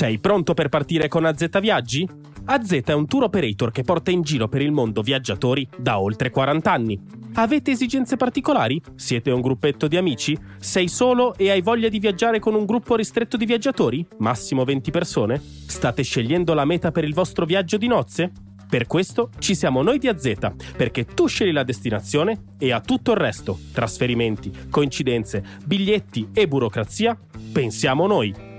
Sei 0.00 0.18
pronto 0.18 0.54
per 0.54 0.70
partire 0.70 1.08
con 1.08 1.26
AZ 1.26 1.60
Viaggi? 1.60 2.08
AZ 2.46 2.70
è 2.86 2.92
un 2.94 3.06
tour 3.06 3.24
operator 3.24 3.70
che 3.70 3.82
porta 3.82 4.10
in 4.10 4.22
giro 4.22 4.48
per 4.48 4.62
il 4.62 4.72
mondo 4.72 5.02
viaggiatori 5.02 5.68
da 5.76 6.00
oltre 6.00 6.30
40 6.30 6.72
anni. 6.72 6.98
Avete 7.34 7.72
esigenze 7.72 8.16
particolari? 8.16 8.80
Siete 8.94 9.30
un 9.30 9.42
gruppetto 9.42 9.88
di 9.88 9.98
amici? 9.98 10.34
Sei 10.58 10.88
solo 10.88 11.34
e 11.34 11.50
hai 11.50 11.60
voglia 11.60 11.90
di 11.90 11.98
viaggiare 11.98 12.38
con 12.38 12.54
un 12.54 12.64
gruppo 12.64 12.96
ristretto 12.96 13.36
di 13.36 13.44
viaggiatori? 13.44 14.06
Massimo 14.20 14.64
20 14.64 14.90
persone? 14.90 15.38
State 15.38 16.02
scegliendo 16.02 16.54
la 16.54 16.64
meta 16.64 16.90
per 16.92 17.04
il 17.04 17.12
vostro 17.12 17.44
viaggio 17.44 17.76
di 17.76 17.86
nozze? 17.86 18.32
Per 18.70 18.86
questo 18.86 19.28
ci 19.38 19.54
siamo 19.54 19.82
noi 19.82 19.98
di 19.98 20.08
AZ, 20.08 20.32
perché 20.78 21.04
tu 21.04 21.26
scegli 21.26 21.52
la 21.52 21.62
destinazione 21.62 22.54
e 22.58 22.72
a 22.72 22.80
tutto 22.80 23.10
il 23.10 23.18
resto, 23.18 23.58
trasferimenti, 23.74 24.50
coincidenze, 24.70 25.44
biglietti 25.66 26.30
e 26.32 26.48
burocrazia, 26.48 27.18
pensiamo 27.52 28.06
noi. 28.06 28.49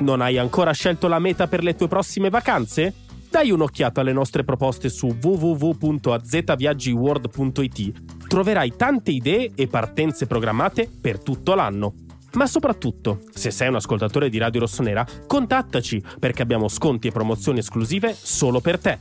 Non 0.00 0.20
hai 0.20 0.36
ancora 0.38 0.72
scelto 0.72 1.08
la 1.08 1.18
meta 1.18 1.48
per 1.48 1.64
le 1.64 1.74
tue 1.74 1.88
prossime 1.88 2.30
vacanze? 2.30 2.94
Dai 3.28 3.50
un'occhiata 3.50 4.00
alle 4.00 4.12
nostre 4.12 4.44
proposte 4.44 4.88
su 4.88 5.16
www.azviaggiworld.it. 5.20 7.92
Troverai 8.28 8.76
tante 8.76 9.10
idee 9.10 9.50
e 9.56 9.66
partenze 9.66 10.26
programmate 10.26 10.88
per 11.00 11.20
tutto 11.20 11.54
l'anno. 11.54 11.94
Ma 12.34 12.46
soprattutto, 12.46 13.22
se 13.34 13.50
sei 13.50 13.66
un 13.68 13.74
ascoltatore 13.74 14.28
di 14.28 14.38
Radio 14.38 14.60
Rossonera, 14.60 15.04
contattaci 15.26 16.00
perché 16.20 16.42
abbiamo 16.42 16.68
sconti 16.68 17.08
e 17.08 17.12
promozioni 17.12 17.58
esclusive 17.58 18.14
solo 18.14 18.60
per 18.60 18.78
te. 18.78 19.00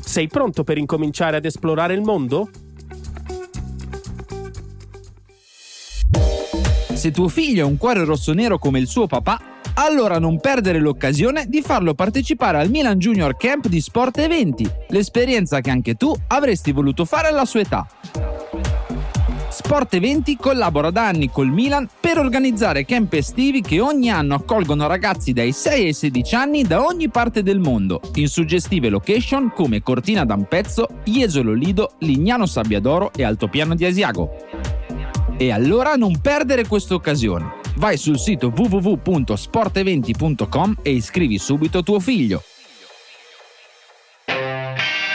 Sei 0.00 0.28
pronto 0.28 0.64
per 0.64 0.76
incominciare 0.76 1.38
ad 1.38 1.46
esplorare 1.46 1.94
il 1.94 2.02
mondo? 2.02 2.50
Se 7.00 7.12
tuo 7.12 7.28
figlio 7.28 7.64
ha 7.64 7.66
un 7.66 7.78
cuore 7.78 8.04
rossonero 8.04 8.58
come 8.58 8.78
il 8.78 8.86
suo 8.86 9.06
papà, 9.06 9.40
allora 9.76 10.18
non 10.18 10.38
perdere 10.38 10.78
l'occasione 10.80 11.46
di 11.48 11.62
farlo 11.62 11.94
partecipare 11.94 12.58
al 12.58 12.68
Milan 12.68 12.98
Junior 12.98 13.38
Camp 13.38 13.68
di 13.68 13.80
Sport 13.80 14.18
Eventi, 14.18 14.70
l'esperienza 14.88 15.62
che 15.62 15.70
anche 15.70 15.94
tu 15.94 16.14
avresti 16.26 16.72
voluto 16.72 17.06
fare 17.06 17.28
alla 17.28 17.46
sua 17.46 17.60
età. 17.60 17.86
Sport 19.48 19.94
Eventi 19.94 20.36
collabora 20.36 20.90
da 20.90 21.06
anni 21.06 21.30
col 21.30 21.48
Milan 21.48 21.88
per 21.98 22.18
organizzare 22.18 22.84
camp 22.84 23.14
estivi 23.14 23.62
che 23.62 23.80
ogni 23.80 24.10
anno 24.10 24.34
accolgono 24.34 24.86
ragazzi 24.86 25.32
dai 25.32 25.52
6 25.52 25.86
ai 25.86 25.94
16 25.94 26.34
anni 26.34 26.62
da 26.64 26.84
ogni 26.84 27.08
parte 27.08 27.42
del 27.42 27.60
mondo, 27.60 28.02
in 28.16 28.28
suggestive 28.28 28.90
location 28.90 29.50
come 29.54 29.80
Cortina 29.80 30.26
d'Ampezzo, 30.26 30.86
Jesolo 31.04 31.54
Lido, 31.54 31.92
Lignano 32.00 32.44
Sabbiadoro 32.44 33.10
e 33.16 33.24
Altopiano 33.24 33.74
di 33.74 33.86
Asiago. 33.86 34.79
E 35.42 35.50
allora 35.50 35.94
non 35.94 36.20
perdere 36.20 36.66
questa 36.66 36.92
occasione. 36.92 37.60
Vai 37.76 37.96
sul 37.96 38.18
sito 38.18 38.52
www.sporteventi.com 38.54 40.80
e 40.82 40.90
iscrivi 40.90 41.38
subito 41.38 41.82
tuo 41.82 41.98
figlio. 41.98 42.42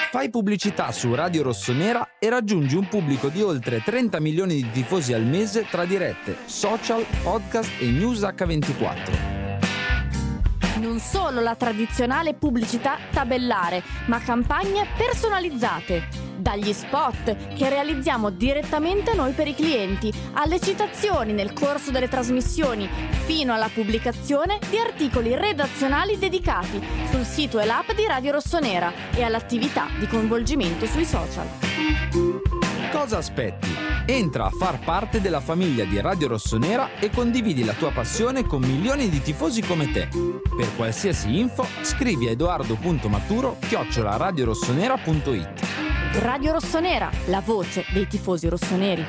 Fai 0.10 0.32
pubblicità 0.32 0.92
su 0.92 1.14
Radio 1.14 1.44
Rossonera 1.44 2.16
e 2.18 2.28
raggiungi 2.30 2.76
un 2.76 2.88
pubblico 2.88 3.28
di 3.28 3.44
oltre 3.44 3.84
30 3.84 4.20
milioni 4.20 4.56
di 4.56 4.72
tifosi 4.72 5.14
al 5.14 5.26
mese 5.26 5.68
tra 5.70 5.86
dirette, 5.86 6.38
social, 6.46 7.06
podcast 7.22 7.80
e 7.80 7.92
news 7.92 8.22
H24. 8.22 9.45
Non 10.86 11.00
solo 11.00 11.42
la 11.42 11.56
tradizionale 11.56 12.36
pubblicità 12.36 13.00
tabellare, 13.12 13.82
ma 14.06 14.20
campagne 14.20 14.86
personalizzate. 14.96 16.08
Dagli 16.38 16.72
spot 16.74 17.56
che 17.56 17.70
realizziamo 17.70 18.30
direttamente 18.30 19.16
noi 19.16 19.32
per 19.34 19.48
i 19.48 19.56
clienti, 19.56 20.14
alle 20.34 20.60
citazioni 20.60 21.34
nel 21.34 21.54
corso 21.54 21.90
delle 21.90 22.08
trasmissioni, 22.08 22.88
fino 23.26 23.52
alla 23.56 23.70
pubblicazione 23.74 24.60
di 24.70 24.78
articoli 24.78 25.36
redazionali 25.36 26.20
dedicati 26.20 26.80
sul 27.10 27.26
sito 27.26 27.60
e 27.60 27.66
l'app 27.66 27.92
di 27.94 28.06
Radio 28.06 28.34
Rossonera 28.34 28.94
e 29.16 29.24
all'attività 29.24 29.88
di 29.98 30.06
coinvolgimento 30.06 30.86
sui 30.86 31.06
social. 31.06 31.48
Cosa 32.92 33.18
aspetti? 33.18 33.70
Entra 34.06 34.46
a 34.46 34.50
far 34.50 34.80
parte 34.80 35.22
della 35.22 35.40
famiglia 35.40 35.86
di 35.86 36.00
Radio 36.00 36.28
Rossonera 36.28 37.00
e 37.00 37.10
condividi 37.10 37.64
la 37.64 37.74
tua 37.74 37.92
passione 37.92 38.46
con 38.46 38.62
milioni 38.62 39.10
di 39.10 39.22
tifosi 39.22 39.62
come 39.62 39.92
te. 39.92 40.08
Per 40.10 40.76
qualsiasi 40.76 41.40
info 41.40 41.66
scrivi 41.82 42.28
a 42.28 42.32
edoardo.maturo 42.32 43.58
chiocciolaradiorossonera.it 43.68 46.20
Radio 46.20 46.54
Rossonera, 46.54 47.10
la 47.26 47.42
voce 47.42 47.84
dei 47.92 48.08
tifosi 48.08 48.48
rossoneri. 48.48 49.06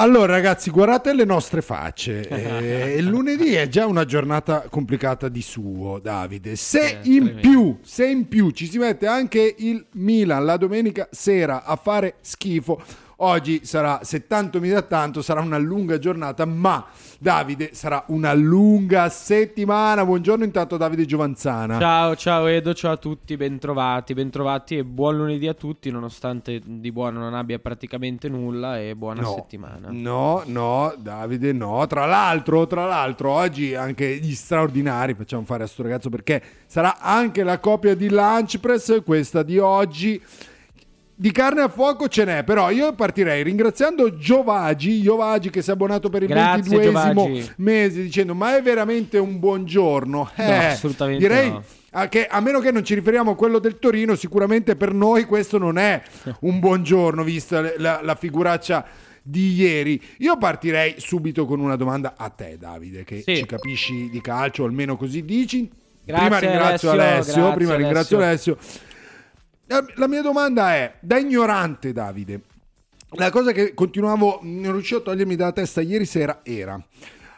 Allora 0.00 0.32
ragazzi, 0.32 0.70
guardate 0.70 1.12
le 1.12 1.24
nostre 1.24 1.60
facce. 1.60 2.26
Eh, 2.48 2.94
il 2.96 3.04
lunedì 3.04 3.54
è 3.54 3.68
già 3.68 3.86
una 3.86 4.04
giornata 4.04 4.66
complicata 4.68 5.28
di 5.28 5.42
suo, 5.42 5.98
Davide. 5.98 6.56
Se 6.56 7.00
in 7.02 7.38
più, 7.40 7.78
se 7.82 8.06
in 8.06 8.26
più 8.28 8.50
ci 8.50 8.66
si 8.66 8.78
mette 8.78 9.06
anche 9.06 9.54
il 9.58 9.84
Milan 9.92 10.44
la 10.44 10.56
domenica 10.56 11.08
sera 11.10 11.64
a 11.64 11.76
fare 11.76 12.16
schifo, 12.20 12.80
oggi 13.20 13.64
sarà, 13.64 14.00
se 14.02 14.26
tanto 14.26 14.60
mi 14.60 14.68
dà 14.68 14.82
tanto, 14.82 15.22
sarà 15.22 15.40
una 15.40 15.58
lunga 15.58 15.98
giornata, 15.98 16.44
ma 16.44 16.84
Davide 17.18 17.70
sarà 17.72 18.04
una 18.08 18.32
lunga 18.32 19.08
settimana. 19.08 20.04
Buongiorno 20.04 20.44
intanto 20.44 20.76
Davide 20.76 21.04
Giovanzana. 21.04 21.78
Ciao, 21.78 22.14
ciao 22.16 22.46
Edo, 22.46 22.74
ciao 22.74 22.92
a 22.92 22.96
tutti, 22.96 23.36
bentrovati, 23.36 24.14
bentrovati 24.14 24.76
e 24.76 24.84
buon 24.84 25.16
lunedì 25.16 25.48
a 25.48 25.54
tutti, 25.54 25.90
nonostante 25.90 26.60
di 26.64 26.92
buono 26.92 27.18
non 27.18 27.34
abbia 27.34 27.58
praticamente 27.58 28.28
nulla 28.28 28.78
e 28.78 28.94
buona 28.94 29.22
No. 29.22 29.34
settimana. 29.34 29.88
No, 29.90 30.42
no, 30.46 30.94
Davide, 30.98 31.52
no. 31.52 31.84
Tra 31.88 32.06
l'altro, 32.06 32.66
tra 32.66 32.86
l'altro, 32.86 33.30
oggi 33.30 33.74
anche 33.74 34.16
gli 34.18 34.34
straordinari 34.34 35.14
facciamo 35.14 35.44
fare 35.44 35.64
a 35.64 35.66
sto 35.66 35.82
ragazzo 35.82 36.08
perché 36.08 36.40
sarà 36.66 37.00
anche 37.00 37.42
la 37.42 37.58
copia 37.58 37.94
di 37.96 38.08
Lunch 38.08 38.58
Press, 38.58 39.02
questa 39.02 39.42
di 39.42 39.58
oggi. 39.58 40.22
Di 41.20 41.32
carne 41.32 41.62
a 41.62 41.68
fuoco 41.68 42.06
ce 42.06 42.24
n'è, 42.24 42.44
però 42.44 42.70
io 42.70 42.92
partirei 42.92 43.42
ringraziando 43.42 44.16
Giovagi, 44.16 45.02
Giovagi 45.02 45.50
che 45.50 45.62
si 45.62 45.70
è 45.70 45.72
abbonato 45.72 46.10
per 46.10 46.22
il 46.22 46.28
Grazie, 46.28 46.76
22esimo 46.78 46.82
Giovagi. 47.12 47.52
mese 47.56 48.02
dicendo 48.02 48.36
ma 48.36 48.56
è 48.56 48.62
veramente 48.62 49.18
un 49.18 49.40
buongiorno? 49.40 50.30
Eh, 50.36 50.44
assolutamente 50.44 51.26
direi 51.26 51.50
no. 51.50 51.64
a, 51.90 52.06
che, 52.06 52.24
a 52.26 52.38
meno 52.38 52.60
che 52.60 52.70
non 52.70 52.84
ci 52.84 52.94
riferiamo 52.94 53.32
a 53.32 53.34
quello 53.34 53.58
del 53.58 53.80
Torino, 53.80 54.14
sicuramente 54.14 54.76
per 54.76 54.92
noi 54.94 55.24
questo 55.24 55.58
non 55.58 55.76
è 55.76 56.00
un 56.42 56.60
buongiorno 56.60 57.24
vista 57.24 57.62
la, 57.78 57.98
la 58.00 58.14
figuraccia 58.14 58.86
di 59.20 59.54
ieri. 59.54 60.00
Io 60.18 60.38
partirei 60.38 60.94
subito 60.98 61.46
con 61.46 61.58
una 61.58 61.74
domanda 61.74 62.14
a 62.16 62.28
te 62.28 62.56
Davide 62.60 63.02
che 63.02 63.22
Sì. 63.22 63.38
ci 63.38 63.44
capisci 63.44 64.08
di 64.08 64.20
calcio, 64.20 64.62
almeno 64.62 64.96
così 64.96 65.24
dici. 65.24 65.68
Grazie, 66.04 66.26
prima 66.28 66.38
ringrazio 66.38 66.90
Alessio, 66.90 67.32
Alessio, 67.34 67.52
prima 67.54 67.74
ringrazio 67.74 68.16
Alessio. 68.18 68.56
La, 69.68 70.06
mia 70.06 70.22
domanda 70.22 70.74
è, 70.74 70.94
da 71.00 71.18
ignorante 71.18 71.92
Davide, 71.92 72.40
la 73.10 73.30
cosa 73.30 73.52
che 73.52 73.74
continuavo, 73.74 74.40
non 74.42 74.72
riuscivo 74.72 75.00
a 75.00 75.02
togliermi 75.02 75.36
dalla 75.36 75.52
testa 75.52 75.80
ieri 75.82 76.06
sera 76.06 76.40
era, 76.42 76.82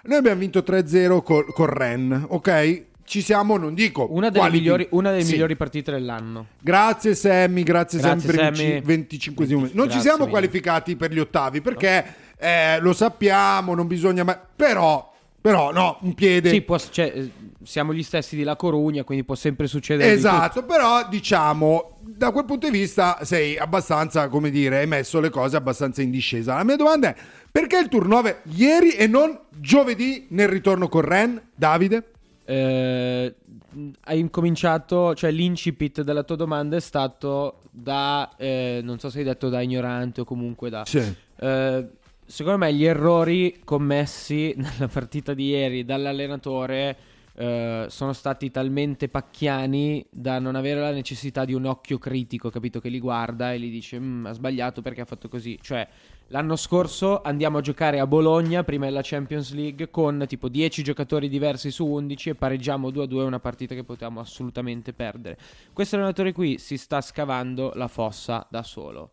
Noi 0.03 0.17
abbiamo 0.19 0.39
vinto 0.39 0.61
3-0 0.61 1.23
col, 1.23 1.53
col 1.53 1.69
Ren, 1.69 2.27
ok? 2.29 2.85
Ci 3.05 3.23
siamo, 3.23 3.57
non 3.57 3.75
dico 3.75 4.07
Una 4.13 4.31
delle, 4.31 4.49
migliori, 4.51 4.87
una 4.91 5.11
delle 5.11 5.25
Sì. 5.25 5.33
migliori 5.33 5.57
partite 5.57 5.91
dell'anno. 5.91 6.47
Grazie 6.61 7.17
Sammy, 7.17 7.65
grazie, 7.65 7.99
Grazie, 7.99 8.33
Sammy 8.33 8.55
per 8.55 8.77
il 8.77 8.83
25 8.83 9.47
Non 9.73 9.91
ci 9.91 10.01
siamo 10.01 10.19
mille. 10.19 10.31
qualificati 10.31 10.95
per 10.95 11.13
gli 11.13 11.19
ottavi 11.19 11.61
perché 11.61 12.15
eh, 12.39 12.79
lo 12.79 12.93
sappiamo, 12.93 13.75
non 13.75 13.89
bisogna 13.89 14.23
mai... 14.23 14.37
Però, 14.55 15.10
però 15.41 15.73
no, 15.73 15.99
un 16.03 16.15
piede... 16.15 16.51
Sì, 16.51 16.61
può- 16.61 16.79
cioè, 16.79 17.13
eh, 17.15 17.31
siamo 17.63 17.95
gli 17.95 18.03
stessi 18.03 18.37
di 18.37 18.43
La 18.43 18.57
Corugna, 18.57 19.05
quindi 19.05 19.25
può 19.25 19.35
sempre 19.35 19.67
succedere. 19.67 20.13
Esatto, 20.13 20.65
però 20.65 21.09
diciamo, 21.09 21.99
da 22.01 22.31
quel 22.31 22.45
punto 22.45 22.69
di 22.69 22.79
vista 22.79 23.19
sei 23.23 23.57
abbastanza, 23.57 24.29
come 24.29 24.51
dire, 24.51 24.79
hai 24.79 24.87
messo 24.87 25.21
le 25.21 25.31
cose 25.31 25.57
abbastanza 25.57 26.03
in 26.03 26.11
discesa. 26.11 26.55
La 26.57 26.65
mia 26.65 26.77
domanda 26.77 27.09
è, 27.09 27.17
perché 27.51 27.79
il 27.79 27.89
turnover 27.89 28.43
ieri 28.55 28.91
e 28.91 29.07
non 29.07 29.39
giovedì 29.51 30.27
nel 30.31 30.49
ritorno 30.49 30.89
con 30.89 31.03
Ren, 31.03 31.41
Davide? 31.55 32.05
Eh, 32.45 33.35
hai 34.05 34.19
incominciato, 34.19 35.15
cioè 35.15 35.31
l'incipit 35.31 36.03
della 36.03 36.23
tua 36.23 36.37
domanda 36.37 36.77
è 36.77 36.81
stato 36.81 37.61
da, 37.71 38.31
eh, 38.37 38.81
non 38.83 38.99
so 38.99 39.09
se 39.09 39.19
hai 39.19 39.25
detto 39.25 39.49
da 39.49 39.61
ignorante 39.61 40.23
o 40.23 40.25
comunque 40.25 40.69
da... 40.71 40.85
Eh, 41.43 41.87
secondo 42.31 42.59
me 42.59 42.73
gli 42.73 42.85
errori 42.85 43.61
commessi 43.65 44.55
nella 44.57 44.87
partita 44.87 45.35
di 45.35 45.49
ieri 45.49 45.85
dall'allenatore 45.85 46.97
eh, 47.35 47.87
sono 47.89 48.13
stati 48.13 48.51
talmente 48.51 49.09
pacchiani 49.09 50.05
da 50.11 50.39
non 50.39 50.55
avere 50.55 50.81
la 50.81 50.93
necessità 50.93 51.45
di 51.45 51.55
un 51.55 51.65
occhio 51.65 51.99
critico, 51.99 52.51
capito? 52.51 52.81
Che 52.81 52.89
li 52.89 53.01
guarda 53.01 53.53
e 53.53 53.59
gli 53.59 53.71
dice 53.71 53.99
"Mm, 53.99 54.27
ha 54.27 54.33
sbagliato 54.33 54.83
perché 54.83 55.01
ha 55.01 55.05
fatto 55.07 55.29
così. 55.29 55.59
Cioè, 55.61 55.87
l'anno 56.29 56.57
scorso 56.57 57.23
andiamo 57.23 57.59
a 57.59 57.61
giocare 57.63 57.99
a 57.99 58.07
Bologna, 58.07 58.63
prima 58.63 58.85
della 58.85 59.01
Champions 59.03 59.53
League, 59.55 59.91
con 59.91 60.25
tipo 60.29 60.49
10 60.49 60.83
giocatori 60.83 61.29
diversi 61.29 61.71
su 61.71 61.87
11 61.87 62.31
e 62.31 62.35
pareggiamo 62.35 62.91
2-2 62.91 63.25
una 63.25 63.41
partita 63.41 63.75
che 63.75 63.85
potevamo 63.85 64.21
assolutamente 64.21 64.93
perdere. 64.93 65.39
Questo 65.73 65.97
allenatore 65.97 66.33
qui 66.33 66.59
si 66.59 66.77
sta 66.77 67.01
scavando 67.01 67.73
la 67.75 67.89
fossa 67.89 68.47
da 68.51 68.63
solo 68.63 69.13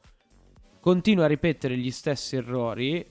continua 0.80 1.26
a 1.26 1.28
ripetere 1.28 1.78
gli 1.78 1.92
stessi 1.92 2.36
errori, 2.36 3.06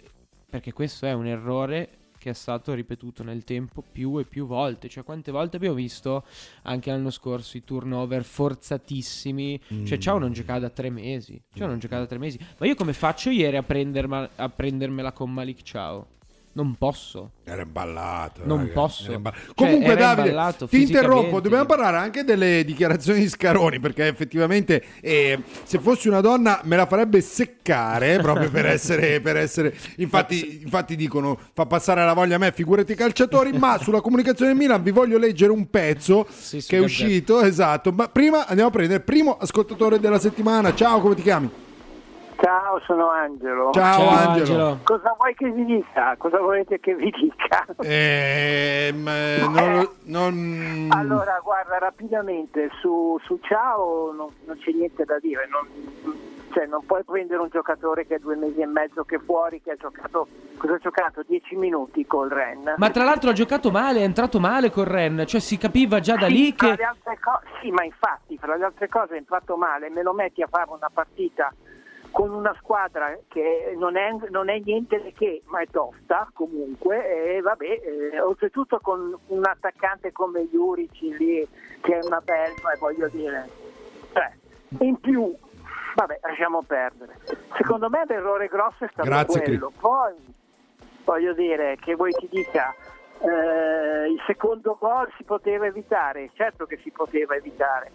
perché 0.49 0.73
questo 0.73 1.07
è 1.07 1.13
un 1.13 1.27
errore 1.27 1.91
che 2.19 2.31
è 2.31 2.35
stato 2.35 2.75
ripetuto 2.75 3.23
nel 3.23 3.45
tempo 3.45 3.83
più 3.83 4.19
e 4.19 4.25
più 4.25 4.47
volte. 4.47 4.89
Cioè, 4.89 5.05
quante 5.05 5.31
volte 5.31 5.57
abbiamo 5.57 5.77
visto 5.77 6.25
anche 6.63 6.91
l'anno 6.91 7.11
scorso 7.11 7.57
i 7.57 7.63
turnover 7.63 8.25
forzatissimi? 8.25 9.61
Cioè, 9.85 9.99
Ciao 9.99 10.19
non 10.19 10.33
giocava 10.33 10.59
da 10.59 10.71
tre 10.71 10.91
mesi. 10.91 11.41
Ciao 11.55 11.69
non 11.69 11.79
giocava 11.79 12.03
da 12.03 12.09
tre 12.09 12.19
mesi. 12.19 12.39
Ma 12.59 12.67
io 12.67 12.75
come 12.75 12.93
faccio 12.93 13.31
ieri 13.31 13.57
a, 13.57 13.63
prenderma- 13.63 14.31
a 14.35 14.49
prendermela 14.49 15.13
con 15.13 15.33
Malik 15.33 15.63
Ciao? 15.63 16.15
Non 16.57 16.75
posso. 16.79 17.33
Era 17.45 17.61
imballato. 17.61 18.41
Non 18.45 18.61
raga, 18.61 18.73
posso. 18.73 19.13
imballato. 19.13 19.45
Cioè, 19.45 19.55
Comunque, 19.55 19.95
Davide, 19.95 20.55
ti 20.71 20.83
interrompo. 20.83 21.41
Dobbiamo 21.41 21.67
parlare 21.67 21.99
anche 21.99 22.25
delle 22.25 22.65
dichiarazioni 22.65 23.21
di 23.21 23.29
Scaroni. 23.29 23.79
Perché 23.79 24.07
effettivamente, 24.07 24.83
eh, 25.03 25.39
se 25.65 25.79
fossi 25.79 26.09
una 26.09 26.23
donna, 26.23 26.61
me 26.65 26.77
la 26.77 26.87
farebbe 26.87 27.21
seccare 27.21 28.17
proprio 28.25 28.51
per 28.51 28.65
essere. 28.65 29.21
Per 29.21 29.37
essere... 29.37 29.77
Infatti, 29.97 30.63
infatti, 30.63 30.97
dicono: 30.97 31.39
fa 31.53 31.67
passare 31.67 32.03
la 32.07 32.15
voglia 32.15 32.37
a 32.37 32.39
me, 32.39 32.53
figurati 32.53 32.93
i 32.93 32.97
calciatori. 32.97 33.53
ma 33.53 33.77
sulla 33.77 34.01
comunicazione 34.01 34.53
del 34.53 34.59
Milan 34.59 34.83
vi 34.83 34.93
voglio 34.93 35.19
leggere 35.19 35.53
un 35.53 35.69
pezzo 35.69 36.27
Sì, 36.31 36.63
che 36.63 36.79
è 36.79 36.81
uscito. 36.81 37.43
Esatto. 37.43 37.93
Ma 37.93 38.09
prima 38.09 38.47
andiamo 38.47 38.71
a 38.71 38.73
prendere 38.73 39.01
il 39.01 39.05
primo 39.05 39.37
ascoltatore 39.37 40.01
della 40.01 40.19
settimana. 40.19 40.75
Ciao, 40.75 41.01
come 41.01 41.15
ti 41.15 41.23
chiami? 41.23 41.65
Ciao, 42.39 42.79
sono 42.81 43.09
Angelo. 43.11 43.71
Ciao, 43.73 43.83
Ciao, 43.99 44.09
Angelo. 44.09 44.31
Angelo. 44.67 44.79
Cosa 44.83 45.15
vuoi 45.17 45.35
che 45.35 45.51
vi 45.51 45.65
dica? 45.65 46.15
Cosa 46.19 46.39
volete 46.39 46.79
che 46.81 46.95
vi 46.95 47.11
dica? 47.11 47.65
Ehm, 47.83 49.09
eh, 49.09 49.39
non, 49.41 49.73
lo- 49.81 49.95
non- 50.05 50.89
Allora, 50.93 51.41
guarda, 51.43 51.79
rapidamente, 51.79 52.71
su, 52.81 53.19
su 53.25 53.39
Ciao 53.43 54.13
non, 54.13 54.29
non 54.45 54.59
c'è 54.59 54.71
niente 54.73 55.05
da 55.05 55.19
dire. 55.19 55.49
Non, 55.49 55.67
cioè, 56.53 56.67
non 56.67 56.85
puoi 56.87 57.05
prendere 57.05 57.41
un 57.41 57.49
giocatore 57.51 58.07
che 58.07 58.17
è 58.17 58.19
due 58.19 58.37
mesi 58.37 58.61
e 58.61 58.67
mezzo 58.67 59.05
che 59.05 59.17
è 59.17 59.19
fuori, 59.19 59.61
che 59.63 59.73
ha 59.73 59.77
giocato, 59.77 60.27
cosa 60.59 60.75
ha 60.75 60.79
giocato? 60.79 61.23
Dieci 61.27 61.57
minuti 61.57 62.07
col 62.07 62.29
Ren. 62.29 62.75
Ma 62.77 62.91
tra 62.91 63.05
l'altro 63.05 63.31
ha 63.31 63.35
giocato 63.35 63.71
male, 63.71 64.01
è 64.01 64.05
entrato 64.05 64.39
male 64.41 64.71
con 64.71 64.85
Ren. 64.85 65.25
Cioè, 65.27 65.41
si 65.41 65.57
capiva 65.57 66.01
già 66.01 66.17
da 66.17 66.27
Sì, 66.27 66.33
lì 66.33 66.55
che. 66.55 66.67
le 66.77 66.85
altre 66.85 67.19
co- 67.19 67.41
sì, 67.63 67.71
ma 67.71 67.83
infatti, 67.85 68.37
fra 68.39 68.57
le 68.57 68.65
altre 68.65 68.89
cose 68.89 69.15
è 69.15 69.19
entrato 69.19 69.57
male, 69.57 69.89
me 69.91 70.03
lo 70.03 70.13
metti 70.13 70.43
a 70.43 70.47
fare 70.51 70.69
una 70.71 70.91
partita 70.93 71.51
con 72.17 72.31
una 72.31 72.57
squadra 72.61 73.15
che 73.29 73.75
non 73.77 73.99
è, 73.99 74.11
non 74.31 74.49
è 74.49 74.59
niente 74.65 75.13
che, 75.15 75.43
ma 75.49 75.61
è 75.61 75.67
tosta 75.67 76.27
comunque, 76.33 77.37
e 77.37 77.43
vabbè, 77.43 77.67
eh, 77.67 78.21
oltretutto 78.23 78.81
con 78.81 79.15
un 79.27 79.45
attaccante 79.45 80.13
come 80.13 80.49
Juric 80.49 80.99
lì, 81.19 81.47
che 81.83 81.99
è 81.99 82.07
una 82.07 82.23
belva, 82.23 82.73
e 82.73 82.79
voglio 82.79 83.07
dire, 83.09 83.47
cioè, 84.15 84.33
in 84.79 84.99
più, 84.99 85.37
vabbè, 85.95 86.21
lasciamo 86.23 86.63
perdere. 86.63 87.19
Secondo 87.55 87.91
me 87.91 88.07
l'errore 88.07 88.49
grosso 88.49 88.87
è 88.87 88.89
stato 88.91 89.11
Grazie, 89.11 89.43
quello. 89.43 89.71
Poi, 89.79 90.15
voglio 91.05 91.35
dire, 91.35 91.77
che 91.79 91.97
voi 91.97 92.13
ti 92.13 92.29
dica, 92.31 92.75
eh, 93.21 94.09
il 94.09 94.23
secondo 94.27 94.79
gol 94.81 95.13
si 95.19 95.25
poteva 95.25 95.67
evitare, 95.67 96.31
certo 96.33 96.65
che 96.65 96.79
si 96.79 96.91
poteva 96.91 97.35
evitare. 97.35 97.93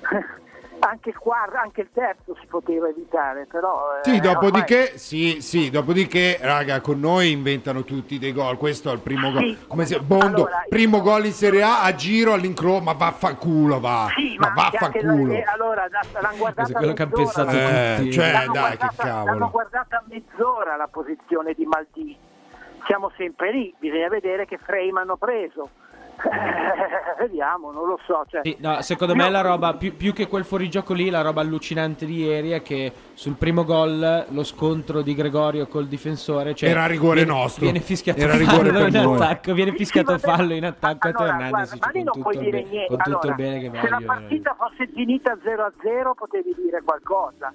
anche, 0.80 1.08
il 1.10 1.18
quarto, 1.18 1.56
anche 1.56 1.80
il 1.82 1.88
terzo 1.92 2.36
si 2.40 2.46
poteva 2.46 2.88
evitare, 2.88 3.46
però... 3.46 3.96
eh, 3.98 4.08
Sì, 4.08 4.16
ormai- 4.16 4.32
dopodiché, 4.32 4.98
sì, 4.98 5.40
sì, 5.40 5.70
dopodiché, 5.70 6.38
raga, 6.40 6.80
con 6.80 7.00
noi 7.00 7.30
inventano 7.30 7.84
tutti 7.84 8.18
dei 8.18 8.32
gol. 8.32 8.56
Questo 8.58 8.90
è 8.90 8.92
il 8.92 9.00
primo 9.00 9.30
gol. 9.32 9.40
Sì. 9.42 9.58
Come 9.66 9.86
si 9.86 9.98
Bondo, 10.00 10.26
Allora, 10.26 10.64
primo 10.68 10.96
io- 10.98 11.02
gol 11.02 11.24
in 11.26 11.32
Serie 11.32 11.62
A 11.62 11.82
a 11.82 11.94
giro 11.94 12.32
all'incrocio, 12.32 12.82
ma 12.82 12.92
vaffanculo, 12.92 13.80
va. 13.80 14.08
Sì, 14.14 14.36
ma 14.38 14.52
ma 14.54 14.64
anche- 14.64 14.76
anche 14.78 15.00
vaffanculo. 15.00 15.32
la- 15.32 15.38
eh, 15.38 15.42
allora, 15.44 15.88
l'hanno 15.90 16.36
guardata 16.36 16.72
quello 16.72 16.92
che 16.92 17.04
mezz'ora, 17.06 17.22
pensato 17.22 17.50
Eh, 17.56 17.94
tutti. 17.98 18.12
cioè, 18.12 18.32
l'hanno 18.32 18.52
dai, 18.52 18.70
che 18.70 18.76
guardata- 18.76 19.02
cavolo. 19.08 19.24
L'hanno 19.32 19.50
guardata 19.50 20.04
mezz'ora 20.08 20.76
la 20.76 20.88
posizione 20.88 21.54
di 21.54 21.64
Maldini. 21.66 22.18
Siamo 22.86 23.10
sempre 23.16 23.50
lì, 23.50 23.74
bisogna 23.78 24.08
vedere 24.08 24.44
che 24.44 24.58
frame 24.58 25.00
hanno 25.00 25.16
preso. 25.16 25.70
Eh, 26.16 27.16
vediamo, 27.26 27.70
non 27.72 27.86
lo 27.86 27.98
so. 28.06 28.24
Cioè, 28.28 28.40
Sì, 28.44 28.56
no, 28.60 28.80
secondo 28.82 29.14
me 29.14 29.28
la 29.30 29.40
roba, 29.40 29.74
più, 29.74 29.96
più 29.96 30.12
che 30.12 30.26
quel 30.26 30.44
fuorigioco 30.44 30.92
lì, 30.92 31.10
la 31.10 31.20
roba 31.22 31.40
allucinante 31.40 32.06
di 32.06 32.24
ieri 32.24 32.50
è 32.50 32.62
che 32.62 32.92
sul 33.14 33.34
primo 33.34 33.64
gol 33.64 34.26
lo 34.28 34.44
scontro 34.44 35.02
di 35.02 35.14
Gregorio 35.14 35.66
col 35.66 35.86
difensore 35.86 36.54
cioè, 36.54 36.68
Era 36.70 36.86
rigore 36.86 37.24
viene, 37.24 37.30
nostro. 37.32 37.64
Viene 37.64 37.80
fischiato 37.80 38.20
Era 38.20 38.36
rigore 38.36 38.68
in 38.68 38.94
noi. 38.94 39.14
attacco, 39.16 39.52
viene 39.54 39.72
fischiato 39.72 40.12
Sì, 40.18 40.18
fallo 40.20 40.54
in 40.54 40.64
attacco 40.64 41.08
allora, 41.08 41.24
a 41.24 41.26
Hernandez 41.26 41.78
guarda, 41.78 41.86
ma 41.86 41.92
lì 41.92 41.92
con, 41.92 42.02
non 42.04 42.12
tutto 42.14 42.20
puoi 42.30 42.38
dire 42.44 42.62
be- 42.62 42.68
niente. 42.68 42.86
con 42.88 42.96
tutto 42.98 43.10
Allora, 43.18 43.28
il 43.28 43.34
bene 43.34 43.60
che 43.60 43.70
se 43.80 43.88
la 43.88 43.96
voglio. 43.96 44.06
partita 44.06 44.56
fosse 44.58 44.88
finita 44.92 45.36
0-0 45.42 46.14
potevi 46.14 46.54
dire 46.56 46.82
qualcosa. 46.84 47.52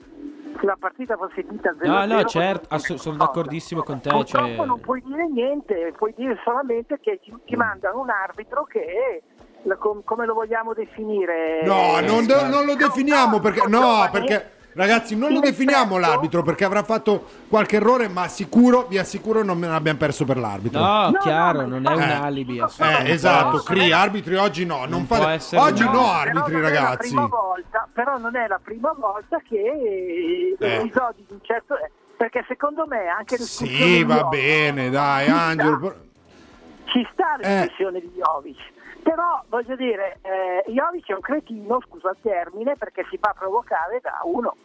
La 0.62 0.76
partita 0.80 1.16
fosse 1.16 1.44
finita 1.44 1.74
0-0 1.80 1.88
No, 1.88 2.06
no, 2.06 2.24
certo, 2.26 2.74
ass- 2.74 2.94
sono 2.96 3.18
d'accordissimo 3.18 3.82
con 3.84 4.02
te, 4.02 4.10
Purtroppo 4.10 4.48
cioè- 4.56 4.66
non 4.66 4.80
puoi 4.82 5.02
dire 5.06 5.28
niente, 5.30 5.94
puoi 5.98 6.14
dire 6.16 6.38
solamente 6.44 7.00
che 7.00 7.20
ti, 7.24 7.34
ti 7.46 7.56
mandano 7.56 8.00
un 8.02 8.10
arbitro 8.10 8.64
che 8.66 9.22
la- 9.64 9.76
com- 9.78 10.04
come 10.04 10.26
lo 10.26 10.34
vogliamo 10.34 10.74
definire? 10.74 11.64
No, 11.64 12.00
non, 12.02 12.24
Scarpa. 12.24 12.48
non 12.50 12.66
lo 12.66 12.76
definiamo 12.76 13.36
no, 13.38 13.40
perché 13.40 13.68
no, 13.68 14.10
perché 14.12 14.52
ragazzi, 14.74 15.16
non 15.16 15.32
lo 15.34 15.40
definiamo 15.40 15.98
l'arbitro 15.98 16.42
perché 16.44 16.64
avrà 16.66 16.84
fatto 16.84 17.26
qualche 17.48 17.78
errore, 17.78 18.08
ma 18.08 18.28
sicuro, 18.28 18.86
vi 18.88 18.98
assicuro 18.98 19.44
non 19.44 19.64
abbiamo 19.64 19.98
perso 19.98 20.26
per 20.26 20.38
l'arbitro. 20.38 20.80
No, 20.80 21.10
No, 21.10 21.18
chiaro, 21.20 21.62
no, 21.62 21.80
non 21.80 21.88
è 21.88 21.94
un 21.96 22.02
Eh. 22.02 22.14
alibi. 22.14 22.58
Eh, 22.58 22.62
assolutamente. 22.62 23.12
esatto, 23.12 23.56
No, 23.58 23.62
Cri, 23.64 23.90
no. 23.90 23.96
arbitri 23.96 24.36
oggi 24.36 24.66
no, 24.66 24.78
non 24.80 24.90
Non 24.90 25.06
fate- 25.06 25.56
Oggi 25.58 25.84
no, 25.84 25.92
però 25.92 26.12
arbitri 26.12 26.52
non 26.54 26.66
È 26.66 26.70
la 26.74 26.80
ragazzi. 26.80 27.08
prima 27.10 27.26
volta, 27.28 27.88
però 27.94 28.18
non 28.18 28.36
è 28.36 28.48
la 28.48 28.60
prima 28.64 28.94
volta 28.98 29.40
che 29.48 29.56
eh, 29.58 30.56
Eh. 30.60 30.76
episodi 30.76 31.26
di 31.28 31.34
un 31.34 31.40
certo... 31.44 31.78
eh, 31.78 31.92
Perché 32.20 32.44
secondo 32.50 32.86
me 32.86 33.08
anche 33.08 33.38
Sì, 33.38 34.04
va 34.04 34.24
bene, 34.26 34.90
dai. 34.90 35.30
Angelo. 35.30 35.96
Ci 36.92 37.08
sta 37.14 37.38
la 37.40 37.62
Eh. 37.64 37.72
di 37.78 38.12
Jovic. 38.14 38.58
Però 39.04 39.44
voglio 39.50 39.76
dire, 39.76 40.20
eh, 40.22 40.64
Jovic 40.72 41.10
è 41.10 41.14
un 41.14 41.22
cretino, 41.22 41.80
scusa 41.88 42.10
il 42.12 42.18
termine, 42.22 42.76
perché 42.78 43.06
si 43.10 43.18
fa 43.18 43.34
provocare 43.38 44.00
da 44.02 44.20
uno. 44.24 44.56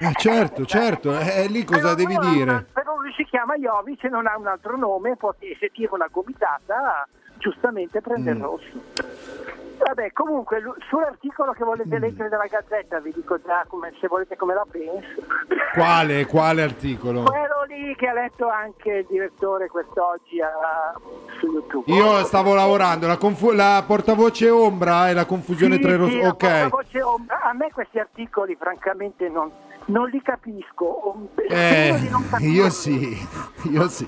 Eh, 0.00 0.12
certo, 0.14 0.64
certo, 0.64 1.12
eh, 1.18 1.46
lì 1.48 1.64
cosa 1.64 1.80
Però 1.82 1.94
devi 1.94 2.14
non 2.14 2.32
dire? 2.32 2.66
però 2.72 2.96
lui 2.96 3.12
si 3.12 3.24
chiama 3.24 3.56
Jovic 3.56 4.04
e 4.04 4.08
non 4.08 4.26
ha 4.26 4.36
un 4.38 4.46
altro 4.46 4.76
nome, 4.76 5.16
poi 5.16 5.34
se 5.58 5.68
tira 5.68 5.94
una 5.94 6.08
gomitata, 6.10 7.06
giustamente 7.36 8.00
prende 8.00 8.30
il 8.30 8.38
Mm. 8.38 8.42
rosso. 8.42 9.59
Vabbè, 9.82 10.12
comunque, 10.12 10.62
sull'articolo 10.88 11.52
che 11.52 11.64
volete 11.64 11.96
Mm. 11.96 12.00
leggere 12.00 12.28
dalla 12.28 12.46
Gazzetta, 12.46 13.00
vi 13.00 13.12
dico 13.12 13.40
già 13.40 13.64
come, 13.66 13.92
se 14.00 14.08
volete 14.08 14.36
come 14.36 14.54
la 14.54 14.66
penso. 14.70 15.22
Quale, 15.72 16.26
quale 16.26 16.62
articolo? 16.62 17.22
Quello 17.22 17.62
lì 17.66 17.94
che 17.96 18.06
ha 18.08 18.12
letto 18.12 18.48
anche 18.48 18.90
il 18.90 19.06
direttore 19.08 19.68
quest'oggi 19.68 20.40
a- 20.40 20.92
su 21.38 21.46
YouTube. 21.46 21.90
Io 21.92 22.22
stavo 22.24 22.54
lavorando, 22.54 23.06
la, 23.06 23.16
confu- 23.16 23.52
la 23.52 23.82
portavoce 23.86 24.50
ombra 24.50 25.08
e 25.08 25.14
la 25.14 25.24
confusione 25.24 25.76
Sì, 25.76 25.80
tra 25.80 25.90
i 25.90 25.94
sì, 25.94 25.98
rosso. 25.98 26.16
la 26.18 26.28
Ok. 26.28 26.36
portavoce 26.36 27.02
ombra. 27.02 27.40
A 27.42 27.52
me 27.54 27.70
questi 27.72 27.98
articoli 27.98 28.56
francamente 28.56 29.28
non, 29.28 29.50
non 29.86 30.08
li 30.08 30.20
capisco. 30.22 31.28
Eh, 31.48 32.10
io 32.40 32.68
sì, 32.70 33.16
io 33.70 33.88
sì. 33.88 34.06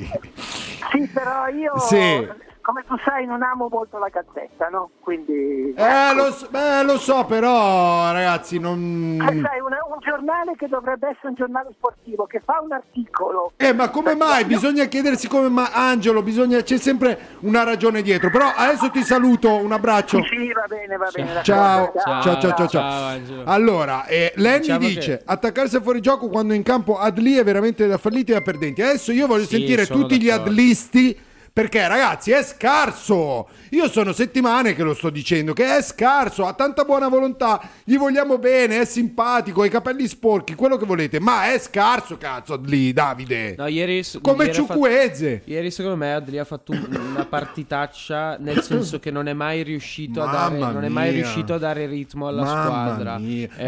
Sì, 0.90 1.08
però 1.12 1.46
io 1.46 1.78
sì 1.78 2.28
come 2.62 2.84
tu 2.86 2.94
sai 3.04 3.26
non 3.26 3.42
amo 3.42 3.68
molto 3.70 3.98
la 3.98 4.08
gazzetta, 4.08 4.68
no? 4.68 4.90
Quindi... 5.00 5.74
Eh, 5.76 6.14
lo, 6.14 6.30
so, 6.32 6.48
beh, 6.48 6.84
lo 6.84 6.96
so, 6.96 7.24
però 7.24 8.12
ragazzi 8.12 8.58
non... 8.58 9.18
Eh, 9.20 9.40
sai, 9.40 9.60
una, 9.60 9.78
un 9.88 9.98
giornale 10.00 10.54
che 10.56 10.68
dovrebbe 10.68 11.08
essere 11.08 11.28
un 11.28 11.34
giornale 11.34 11.70
sportivo, 11.76 12.24
che 12.24 12.40
fa 12.40 12.60
un 12.62 12.72
articolo... 12.72 13.52
Eh, 13.56 13.74
ma 13.74 13.90
come 13.90 14.14
mai? 14.14 14.44
Bisogna 14.44 14.84
chiedersi 14.84 15.28
come 15.28 15.48
mai... 15.48 15.68
Angelo, 15.72 16.22
bisogna... 16.22 16.62
c'è 16.62 16.78
sempre 16.78 17.36
una 17.40 17.64
ragione 17.64 18.00
dietro. 18.00 18.30
Però 18.30 18.46
adesso 18.56 18.90
ti 18.90 19.02
saluto, 19.02 19.54
un 19.56 19.72
abbraccio. 19.72 20.22
Sì, 20.24 20.52
va 20.52 20.64
bene, 20.68 20.96
va 20.96 21.10
bene. 21.12 21.42
Ciao, 21.42 21.92
ciao, 21.96 22.22
ciao, 22.22 22.40
ciao. 22.40 22.54
ciao, 22.54 22.68
ciao. 22.68 23.42
Allora, 23.44 24.06
eh, 24.06 24.32
Lenny 24.36 24.60
diciamo 24.60 24.86
dice, 24.86 25.16
che... 25.18 25.22
attaccarsi 25.26 25.76
a 25.76 25.80
fuori 25.80 26.00
gioco 26.00 26.28
quando 26.28 26.54
in 26.54 26.62
campo 26.62 26.98
Adli 26.98 27.34
è 27.34 27.44
veramente 27.44 27.86
da 27.88 27.98
falliti 27.98 28.30
e 28.30 28.34
da 28.34 28.40
perdenti. 28.40 28.82
Adesso 28.82 29.10
io 29.10 29.26
voglio 29.26 29.46
sì, 29.46 29.56
sentire 29.56 29.86
tutti 29.86 30.16
d'accordo. 30.16 30.24
gli 30.24 30.30
adlisti 30.30 31.30
perché 31.52 31.86
ragazzi 31.86 32.30
è 32.30 32.42
scarso. 32.42 33.48
Io 33.70 33.88
sono 33.88 34.12
settimane 34.12 34.74
che 34.74 34.82
lo 34.82 34.94
sto 34.94 35.10
dicendo 35.10 35.52
che 35.52 35.76
è 35.76 35.82
scarso, 35.82 36.46
ha 36.46 36.54
tanta 36.54 36.84
buona 36.84 37.08
volontà, 37.08 37.60
gli 37.84 37.98
vogliamo 37.98 38.38
bene, 38.38 38.80
è 38.80 38.84
simpatico, 38.86 39.60
ha 39.60 39.66
i 39.66 39.70
capelli 39.70 40.06
sporchi, 40.08 40.54
quello 40.54 40.78
che 40.78 40.86
volete, 40.86 41.20
ma 41.20 41.52
è 41.52 41.58
scarso 41.58 42.16
cazzo 42.16 42.58
lì 42.64 42.92
Davide. 42.92 43.54
No, 43.58 43.66
ieri 43.66 44.02
come 44.22 44.44
ieri 44.44 44.56
Ciucueze. 44.56 45.38
Fatto, 45.38 45.50
ieri 45.50 45.70
secondo 45.70 45.96
me 45.98 46.14
Adli 46.14 46.38
ha 46.38 46.44
fatto 46.44 46.72
una 46.72 47.26
partitaccia 47.26 48.36
nel 48.38 48.62
senso 48.64 48.98
che 48.98 49.10
non 49.10 49.28
è 49.28 49.34
mai 49.34 49.62
riuscito, 49.62 50.22
a 50.22 50.30
dare, 50.30 50.58
non 50.58 50.84
è 50.84 50.88
mai 50.88 51.10
riuscito 51.12 51.52
a 51.54 51.58
dare 51.58 51.86
ritmo 51.86 52.28
alla 52.28 52.44
Mamma 52.44 52.62
squadra. 52.64 53.18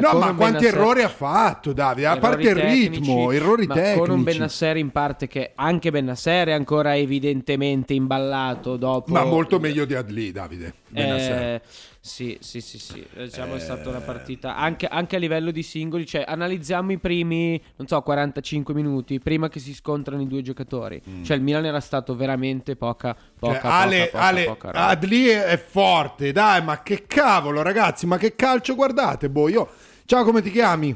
No, 0.00 0.18
ma 0.18 0.32
quanti 0.34 0.64
errori 0.64 1.02
ha 1.02 1.08
fatto 1.08 1.74
Davide? 1.74 2.06
A 2.06 2.16
parte 2.16 2.48
il 2.48 2.54
ritmo, 2.54 3.30
errori 3.30 3.66
tecnici. 3.66 3.98
Con 3.98 4.10
un 4.10 4.22
Benasser 4.22 4.78
in 4.78 4.90
parte 4.90 5.26
che 5.28 5.52
anche 5.54 5.90
Benasser 5.90 6.48
è 6.48 6.52
ancora 6.52 6.96
evidentemente 6.96 7.72
veramente 7.74 7.94
imballato 7.94 8.76
dopo. 8.76 9.12
Ma 9.12 9.24
molto 9.24 9.58
meglio 9.58 9.84
di 9.84 9.94
Adli, 9.94 10.30
Davide. 10.30 10.74
Eh, 10.92 11.60
sì, 12.00 12.38
sì, 12.40 12.60
sì, 12.60 12.78
sì. 12.78 13.04
Diciamo 13.12 13.54
eh... 13.54 13.56
è 13.56 13.60
stata 13.60 13.88
una 13.88 14.00
partita 14.00 14.56
anche, 14.56 14.86
anche, 14.86 15.16
a 15.16 15.18
livello 15.18 15.50
di 15.50 15.62
singoli. 15.62 16.06
Cioè, 16.06 16.24
analizziamo 16.26 16.92
i 16.92 16.98
primi, 16.98 17.60
non 17.76 17.86
so, 17.86 18.00
45 18.00 18.72
minuti 18.74 19.18
prima 19.18 19.48
che 19.48 19.58
si 19.58 19.74
scontrano 19.74 20.22
i 20.22 20.26
due 20.26 20.42
giocatori. 20.42 21.00
Mm. 21.08 21.22
Cioè, 21.24 21.36
il 21.36 21.42
Milan 21.42 21.64
era 21.64 21.80
stato 21.80 22.14
veramente 22.14 22.76
poca, 22.76 23.16
poca, 23.38 23.60
cioè, 23.60 23.70
Ale, 23.70 24.08
poca, 24.10 24.24
Ale, 24.24 24.44
poca, 24.44 24.66
poca 24.68 24.86
Adli 24.86 25.26
è 25.26 25.58
forte, 25.58 26.32
dai, 26.32 26.62
ma 26.62 26.82
che 26.82 27.04
cavolo, 27.06 27.62
ragazzi, 27.62 28.06
ma 28.06 28.16
che 28.16 28.34
calcio 28.36 28.74
guardate, 28.74 29.28
boh, 29.28 29.48
io... 29.48 29.68
Ciao, 30.06 30.22
come 30.22 30.42
ti 30.42 30.50
chiami? 30.50 30.94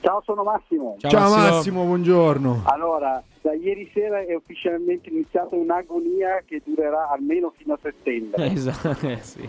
Ciao, 0.00 0.22
sono 0.24 0.42
Massimo. 0.42 0.96
Ciao, 0.98 1.10
Ciao 1.10 1.28
Massimo. 1.28 1.54
Massimo, 1.54 1.84
buongiorno. 1.84 2.62
Allora, 2.64 3.22
da 3.42 3.52
ieri 3.52 3.90
sera 3.92 4.24
è 4.24 4.34
ufficialmente 4.34 5.10
iniziata 5.10 5.56
un'agonia 5.56 6.42
che 6.46 6.62
durerà 6.64 7.10
almeno 7.10 7.52
fino 7.56 7.74
a 7.74 7.78
settembre. 7.82 8.46
Esatto, 8.46 9.08
eh, 9.08 9.18
sì. 9.20 9.48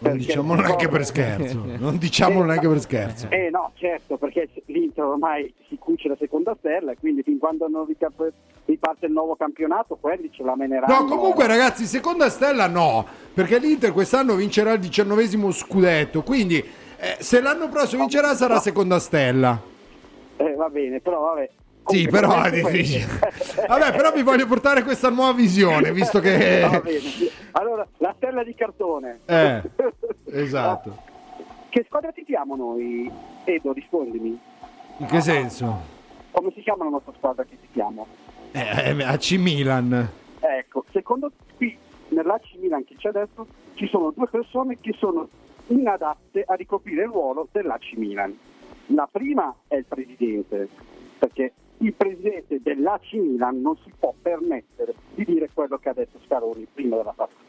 Non 0.00 0.16
diciamolo 0.16 0.60
neanche 0.60 0.86
per 0.86 1.04
scherzo, 1.04 1.64
non 1.76 1.98
diciamolo 1.98 2.44
eh, 2.44 2.46
neanche 2.46 2.68
per 2.68 2.78
scherzo. 2.78 3.26
Eh 3.30 3.50
no, 3.50 3.72
certo, 3.74 4.16
perché 4.16 4.48
l'Inter 4.66 5.04
ormai 5.04 5.52
si 5.66 5.76
cuce 5.76 6.06
la 6.06 6.16
seconda 6.16 6.54
stella 6.60 6.92
e 6.92 6.96
quindi 7.00 7.24
fin 7.24 7.38
quando 7.38 7.66
non 7.66 7.84
riparte 7.84 9.06
il 9.06 9.12
nuovo 9.12 9.34
campionato 9.34 9.98
quelli 10.00 10.30
ce 10.32 10.44
la 10.44 10.54
meneranno. 10.54 11.00
No, 11.00 11.04
comunque 11.06 11.48
ragazzi, 11.48 11.84
seconda 11.84 12.28
stella 12.28 12.68
no, 12.68 13.04
perché 13.34 13.58
l'Inter 13.58 13.92
quest'anno 13.92 14.36
vincerà 14.36 14.74
il 14.74 14.80
diciannovesimo 14.80 15.50
scudetto, 15.50 16.22
quindi 16.22 16.58
eh, 16.58 17.16
se 17.18 17.40
l'anno 17.40 17.68
prossimo 17.68 18.02
vincerà 18.02 18.36
sarà 18.36 18.60
seconda 18.60 19.00
stella. 19.00 19.60
Eh, 20.36 20.54
va 20.54 20.68
bene, 20.68 21.00
però 21.00 21.22
vabbè, 21.22 21.50
sì, 21.88 22.06
però 22.08 22.42
è 22.42 22.50
difficile. 22.50 23.06
Vabbè, 23.66 23.92
però 23.92 24.12
vi 24.12 24.22
voglio 24.22 24.46
portare 24.46 24.82
questa 24.82 25.10
nuova 25.10 25.32
visione, 25.32 25.92
visto 25.92 26.20
che... 26.20 26.66
Allora, 27.52 27.86
la 27.96 28.14
stella 28.16 28.44
di 28.44 28.54
cartone. 28.54 29.20
Eh, 29.24 29.62
esatto. 30.30 30.96
Che 31.68 31.84
squadra 31.86 32.12
ti 32.12 32.24
chiamo 32.24 32.54
noi? 32.54 33.10
Edo, 33.44 33.72
rispondimi. 33.72 34.38
In 34.98 35.06
che 35.06 35.20
senso? 35.20 35.80
Come 36.30 36.52
si 36.54 36.60
chiama 36.60 36.84
la 36.84 36.90
nostra 36.90 37.12
squadra 37.16 37.44
che 37.44 37.58
ti 37.60 37.68
chiamo? 37.72 38.06
Eh, 38.52 38.60
eh 38.60 39.04
AC 39.04 39.32
Milan. 39.32 40.08
Ecco, 40.38 40.84
secondo 40.92 41.32
qui 41.56 41.76
nell'AC 42.08 42.54
Milan 42.58 42.84
che 42.84 42.94
c'è 42.96 43.08
adesso 43.08 43.46
ci 43.74 43.86
sono 43.88 44.12
due 44.14 44.28
persone 44.28 44.78
che 44.80 44.94
sono 44.98 45.28
inadatte 45.68 46.44
a 46.46 46.54
ricoprire 46.54 47.02
il 47.02 47.08
ruolo 47.08 47.48
dell'AC 47.50 47.92
Milan. 47.96 48.36
La 48.86 49.08
prima 49.10 49.54
è 49.66 49.76
il 49.76 49.84
presidente, 49.84 50.68
perché 51.18 51.52
il 51.78 51.92
presidente 51.92 52.60
dell'AC 52.62 53.12
Milan 53.14 53.60
non 53.60 53.76
si 53.84 53.92
può 53.98 54.14
permettere 54.20 54.94
di 55.14 55.24
dire 55.24 55.50
quello 55.52 55.78
che 55.78 55.88
ha 55.88 55.94
detto 55.94 56.18
Scaroni 56.24 56.66
prima 56.72 56.96
della 56.96 57.12
partita. 57.12 57.47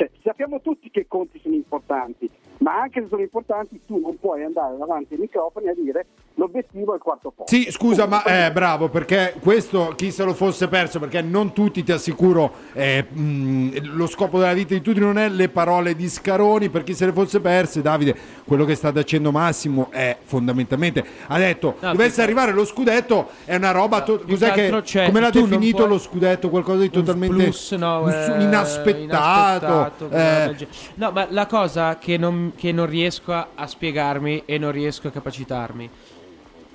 Cioè, 0.00 0.08
sappiamo 0.24 0.62
tutti 0.62 0.90
che 0.90 1.00
i 1.00 1.06
conti 1.06 1.38
sono 1.42 1.54
importanti, 1.54 2.30
ma 2.60 2.80
anche 2.80 3.02
se 3.02 3.08
sono 3.10 3.20
importanti 3.20 3.82
tu 3.86 4.00
non 4.00 4.18
puoi 4.18 4.42
andare 4.42 4.78
davanti 4.78 5.12
ai 5.12 5.20
microfoni 5.20 5.68
a 5.68 5.74
dire 5.74 6.06
l'obiettivo 6.36 6.92
è 6.92 6.94
il 6.94 7.02
quarto 7.02 7.30
posto. 7.36 7.54
Sì, 7.54 7.70
scusa, 7.70 8.06
ma 8.06 8.24
eh, 8.24 8.50
bravo, 8.50 8.88
perché 8.88 9.34
questo 9.42 9.92
chi 9.94 10.10
se 10.10 10.24
lo 10.24 10.32
fosse 10.32 10.68
perso, 10.68 10.98
perché 11.00 11.20
non 11.20 11.52
tutti, 11.52 11.82
ti 11.82 11.92
assicuro, 11.92 12.50
eh, 12.72 13.04
mh, 13.10 13.94
lo 13.94 14.06
scopo 14.06 14.38
della 14.38 14.54
vita 14.54 14.72
di 14.72 14.80
tutti 14.80 15.00
non 15.00 15.18
è 15.18 15.28
le 15.28 15.50
parole 15.50 15.94
di 15.94 16.08
Scaroni, 16.08 16.70
per 16.70 16.82
chi 16.82 16.94
se 16.94 17.04
le 17.04 17.12
fosse 17.12 17.40
perse, 17.40 17.82
Davide, 17.82 18.16
quello 18.46 18.64
che 18.64 18.76
sta 18.76 18.90
dicendo 18.90 19.30
Massimo 19.30 19.90
è 19.90 20.16
fondamentalmente, 20.22 21.04
ha 21.26 21.36
detto, 21.36 21.76
no, 21.78 21.90
dovesse 21.90 22.22
arrivare 22.22 22.52
lo 22.52 22.64
scudetto, 22.64 23.28
è 23.44 23.56
una 23.56 23.72
roba, 23.72 24.02
to- 24.02 24.22
cos'è 24.26 24.52
che, 24.52 25.04
come 25.04 25.20
l'ha 25.20 25.28
definito 25.28 25.76
puoi... 25.76 25.88
lo 25.90 25.98
scudetto, 25.98 26.48
qualcosa 26.48 26.80
di 26.80 26.88
totalmente 26.88 27.34
plus, 27.36 27.72
no, 27.72 28.10
eh, 28.10 28.42
inaspettato. 28.42 29.89
Inaspettato 29.98 30.08
eh. 30.10 30.68
no, 30.94 31.10
ma 31.10 31.26
la 31.30 31.46
cosa 31.46 31.98
che 31.98 32.16
non, 32.16 32.52
che 32.56 32.72
non 32.72 32.86
riesco 32.86 33.32
a, 33.32 33.48
a 33.54 33.66
spiegarmi 33.66 34.44
e 34.46 34.58
non 34.58 34.72
riesco 34.72 35.08
a 35.08 35.10
capacitarmi 35.10 35.90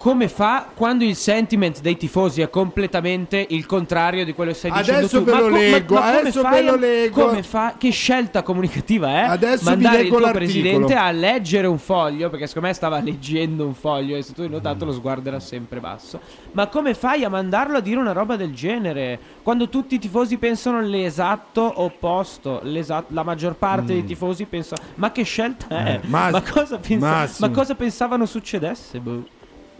come 0.05 0.27
fa 0.27 0.67
quando 0.71 1.03
il 1.03 1.15
sentiment 1.15 1.81
dei 1.81 1.97
tifosi 1.97 2.41
è 2.41 2.51
completamente 2.51 3.43
il 3.49 3.65
contrario 3.65 4.23
di 4.23 4.35
quello 4.35 4.51
che 4.51 4.57
stai 4.57 4.69
adesso 4.69 5.01
dicendo 5.01 5.07
tu. 5.07 5.23
Ve 5.23 5.39
lo 5.39 5.49
leggo, 5.49 5.93
ma, 5.95 5.99
ma 5.99 6.17
adesso 6.19 6.47
ve 6.47 6.61
lo 6.61 6.75
leggo. 6.75 7.25
Come 7.25 7.41
fa? 7.41 7.73
Che 7.75 7.89
scelta 7.89 8.43
comunicativa 8.43 9.07
è? 9.07 9.21
Adesso 9.21 9.63
Mandare 9.63 10.03
il 10.03 10.09
tuo 10.09 10.19
l'articolo. 10.19 10.45
presidente 10.45 10.93
a 10.93 11.09
leggere 11.09 11.65
un 11.65 11.79
foglio, 11.79 12.29
perché 12.29 12.45
secondo 12.45 12.67
me 12.67 12.75
stava 12.75 12.99
leggendo 12.99 13.65
un 13.65 13.73
foglio 13.73 14.15
e 14.15 14.21
se 14.21 14.33
tu 14.33 14.41
hai 14.41 14.49
notato 14.49 14.85
lo 14.85 14.91
sguardo 14.91 15.27
era 15.27 15.39
sempre 15.39 15.79
basso. 15.79 16.19
Ma 16.51 16.67
come 16.67 16.93
fai 16.93 17.23
a 17.23 17.29
mandarlo 17.29 17.77
a 17.77 17.81
dire 17.81 17.99
una 17.99 18.11
roba 18.11 18.35
del 18.35 18.53
genere? 18.53 19.19
Quando 19.41 19.69
tutti 19.69 19.95
i 19.95 19.99
tifosi 19.99 20.37
pensano 20.37 20.81
l'esatto 20.81 21.81
opposto, 21.81 22.59
l'esatto, 22.61 23.11
la 23.11 23.23
maggior 23.23 23.55
parte 23.55 23.85
mm. 23.85 23.87
dei 23.87 24.05
tifosi 24.05 24.45
pensa 24.45 24.75
ma 24.95 25.11
che 25.11 25.23
scelta 25.23 25.67
è? 25.67 25.93
Eh, 25.93 26.07
ma, 26.09 26.29
ma, 26.29 26.43
cosa 26.43 26.77
pensa- 26.77 27.27
ma 27.39 27.49
cosa 27.49 27.73
pensavano 27.73 28.27
succedesse? 28.27 28.99
Boh. 28.99 29.34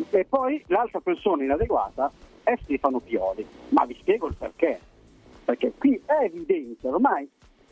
E 0.09 0.25
poi 0.25 0.63
l'altra 0.67 0.99
persona 0.99 1.43
inadeguata 1.43 2.11
è 2.43 2.55
Stefano 2.63 2.99
Pioli. 2.99 3.45
Ma 3.69 3.85
vi 3.85 3.95
spiego 3.99 4.27
il 4.27 4.35
perché. 4.37 4.79
Perché 5.45 5.73
qui 5.77 6.01
è 6.05 6.23
evidente, 6.23 6.87
ormai 6.87 7.29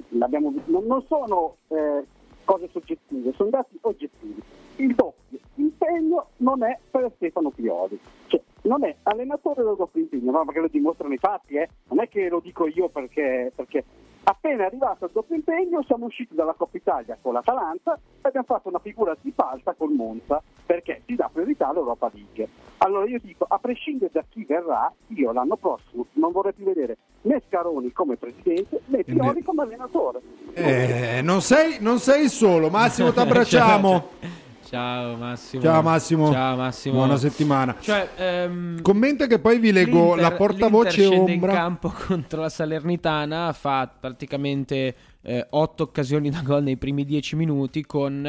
non, 0.10 1.04
sono 1.08 1.58
eh, 1.70 2.06
cose 2.44 2.70
soggettive, 2.72 3.34
sono 3.34 3.50
dati 3.50 3.78
oggettivi. 3.82 4.42
Il 4.78 4.94
doppio 4.94 5.40
impegno 5.56 6.28
non 6.38 6.64
è 6.64 6.78
per 6.90 7.12
Stefano 7.16 7.50
Pioli. 7.50 8.00
Cioè, 8.28 8.42
non 8.64 8.86
è 8.86 8.96
allenatore 9.04 9.64
del 9.64 9.76
doppio 9.76 10.02
impegno, 10.02 10.32
ma 10.32 10.46
perché 10.46 10.60
lo 10.60 10.68
dimostrano 10.68 11.14
i 11.14 11.18
fatti, 11.18 11.56
eh? 11.56 11.68
non 11.90 12.00
è 12.00 12.08
che 12.08 12.30
lo 12.30 12.40
dico 12.40 12.68
io 12.68 12.90
perché, 12.90 13.52
perché 13.54 13.84
Appena 14.26 14.66
arrivato 14.66 15.06
il 15.06 15.12
doppio 15.14 15.36
impegno 15.36 15.84
siamo 15.84 16.06
usciti 16.06 16.34
dalla 16.34 16.54
Coppa 16.54 16.78
Italia 16.78 17.18
con 17.22 17.34
l'Atalanta 17.34 17.96
e 17.96 18.28
abbiamo 18.28 18.46
fatto 18.46 18.70
una 18.70 18.80
figura 18.80 19.18
di 19.20 19.34
falsa 19.36 19.74
col 19.78 19.92
Monza 19.92 20.42
perché 20.66 21.02
si 21.06 21.16
dà 21.16 21.30
priorità 21.32 21.68
all'Europa 21.68 22.10
League. 22.14 22.48
Allora 22.78 23.06
io 23.06 23.20
dico, 23.22 23.46
a 23.48 23.60
prescindere 23.60 24.12
da 24.14 24.24
chi 24.30 24.46
verrà, 24.46 24.92
io 25.08 25.34
l'anno 25.34 25.58
prossimo 25.58 26.06
non 26.14 26.32
vorrei 26.32 26.54
più 26.54 26.64
vedere 26.64 26.98
né 27.24 27.42
Scaroni 27.48 27.92
come 27.92 28.16
presidente 28.16 28.82
né 28.86 29.04
Pioli 29.04 29.44
come 29.44 29.64
allenatore. 29.64 30.22
Eh, 30.54 31.20
non, 31.22 31.42
sei, 31.42 31.78
non 31.82 32.00
sei 32.00 32.30
solo, 32.30 32.70
Massimo 32.70 33.12
ti 33.12 33.20
abbracciamo. 33.20 34.42
Ciao 34.74 35.16
Massimo. 35.18 35.62
Ciao 35.62 35.82
Massimo. 35.84 36.32
Ciao 36.32 36.56
Massimo. 36.56 36.96
Buona 36.96 37.18
settimana. 37.18 37.76
Cioè, 37.80 38.10
ehm, 38.16 38.82
Commenta 38.82 39.28
che 39.28 39.38
poi 39.38 39.60
vi 39.60 39.72
leggo 39.72 40.16
la 40.16 40.32
portavoce 40.32 41.06
ombra. 41.06 41.52
in 41.52 41.58
campo 41.58 41.94
contro 42.08 42.42
la 42.42 42.50
Salernitana, 42.50 43.54
fa 43.54 43.88
praticamente 43.88 44.96
eh, 45.22 45.46
otto 45.52 45.84
occasioni 45.84 46.32
da 46.32 46.42
gol 46.42 46.64
nei 46.64 46.78
primi 46.78 47.06
dieci 47.06 47.36
minuti 47.36 47.86
con 47.86 48.26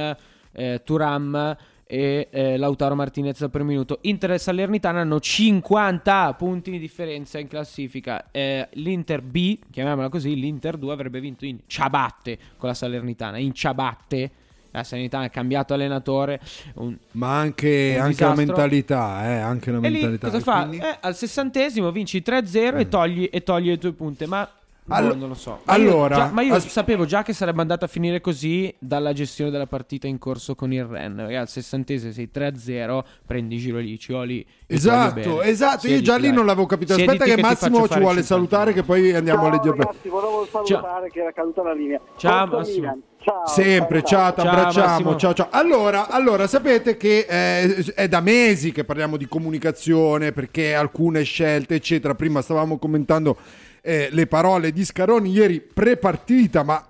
eh, 0.52 0.82
Turam 0.84 1.56
e 1.86 2.28
eh, 2.30 2.58
Lautaro 2.58 2.94
Martinez 2.94 3.48
per 3.50 3.62
minuto. 3.62 4.00
Inter 4.02 4.32
e 4.32 4.38
Salernitana 4.38 5.00
hanno 5.00 5.20
50 5.20 6.34
punti 6.34 6.70
di 6.72 6.78
differenza 6.78 7.38
in 7.38 7.48
classifica. 7.48 8.30
Eh, 8.30 8.68
L'Inter 8.72 9.22
B, 9.22 9.60
chiamiamola 9.70 10.10
così, 10.10 10.34
l'Inter 10.34 10.76
2 10.76 10.92
avrebbe 10.92 11.20
vinto 11.20 11.46
in 11.46 11.60
ciabatte 11.66 12.36
con 12.58 12.68
la 12.68 12.74
Salernitana, 12.74 13.38
in 13.38 13.54
ciabatte 13.54 14.30
la 14.74 14.82
sanità 14.84 15.20
ha 15.20 15.28
cambiato 15.30 15.72
allenatore. 15.74 16.40
Un, 16.74 16.96
Ma 17.12 17.38
anche, 17.38 17.96
anche 17.96 18.24
la 18.24 18.34
mentalità, 18.34 19.24
eh, 19.24 19.36
anche 19.36 19.70
la 19.70 19.78
E 19.78 19.88
lì 19.88 19.92
mentalità. 19.92 20.26
cosa 20.26 20.38
E 20.38 20.40
fa? 20.40 20.66
quindi- 20.66 20.78
Eh, 20.84 20.96
al 21.00 21.14
sessantesimo 21.14 21.92
vinci 21.92 22.22
3-0 22.22 22.78
e, 22.78 22.88
togli, 22.88 23.28
e 23.32 23.42
togli 23.44 23.68
le 23.68 23.78
tue 23.78 23.92
punte. 23.92 24.26
Ma 24.26 24.48
boh, 24.84 24.94
Allo- 24.94 25.14
non 25.14 25.28
lo 25.28 25.34
so. 25.34 25.60
Ma 25.64 25.76
io 25.76 25.82
allora, 25.90 26.14
già- 26.16 26.30
ma 26.30 26.42
io 26.42 26.54
as- 26.54 26.66
sapevo 26.68 27.04
già 27.06 27.22
che 27.22 27.32
sarebbe 27.32 27.60
andata 27.60 27.86
a 27.86 27.88
finire 27.88 28.20
così 28.20 28.72
dalla 28.78 29.12
gestione 29.12 29.50
della 29.50 29.66
partita 29.66 30.06
in 30.06 30.18
corso 30.18 30.54
con 30.54 30.72
il 30.72 30.84
Ren. 30.84 31.14
Perché 31.16 31.36
al 31.36 31.48
sessantesimo 31.48 32.12
sei 32.12 32.30
3-0, 32.30 33.04
prendi 33.26 33.56
giro 33.58 33.78
lì, 33.78 33.98
Cioli. 33.98 34.40
e 34.40 34.46
voglio 34.66 34.76
Esatto, 34.76 35.42
esatto. 35.42 35.88
Io 35.88 36.00
già 36.02 36.16
lì 36.16 36.26
dai. 36.28 36.32
non 36.36 36.46
l'avevo 36.46 36.66
capito. 36.66 36.92
Aspetta 36.92 37.10
Siediti 37.12 37.30
che 37.30 37.36
ti 37.36 37.42
Massimo 37.42 37.76
ci 37.88 37.98
vuole 37.98 38.22
50. 38.22 38.22
salutare 38.22 38.72
che 38.72 38.82
poi 38.82 39.14
andiamo 39.14 39.40
a 39.40 39.44
Ciao 39.44 39.52
leggere. 39.56 39.76
ragazzi, 39.76 40.08
volevo 40.08 40.46
salutare 40.50 41.10
che 41.10 41.20
era 41.20 41.32
caduta 41.32 41.62
la 41.62 41.72
linea. 41.74 42.00
Ciao, 42.16 42.40
Forza 42.46 42.56
Massimo. 42.56 42.78
Milan. 42.80 43.02
Ciao. 43.24 43.46
Sempre, 43.46 44.02
ciao, 44.02 44.34
ti 44.34 44.40
Ciao, 44.42 44.50
abbracciamo. 44.50 44.86
Massimo. 44.86 45.16
Ciao, 45.16 45.32
ciao. 45.32 45.46
Allora, 45.50 46.08
allora, 46.10 46.46
sapete 46.46 46.98
che 46.98 47.24
eh, 47.26 47.92
è 47.94 48.06
da 48.06 48.20
mesi 48.20 48.70
che 48.70 48.84
parliamo 48.84 49.16
di 49.16 49.26
comunicazione 49.26 50.32
perché 50.32 50.74
alcune 50.74 51.22
scelte, 51.22 51.74
eccetera. 51.76 52.14
Prima 52.14 52.42
stavamo 52.42 52.76
commentando 52.76 53.38
eh, 53.86 54.08
le 54.10 54.26
parole 54.26 54.72
di 54.72 54.82
Scaroni 54.82 55.30
ieri 55.30 55.60
pre-partita, 55.60 56.62
ma 56.62 56.82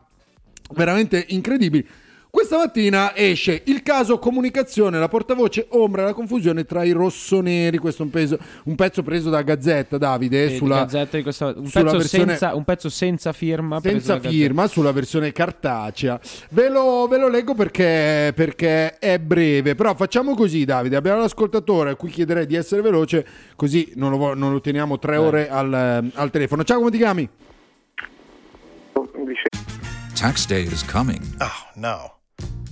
veramente 0.75 1.25
incredibili. 1.31 1.85
Questa 2.35 2.57
mattina 2.57 3.15
esce 3.15 3.63
il 3.67 3.85
caso 3.85 4.19
comunicazione, 4.19 4.99
la 4.99 5.07
portavoce 5.07 5.67
ombra 5.71 6.03
la 6.03 6.13
confusione 6.15 6.65
tra 6.65 6.83
i 6.83 6.91
rossoneri. 6.91 7.79
Questo 7.79 8.03
è 8.03 8.07
un, 8.07 8.11
peso- 8.11 8.39
un 8.65 8.75
pezzo 8.75 9.05
preso 9.05 9.31
da 9.31 9.41
Gazzetta, 9.43 9.99
Davide, 9.99 10.47
Eh, 10.47 10.49
di 10.49 10.57
sulla, 10.57 10.79
Gazzetta 10.81 11.17
di 11.17 11.23
questa- 11.23 11.55
un, 11.57 11.65
sulla 11.69 11.85
pezzo 11.85 11.97
versione- 11.97 12.37
senza, 12.37 12.55
un 12.57 12.65
pezzo 12.65 12.89
senza 12.89 13.33
firma. 13.33 13.79
senza 13.81 14.19
firma 14.19 14.67
sulla 14.67 14.91
versione 14.91 15.31
cartacea. 15.31 16.19
Ve 16.51 16.69
lo, 16.71 17.07
ve 17.09 17.19
lo 17.19 17.29
leggo 17.29 17.55
perché, 17.55 18.33
perché 18.35 18.99
è 18.99 19.21
breve. 19.21 19.77
Però 19.77 19.95
facciamo 19.95 20.35
così, 20.35 20.65
Davide. 20.65 20.97
Abbiamo 20.97 21.21
l'ascoltatore 21.21 21.91
a 21.91 21.95
cui 21.95 22.11
chiederei 22.11 22.47
di 22.47 22.57
essere 22.57 22.83
veloce, 22.83 23.25
così 23.55 23.93
non 23.95 24.11
lo, 24.11 24.35
non 24.35 24.51
lo 24.51 24.61
teniamo 24.61 24.99
tre 24.99 25.17
ore 25.19 25.49
al, 25.49 26.11
al 26.13 26.31
telefono. 26.33 26.65
Ciao, 26.65 26.79
come 26.79 26.91
ti 26.91 26.99
chiami? 26.99 27.29
Tax 30.15 30.47
day 30.49 30.65
is 30.65 30.85
coming. 30.85 31.21
Oh, 31.39 31.71
no. 31.77 32.14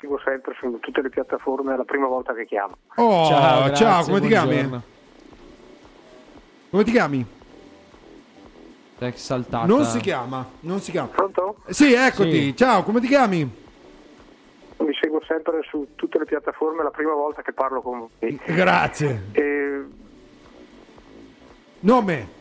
Seguo 0.00 0.18
sempre 0.24 0.54
su 0.58 0.78
tutte 0.80 1.02
le 1.02 1.10
piattaforme, 1.10 1.74
è 1.74 1.76
la 1.76 1.84
prima 1.84 2.06
volta 2.06 2.32
che 2.32 2.46
chiamo. 2.46 2.74
Oh, 2.94 3.26
ciao, 3.26 3.74
Ciao, 3.74 3.84
grazie, 3.84 4.04
come 4.12 4.20
ti 4.20 4.28
chiami? 4.28 4.48
buongiorno. 4.48 4.82
Come 6.70 6.84
ti 6.84 6.90
chiami? 6.90 7.26
È 8.98 9.10
saltata. 9.10 9.66
Non 9.66 9.84
si 9.84 10.00
chiama, 10.00 10.46
non 10.60 10.80
si 10.80 10.90
chiama. 10.90 11.08
Pronto? 11.08 11.56
Sì, 11.68 11.92
eccoti. 11.92 12.30
Sì. 12.30 12.56
Ciao, 12.56 12.82
come 12.82 13.00
ti 13.00 13.08
chiami? 13.08 13.58
Mi 14.78 14.94
seguo 14.98 15.22
sempre 15.26 15.60
su 15.68 15.88
tutte 15.96 16.18
le 16.18 16.24
piattaforme, 16.24 16.80
è 16.80 16.84
la 16.84 16.90
prima 16.90 17.12
volta 17.12 17.42
che 17.42 17.52
parlo 17.52 17.82
con 17.82 18.08
voi. 18.18 18.40
Grazie. 18.46 19.24
E 19.32 19.84
Nome? 21.80 22.38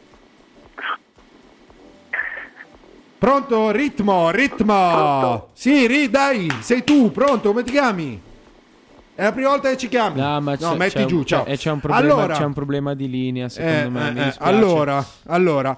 Pronto? 3.19 3.71
Ritmo, 3.71 4.29
ritmo. 4.31 4.91
Pronto? 4.91 5.49
Sì, 5.53 5.85
ri- 5.87 6.09
dai, 6.09 6.49
sei 6.61 6.85
tu, 6.85 7.11
pronto? 7.11 7.49
Come 7.49 7.63
ti 7.63 7.71
chiami? 7.71 8.21
È 9.13 9.23
la 9.23 9.33
prima 9.33 9.49
volta 9.49 9.69
che 9.69 9.75
ci 9.77 9.89
chiami. 9.89 10.21
No, 10.21 10.39
ma 10.39 10.55
c'è, 10.55 10.77
metti 10.77 10.93
c'è 10.93 11.05
giù, 11.05 11.17
un, 11.17 11.25
ciao. 11.25 11.43
c'è- 11.43 11.57
c'è 11.57 11.69
un 11.71 11.79
problema, 11.81 12.13
allora, 12.13 12.33
c'è 12.35 12.45
un 12.45 12.53
problema 12.53 12.93
di 12.93 13.09
linea, 13.09 13.49
secondo 13.49 13.87
eh, 13.87 13.89
me. 13.89 14.07
eh, 14.07 14.11
mi 14.13 14.19
eh, 14.21 14.33
allora, 14.37 15.05
allora, 15.25 15.77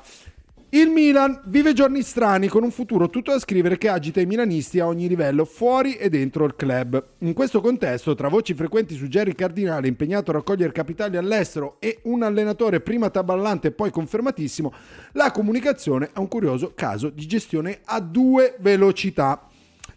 il 0.74 0.90
Milan 0.90 1.42
vive 1.48 1.74
giorni 1.74 2.02
strani 2.02 2.48
con 2.48 2.64
un 2.64 2.72
futuro 2.72 3.10
tutto 3.10 3.32
da 3.32 3.40
scrivere 3.40 3.78
che 3.78 3.90
agita 3.90 4.22
i 4.22 4.26
milanisti 4.26 4.80
a 4.80 4.88
ogni 4.88 5.10
livello, 5.10 5.44
fuori 5.44 5.96
e 5.96 6.08
dentro 6.08 6.46
il 6.46 6.56
club. 6.56 7.04
In 7.20 7.34
questo 7.34 7.60
contesto, 7.60 8.16
tra 8.16 8.30
voci 8.30 8.54
frequenti 8.54 8.96
su 8.96 9.08
Jerry 9.08 9.36
Cardinale 9.36 9.90
impegnato 9.90 10.32
a 10.32 10.36
raccogliere 10.36 10.72
capitali 10.72 11.18
all'estero 11.18 11.76
e 11.80 12.00
un 12.04 12.24
allenatore 12.24 12.80
prima 12.80 13.10
taballante 13.10 13.68
e 13.68 13.72
poi 13.72 13.92
confermatissimo, 13.92 14.74
la 15.12 15.32
comunicazione 15.32 16.12
è 16.14 16.20
un 16.20 16.30
curioso 16.30 16.72
caso 16.74 17.10
di 17.10 17.28
gestione 17.28 17.82
a 17.84 18.00
due 18.00 18.56
velocità. 18.60 19.51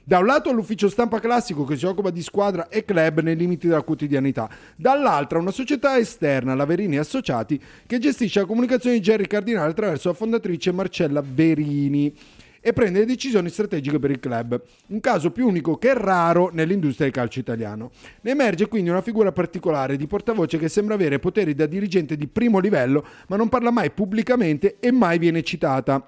Da 0.07 0.19
un 0.19 0.27
lato 0.27 0.53
l'ufficio 0.53 0.91
stampa 0.91 1.19
classico 1.19 1.65
che 1.65 1.79
si 1.79 1.87
occupa 1.87 2.11
di 2.11 2.21
squadra 2.21 2.69
e 2.69 2.85
club 2.85 3.21
nei 3.21 3.37
limiti 3.37 3.69
della 3.69 3.81
quotidianità, 3.81 4.51
dall'altra 4.77 5.39
una 5.39 5.51
società 5.51 5.97
esterna, 5.97 6.55
la 6.55 6.67
Verini 6.67 6.99
Associati, 6.99 7.59
che 7.87 7.99
gestisce 7.99 8.41
la 8.41 8.45
comunicazione 8.45 8.97
di 8.97 9.03
Jerry 9.03 9.27
Cardinale 9.27 9.71
attraverso 9.71 10.09
la 10.09 10.15
fondatrice 10.15 10.73
Marcella 10.73 11.23
Verini 11.27 12.15
e 12.61 12.73
prende 12.75 13.07
decisioni 13.07 13.49
strategiche 13.49 13.99
per 13.99 14.11
il 14.11 14.21
club. 14.21 14.61
Un 14.89 15.01
caso 15.01 15.31
più 15.31 15.49
unico 15.49 15.79
che 15.79 15.95
raro 15.95 16.51
nell'industria 16.53 17.07
del 17.07 17.15
calcio 17.15 17.39
italiano. 17.39 17.91
Ne 18.21 18.33
emerge 18.33 18.69
quindi 18.69 18.91
una 18.91 19.01
figura 19.01 19.33
particolare 19.33 19.97
di 19.97 20.07
portavoce 20.07 20.59
che 20.59 20.69
sembra 20.69 20.97
avere 20.97 21.19
poteri 21.19 21.55
da 21.55 21.65
dirigente 21.65 22.15
di 22.19 22.27
primo 22.27 22.59
livello, 22.59 23.07
ma 23.29 23.37
non 23.37 23.49
parla 23.49 23.71
mai 23.71 23.91
pubblicamente 23.91 24.77
e 24.81 24.93
mai 24.93 25.17
viene 25.17 25.43
citata. 25.43 26.07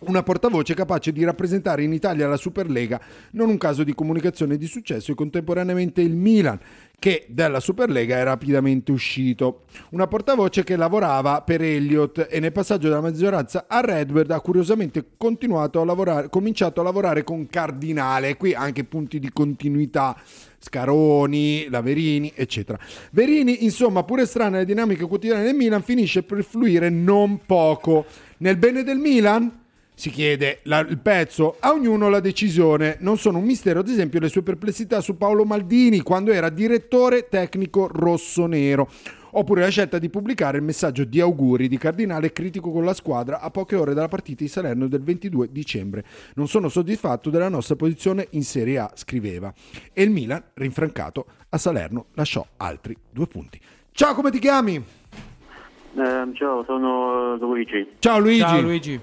Una 0.00 0.22
portavoce 0.22 0.72
capace 0.72 1.12
di 1.12 1.24
rappresentare 1.24 1.82
in 1.82 1.92
Italia 1.92 2.26
la 2.26 2.38
Superlega, 2.38 2.98
non 3.32 3.50
un 3.50 3.58
caso 3.58 3.84
di 3.84 3.94
comunicazione 3.94 4.56
di 4.56 4.66
successo 4.66 5.12
e 5.12 5.14
contemporaneamente 5.14 6.00
il 6.00 6.14
Milan, 6.14 6.58
che 6.98 7.26
dalla 7.28 7.60
Superlega 7.60 8.16
è 8.16 8.22
rapidamente 8.22 8.92
uscito. 8.92 9.64
Una 9.90 10.06
portavoce 10.06 10.64
che 10.64 10.76
lavorava 10.76 11.42
per 11.42 11.60
Elliott 11.60 12.28
e 12.30 12.40
nel 12.40 12.50
passaggio 12.50 12.88
dalla 12.88 13.02
maggioranza 13.02 13.66
a 13.68 13.80
Redbird 13.80 14.30
ha 14.30 14.40
curiosamente 14.40 15.04
a 15.18 15.84
lavorare, 15.84 16.30
cominciato 16.30 16.80
a 16.80 16.84
lavorare 16.84 17.22
con 17.22 17.46
Cardinale, 17.46 18.38
qui 18.38 18.54
anche 18.54 18.84
punti 18.84 19.18
di 19.18 19.30
continuità. 19.30 20.16
Scaroni, 20.58 21.68
Laverini, 21.68 22.32
eccetera. 22.34 22.78
Verini, 23.12 23.64
insomma, 23.64 24.02
pure 24.02 24.26
strana 24.26 24.58
le 24.58 24.64
dinamiche 24.64 25.06
quotidiane 25.06 25.44
del 25.44 25.54
Milan, 25.54 25.82
finisce 25.82 26.22
per 26.22 26.42
fluire 26.42 26.88
non 26.88 27.40
poco. 27.44 28.04
Nel 28.38 28.56
bene 28.56 28.82
del 28.82 28.98
Milan? 28.98 29.59
Si 30.00 30.08
chiede 30.08 30.60
la- 30.62 30.78
il 30.78 30.96
pezzo, 30.96 31.56
a 31.60 31.72
ognuno 31.72 32.08
la 32.08 32.20
decisione. 32.20 32.96
Non 33.00 33.18
sono 33.18 33.36
un 33.36 33.44
mistero, 33.44 33.80
ad 33.80 33.88
esempio, 33.88 34.18
le 34.18 34.30
sue 34.30 34.40
perplessità 34.42 35.02
su 35.02 35.18
Paolo 35.18 35.44
Maldini 35.44 36.00
quando 36.00 36.32
era 36.32 36.48
direttore 36.48 37.28
tecnico 37.28 37.86
rosso-nero. 37.86 38.88
Oppure 39.32 39.60
la 39.60 39.68
scelta 39.68 39.98
di 39.98 40.08
pubblicare 40.08 40.56
il 40.56 40.62
messaggio 40.64 41.04
di 41.04 41.20
auguri 41.20 41.68
di 41.68 41.76
Cardinale 41.76 42.32
critico 42.32 42.72
con 42.72 42.82
la 42.86 42.94
squadra 42.94 43.40
a 43.40 43.50
poche 43.50 43.76
ore 43.76 43.92
dalla 43.92 44.08
partita 44.08 44.42
di 44.42 44.48
Salerno 44.48 44.88
del 44.88 45.02
22 45.02 45.48
dicembre. 45.52 46.02
Non 46.36 46.48
sono 46.48 46.70
soddisfatto 46.70 47.28
della 47.28 47.50
nostra 47.50 47.76
posizione 47.76 48.26
in 48.30 48.42
Serie 48.42 48.78
A, 48.78 48.90
scriveva. 48.94 49.52
E 49.92 50.02
il 50.02 50.08
Milan, 50.10 50.42
rinfrancato, 50.54 51.26
a 51.50 51.58
Salerno 51.58 52.06
lasciò 52.14 52.42
altri 52.56 52.96
due 53.10 53.26
punti. 53.26 53.60
Ciao, 53.92 54.14
come 54.14 54.30
ti 54.30 54.38
chiami? 54.38 54.76
Eh, 54.76 56.30
ciao, 56.32 56.64
sono 56.64 57.36
Luigi. 57.36 57.86
Ciao 57.98 58.18
Luigi. 58.18 58.40
Ciao 58.40 58.60
Luigi. 58.62 59.00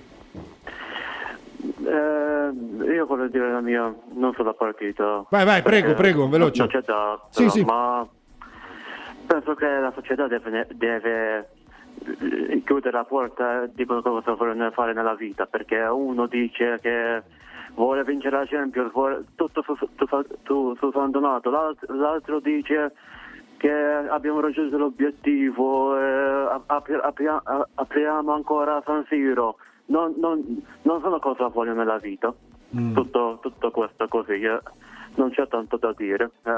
Eh, 1.87 2.93
io 2.93 3.05
voglio 3.05 3.27
dire 3.27 3.49
la 3.51 3.61
mia, 3.61 3.93
non 4.13 4.33
sulla 4.33 4.53
partita. 4.53 5.23
Vai, 5.29 5.45
vai, 5.45 5.61
prego, 5.61 5.91
Eh, 5.91 5.93
prego, 5.93 6.27
veloce. 6.27 6.59
Non 6.61 6.69
c'è 6.69 6.81
da, 6.81 7.19
Sì, 7.29 7.43
però, 7.43 7.49
sì. 7.53 7.63
ma 7.63 8.07
penso 9.25 9.53
che 9.55 9.65
la 9.79 9.91
società 9.95 10.27
deve, 10.27 10.67
deve 10.71 11.49
eh, 12.19 12.61
chiudere 12.65 12.91
la 12.97 13.05
porta 13.05 13.63
e 13.63 13.69
dicono 13.73 14.01
cosa 14.01 14.33
vogliono 14.33 14.69
fare 14.71 14.93
nella 14.93 15.15
vita, 15.15 15.45
perché 15.45 15.79
uno 15.79 16.25
dice 16.27 16.79
che 16.81 17.21
vuole 17.75 18.03
vincere 18.03 18.37
la 18.37 18.45
Champions, 18.45 18.91
vuole- 18.91 19.23
tutto 19.35 19.61
su, 19.61 19.75
su, 19.75 19.87
su, 20.43 20.75
su 20.75 20.91
San 20.91 21.11
Donato, 21.11 21.49
L'alt- 21.49 21.89
l'altro 21.89 22.39
dice 22.39 22.93
che 23.57 23.71
abbiamo 23.71 24.39
raggiunto 24.41 24.77
l'obiettivo, 24.77 25.97
eh, 25.97 26.61
apri- 26.67 26.99
apri- 27.01 27.27
apriamo 27.75 28.33
ancora 28.33 28.81
San 28.85 29.05
Siro. 29.07 29.57
Non, 29.87 30.13
non, 30.17 30.63
non 30.83 31.01
sono 31.01 31.19
cosa 31.19 31.47
vogliono 31.47 31.79
nella 31.79 31.97
vita. 31.97 32.33
Mm. 32.75 32.93
Tutto, 32.93 33.39
tutto 33.41 33.71
questo 33.71 34.07
così, 34.07 34.41
eh, 34.41 34.59
non 35.15 35.29
c'è 35.31 35.47
tanto 35.47 35.77
da 35.77 35.93
dire. 35.95 36.31
Eh, 36.43 36.51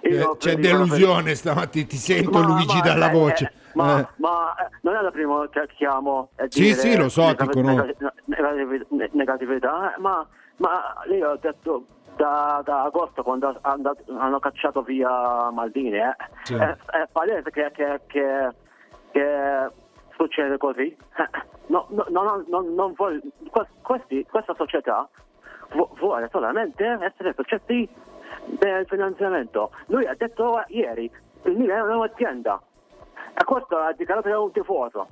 eh, 0.00 0.18
Eh, 0.20 0.36
c'è 0.38 0.54
delusione 0.56 1.34
stamattina, 1.34 1.86
ti 1.86 1.96
sento 1.96 2.38
Ma- 2.38 2.46
Luigi 2.46 2.76
ma- 2.76 2.82
dalla 2.82 3.10
eh, 3.10 3.12
voce. 3.12 3.44
eh, 3.44 3.52
ma, 3.74 4.00
Eh. 4.00 4.06
ma, 4.16 4.54
eh, 4.54 4.68
non 4.82 4.94
è 4.94 5.00
la 5.02 5.10
prima 5.10 5.46
che 5.50 5.66
chiamo 5.76 6.30
Sì, 6.48 6.72
sì, 6.74 6.96
lo 6.96 7.08
so, 7.08 7.22
ti 7.22 7.26
negativ- 7.44 7.52
conosco. 7.52 7.82
negativ- 7.82 8.12
negativ- 8.26 9.12
negatività, 9.12 9.94
ma, 9.98 10.26
ma 10.58 10.94
io 11.10 11.30
ho 11.32 11.36
detto 11.40 11.84
da, 12.16 12.62
da 12.64 12.84
agosto 12.84 13.22
quando 13.22 13.48
ha- 13.48 13.58
andat- 13.72 14.08
hanno 14.08 14.38
cacciato 14.38 14.80
via 14.82 15.50
Maldini. 15.50 15.98
eh. 15.98 16.16
Sì. 16.44 16.54
È, 16.54 16.76
è 16.92 17.08
palese 17.12 17.50
che, 17.50 17.70
che- 17.74 18.00
che- 18.06 18.50
che 19.10 19.70
succede 20.16 20.56
così. 20.58 20.96
No, 21.66 21.86
no, 21.90 22.04
no, 22.08 22.22
no, 22.22 22.44
no, 22.48 22.60
non 22.60 22.94
que- 22.94 23.66
questi- 23.82 24.26
questa 24.30 24.54
società 24.54 25.08
vu- 25.72 25.96
vuole 25.98 26.28
solamente 26.30 26.84
essere 27.00 27.34
soggetti 27.34 27.88
del 28.46 28.86
finanziamento. 28.86 29.70
Lui 29.86 30.06
ha 30.06 30.14
detto 30.14 30.62
ieri, 30.68 31.10
il 31.44 31.56
Milan 31.56 31.88
è 31.90 31.94
un'azienda. 31.94 32.60
E 33.38 33.44
questo 33.44 33.76
ha 33.76 33.92
dichiarato 33.92 34.42
un 34.42 34.52
tifoso. 34.52 35.06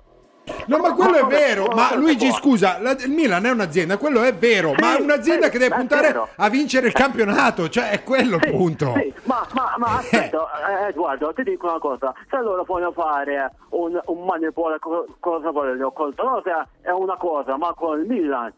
No, 0.67 0.79
ma 0.79 0.93
quello 0.95 1.17
è 1.17 1.25
vero. 1.25 1.67
Ma 1.75 1.95
Luigi, 1.95 2.31
scusa, 2.33 2.79
la- 2.81 2.93
il 2.93 3.11
Milan 3.11 3.45
è 3.47 3.51
un'azienda, 3.51 3.97
quello 3.97 4.23
è 4.23 4.35
vero. 4.35 4.73
ma 4.79 4.97
è 4.97 5.01
un'azienda 5.01 5.47
sì, 5.47 5.53
che 5.53 5.59
deve 5.59 5.75
puntare 5.75 6.29
a 6.37 6.49
vincere 6.49 6.87
il 6.89 6.93
campionato. 6.93 7.69
Cioè, 7.69 7.91
è 7.91 8.03
quello 8.03 8.37
il 8.37 8.51
punto. 8.51 8.93
Sì, 8.95 9.13
ma, 9.25 9.47
ma, 9.53 9.75
ma 9.79 9.99
aspetta, 9.99 10.47
eh, 10.85 10.89
Edoardo, 10.89 11.33
ti 11.33 11.43
dico 11.45 11.67
una 11.69 11.79
cosa, 11.79 12.13
se 12.31 12.37
loro 12.39 12.65
vogliono 12.65 12.93
fare 12.93 13.53
un, 13.71 13.99
un 14.05 14.25
manipolo, 14.25 14.77
co- 14.79 15.07
cosa 15.19 15.51
vogliono? 15.51 15.91
Col 15.93 16.15
Tolosa 16.15 16.67
è 16.83 16.91
una 16.91 17.17
cosa, 17.17 17.57
ma 17.57 17.73
con 17.75 18.01
il 18.01 18.07
Milan, 18.07 18.53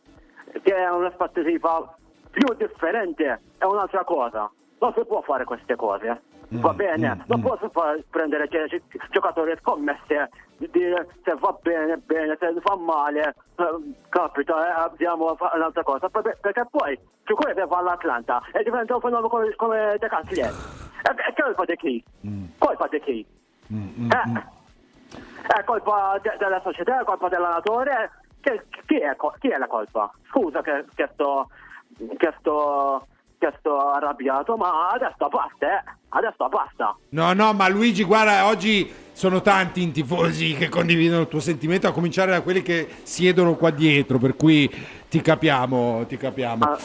che 0.62 0.74
è 0.74 0.90
un'aspettativa 0.90 1.94
più 2.30 2.46
differente, 2.56 3.40
è 3.58 3.64
un'altra 3.64 4.02
cosa. 4.04 4.50
Non 4.78 4.92
si 4.94 5.04
può 5.06 5.22
fare 5.22 5.44
queste 5.44 5.74
cose. 5.76 6.20
Va 6.48 6.72
bene, 6.74 7.24
non 7.26 7.40
posso 7.40 7.68
far- 7.70 8.02
prendere 8.08 8.46
gi- 8.46 8.82
giocatori 9.10 9.56
scommesse, 9.60 10.30
se 10.58 11.34
va 11.40 11.56
bene, 11.60 11.96
bene, 11.98 12.36
se 12.38 12.54
fa 12.60 12.76
male, 12.76 13.34
eh, 13.56 13.94
capita, 14.08 14.66
eh, 14.66 14.80
abbiamo 14.84 15.36
un'altra 15.54 15.82
cosa, 15.82 16.08
perché, 16.08 16.64
poi 16.70 16.98
Giocone 17.24 17.52
va 17.54 17.78
all'Atlanta 17.78 18.42
e 18.52 18.62
diventa 18.62 18.94
un 18.94 19.00
fenomeno 19.00 19.28
come, 19.56 19.96
De 19.98 20.08
Canzliere. 20.08 20.54
E 21.02 21.32
che 21.32 21.42
colpa 21.42 21.64
di 21.64 21.76
chi? 21.76 22.04
Colpa 22.58 22.86
di 22.86 23.00
chi? 23.00 23.26
Eh, 24.12 24.42
è 25.58 25.64
colpa 25.64 26.18
de- 26.22 26.36
della 26.38 26.60
società, 26.60 27.00
è 27.00 27.04
colpa 27.04 27.28
dell'allenatore? 27.28 28.10
Che, 28.40 28.66
chi, 28.86 28.98
è, 28.98 29.16
chi 29.38 29.48
è 29.48 29.58
la 29.58 29.66
colpa? 29.66 30.10
Scusa 30.28 30.62
che, 30.62 30.84
che 30.94 31.08
sto, 31.12 31.48
che 32.16 32.34
sto 32.38 33.06
che 33.38 33.52
sto 33.58 33.90
arrabbiato, 33.90 34.56
ma 34.56 34.88
adesso 34.92 35.28
basta, 35.28 35.66
eh. 35.78 35.82
Adesso 36.16 36.48
basta. 36.48 36.96
No, 37.10 37.34
no, 37.34 37.52
ma 37.52 37.68
Luigi, 37.68 38.02
guarda, 38.02 38.46
oggi 38.46 38.90
sono 39.12 39.42
tanti 39.42 39.82
i 39.82 39.92
tifosi 39.92 40.54
che 40.54 40.70
condividono 40.70 41.22
il 41.22 41.28
tuo 41.28 41.40
sentimento, 41.40 41.88
a 41.88 41.92
cominciare 41.92 42.30
da 42.30 42.40
quelli 42.40 42.62
che 42.62 42.88
siedono 43.02 43.54
qua 43.54 43.68
dietro, 43.70 44.18
per 44.18 44.34
cui 44.34 44.70
ti 45.10 45.20
capiamo, 45.20 46.06
ti 46.08 46.16
capiamo. 46.16 46.64
Ah, 46.64 46.78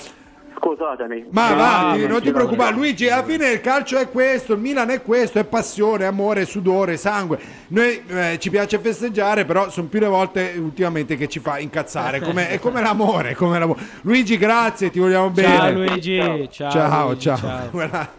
Scusatemi. 0.58 1.28
Ma 1.32 1.48
No, 1.48 1.54
avanti, 1.54 2.08
non 2.08 2.22
ti 2.22 2.32
preoccupare. 2.32 2.76
Luigi. 2.76 3.08
Alla 3.10 3.24
fine 3.24 3.50
il 3.50 3.62
calcio 3.62 3.98
è 3.98 4.10
questo, 4.10 4.54
il 4.54 4.60
Milan 4.60 4.90
è 4.92 5.02
questo, 5.02 5.40
è 5.40 5.44
passione, 5.46 6.06
amore, 6.06 6.46
sudore, 6.46 6.98
sangue. 6.98 7.40
Noi 7.70 8.04
eh, 8.08 8.38
ci 8.38 8.50
piace 8.52 8.78
festeggiare, 8.80 9.46
però 9.46 9.70
sono 9.70 9.88
più 9.88 10.00
le 10.00 10.08
volte 10.08 10.54
ultimamente 10.58 11.16
che 11.16 11.28
ci 11.28 11.40
fa 11.40 11.58
incazzare. 11.58 12.20
Come- 12.22 12.50
è 12.50 12.60
come 12.60 12.82
l'amore, 12.82 13.34
come 13.34 13.58
l'amore. 13.58 13.82
Luigi, 14.02 14.38
grazie, 14.38 14.92
ti 14.92 15.00
vogliamo 15.00 15.30
bene. 15.32 15.56
Ciao 15.58 15.72
Luigi, 15.72 16.50
ciao. 16.52 16.70
ciao, 16.70 17.06
Luigi, 17.08 17.22
ciao. 17.22 17.38
ciao. 17.38 18.10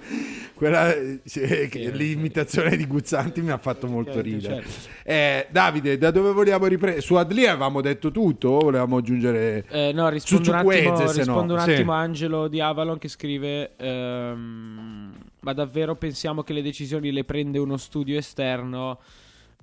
Quella, 0.63 0.95
eh, 0.95 1.19
sì, 1.25 1.41
che 1.69 1.91
l'imitazione 1.91 2.77
di 2.77 2.87
Guzzanti 2.87 3.43
mi 3.43 3.51
ha 3.51 3.59
fatto 3.59 3.89
molto 3.89 4.13
Certo, 4.13 4.29
ridere. 4.29 4.55
certo. 4.63 4.71
Eh, 5.03 5.47
Davide, 5.51 5.99
da 5.99 6.13
dove 6.13 6.31
vogliamo 6.31 6.67
riprendere? 6.67 7.03
Su 7.03 7.17
Adli 7.17 7.47
avevamo 7.47 7.81
detto 7.81 8.13
tutto, 8.13 8.51
o 8.51 8.59
volevamo 8.61 8.99
aggiungere 8.99 9.65
Eh, 9.69 9.91
no, 9.93 10.09
rispondo 10.09 10.51
un 10.51 10.55
attimo, 10.59 10.73
Ciucueze, 10.73 11.09
se 11.09 11.19
no. 11.19 11.25
rispondo 11.25 11.55
un 11.55 11.61
Sì. 11.63 11.71
attimo 11.73 11.93
a 11.95 11.99
Angelo 11.99 12.47
di 12.47 12.61
Avalon 12.61 12.99
che 12.99 13.09
scrive 13.09 13.73
ehm, 13.77 15.13
ma 15.41 15.53
davvero 15.53 15.97
pensiamo 15.97 16.45
che 16.45 16.53
le 16.53 16.63
decisioni 16.63 17.11
le 17.11 17.25
prende 17.25 17.59
uno 17.59 17.77
studio 17.77 18.17
esterno? 18.17 19.01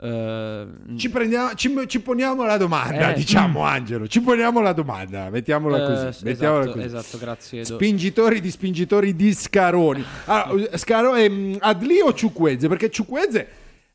Eh, 0.02 0.66
Ci, 0.96 1.10
prendiamo, 1.10 1.54
ci, 1.56 1.74
ci 1.88 2.00
poniamo 2.00 2.46
la 2.46 2.56
domanda, 2.56 3.12
Eh. 3.12 3.16
diciamo 3.16 3.64
Angelo, 3.64 4.08
ci 4.08 4.22
poniamo 4.22 4.62
la 4.62 4.72
domanda, 4.72 5.30
mettiamola 5.30 5.78
eh, 5.84 5.86
così. 6.06 6.20
s- 6.20 6.22
mettiamola 6.22 6.62
esatto, 6.64 6.78
così. 6.80 6.86
esatto, 6.96 7.18
grazie 7.18 7.62
Edo. 7.62 7.74
Spingitori 7.76 8.40
di 8.40 8.50
spingitori 8.50 9.16
di 9.16 9.34
Scaroni. 9.34 10.04
Allora, 10.26 10.78
Scaro, 10.78 11.16
ehm, 11.16 11.58
Adli 11.60 12.00
o 12.00 12.14
Ciucueze? 12.14 12.70
Perché 12.70 12.90
Ciucueze, 12.90 13.48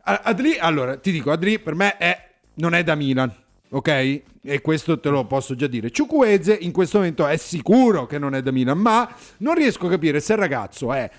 a- 0.03 0.21
Adli, 0.25 0.59
allora 0.59 0.99
ti 0.99 1.11
dico, 1.11 1.31
Adli 1.31 1.59
per 1.59 1.75
me 1.75 1.97
è, 1.97 2.29
non 2.57 2.75
è 2.75 2.83
da 2.85 2.95
Milan, 2.95 3.33
ok? 3.71 4.21
E 4.47 4.61
questo 4.61 5.01
te 5.01 5.09
lo 5.09 5.25
posso 5.25 5.55
già 5.55 5.67
dire. 5.67 5.91
Ciucueze 5.91 6.53
in 6.61 6.71
questo 6.73 6.99
momento 6.99 7.27
è 7.27 7.39
sicuro 7.39 8.05
che 8.05 8.19
non 8.19 8.35
è 8.35 8.43
da 8.43 8.51
Milan, 8.51 8.77
ma 8.77 9.09
non 9.39 9.55
riesco 9.55 9.87
a 9.87 9.91
capire 9.91 10.21
se 10.21 10.35
il 10.35 10.39
ragazzo 10.39 10.93
è 10.93 11.11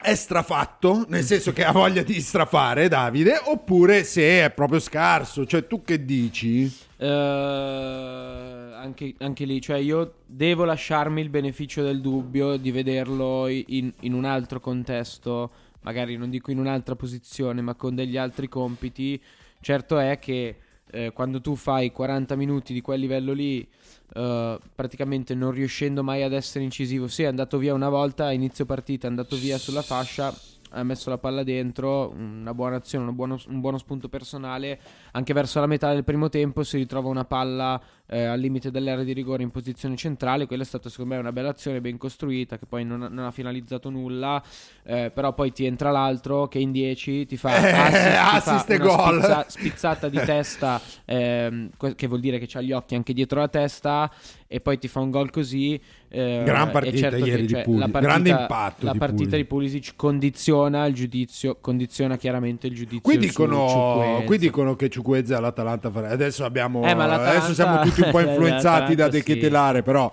è 0.00 0.14
strafatto, 0.14 1.04
nel 1.08 1.24
senso 1.24 1.52
che 1.52 1.64
ha 1.64 1.72
voglia 1.72 2.02
di 2.02 2.20
strafare 2.20 2.86
Davide, 2.86 3.40
oppure 3.46 4.04
se 4.04 4.44
è 4.44 4.50
proprio 4.50 4.78
scarso. 4.78 5.44
Cioè, 5.44 5.66
tu 5.66 5.82
che 5.82 6.04
dici? 6.04 6.72
Eh, 6.96 7.06
anche, 7.06 9.14
anche 9.18 9.44
lì, 9.44 9.60
cioè 9.60 9.78
io 9.78 10.20
devo 10.24 10.64
lasciarmi 10.64 11.20
il 11.20 11.30
beneficio 11.30 11.82
del 11.82 12.00
dubbio 12.00 12.56
di 12.56 12.70
vederlo 12.70 13.48
in, 13.48 13.92
in 14.00 14.12
un 14.12 14.24
altro 14.24 14.60
contesto, 14.60 15.50
magari 15.80 16.16
non 16.16 16.30
dico 16.30 16.52
in 16.52 16.60
un'altra 16.60 16.94
posizione, 16.94 17.60
ma 17.60 17.74
con 17.74 17.96
degli 17.96 18.16
altri 18.16 18.48
compiti. 18.48 19.20
Certo 19.60 19.98
è 19.98 20.20
che 20.20 20.56
eh, 20.90 21.12
quando 21.12 21.40
tu 21.40 21.56
fai 21.56 21.90
40 21.90 22.36
minuti 22.36 22.72
di 22.72 22.80
quel 22.80 23.00
livello 23.00 23.32
lì, 23.32 23.66
eh, 24.14 24.58
praticamente 24.74 25.34
non 25.34 25.50
riuscendo 25.50 26.02
mai 26.02 26.22
ad 26.22 26.32
essere 26.32 26.64
incisivo, 26.64 27.08
sì, 27.08 27.22
è 27.22 27.26
andato 27.26 27.58
via 27.58 27.74
una 27.74 27.88
volta 27.88 28.26
a 28.26 28.32
inizio 28.32 28.64
partita, 28.64 29.06
è 29.06 29.10
andato 29.10 29.36
via 29.36 29.58
sulla 29.58 29.82
fascia. 29.82 30.34
Ha 30.72 30.82
messo 30.82 31.08
la 31.08 31.16
palla 31.16 31.42
dentro, 31.44 32.10
una 32.10 32.52
buona 32.52 32.76
azione, 32.76 33.04
uno 33.04 33.14
buono- 33.14 33.40
un 33.48 33.60
buono 33.60 33.78
spunto 33.78 34.10
personale. 34.10 34.78
Anche 35.12 35.32
verso 35.32 35.60
la 35.60 35.66
metà 35.66 35.94
del 35.94 36.04
primo 36.04 36.28
tempo 36.28 36.62
si 36.62 36.76
ritrova 36.76 37.08
una 37.08 37.24
palla 37.24 37.80
eh, 38.10 38.24
al 38.24 38.40
limite 38.40 38.70
dell'area 38.70 39.04
di 39.04 39.12
rigore 39.12 39.42
in 39.42 39.50
posizione 39.50 39.96
centrale. 39.96 40.46
Quella 40.46 40.62
è 40.62 40.66
stata 40.66 40.88
secondo 40.88 41.14
me 41.14 41.20
una 41.20 41.32
bella 41.32 41.50
azione 41.50 41.80
ben 41.80 41.96
costruita 41.98 42.58
che 42.58 42.66
poi 42.66 42.84
non 42.84 43.02
ha, 43.02 43.08
non 43.08 43.24
ha 43.26 43.30
finalizzato 43.30 43.90
nulla. 43.90 44.42
eh, 44.84 45.10
però 45.14 45.34
poi 45.34 45.52
ti 45.52 45.64
entra 45.66 45.90
l'altro 45.90 46.48
che 46.48 46.58
in 46.58 46.72
10 46.72 47.26
ti 47.26 47.36
fa 47.36 47.56
Eh, 47.58 47.70
assist, 47.70 47.96
ti 48.06 48.10
fa 48.10 48.32
assist 48.34 48.70
e 48.70 48.78
gol. 48.78 49.14
spizza- 49.22 49.44
spizzata 49.48 50.08
di 50.08 50.18
testa, 50.24 50.80
ehm, 51.04 51.70
che 51.94 52.06
vuol 52.06 52.20
dire 52.20 52.38
che 52.38 52.46
c'ha 52.48 52.60
gli 52.60 52.72
occhi 52.72 52.94
anche 52.94 53.12
dietro 53.12 53.40
la 53.40 53.48
testa, 53.48 54.10
e 54.46 54.60
poi 54.60 54.78
ti 54.78 54.88
fa 54.88 55.00
un 55.00 55.10
gol 55.10 55.30
così. 55.30 55.78
eh, 56.08 56.40
Gran 56.44 56.70
partita 56.70 56.96
certo 56.96 57.16
ieri 57.26 57.30
che, 57.42 57.46
di 57.46 57.48
cioè, 57.52 57.62
Pulisic, 57.64 57.90
partita- 57.90 58.12
grande 58.12 58.30
impatto 58.30 58.86
La 58.86 58.92
di 58.92 58.98
partita 58.98 59.18
Pulisic. 59.22 59.36
di 59.38 59.44
Pulisic 59.44 59.92
condiziona 59.96 60.86
il 60.86 60.94
giudizio, 60.94 61.58
condiziona 61.60 62.16
chiaramente 62.16 62.66
il 62.66 62.74
giudizio. 62.74 63.00
Qui 63.02 63.18
dicono, 63.18 64.22
qui 64.24 64.38
dicono 64.38 64.74
che 64.74 64.88
Ciucueze 64.88 65.34
all'Atalanta. 65.34 65.88
Adesso 65.92 66.44
abbiamo. 66.46 66.82
Eh, 66.84 66.90
adesso 66.90 67.52
siamo 67.52 67.82
tutti 67.82 67.97
un 68.02 68.10
po' 68.10 68.20
influenzati 68.20 68.94
da 68.94 69.08
De 69.08 69.18
sì. 69.18 69.24
Ketelare, 69.24 69.82
però. 69.82 70.12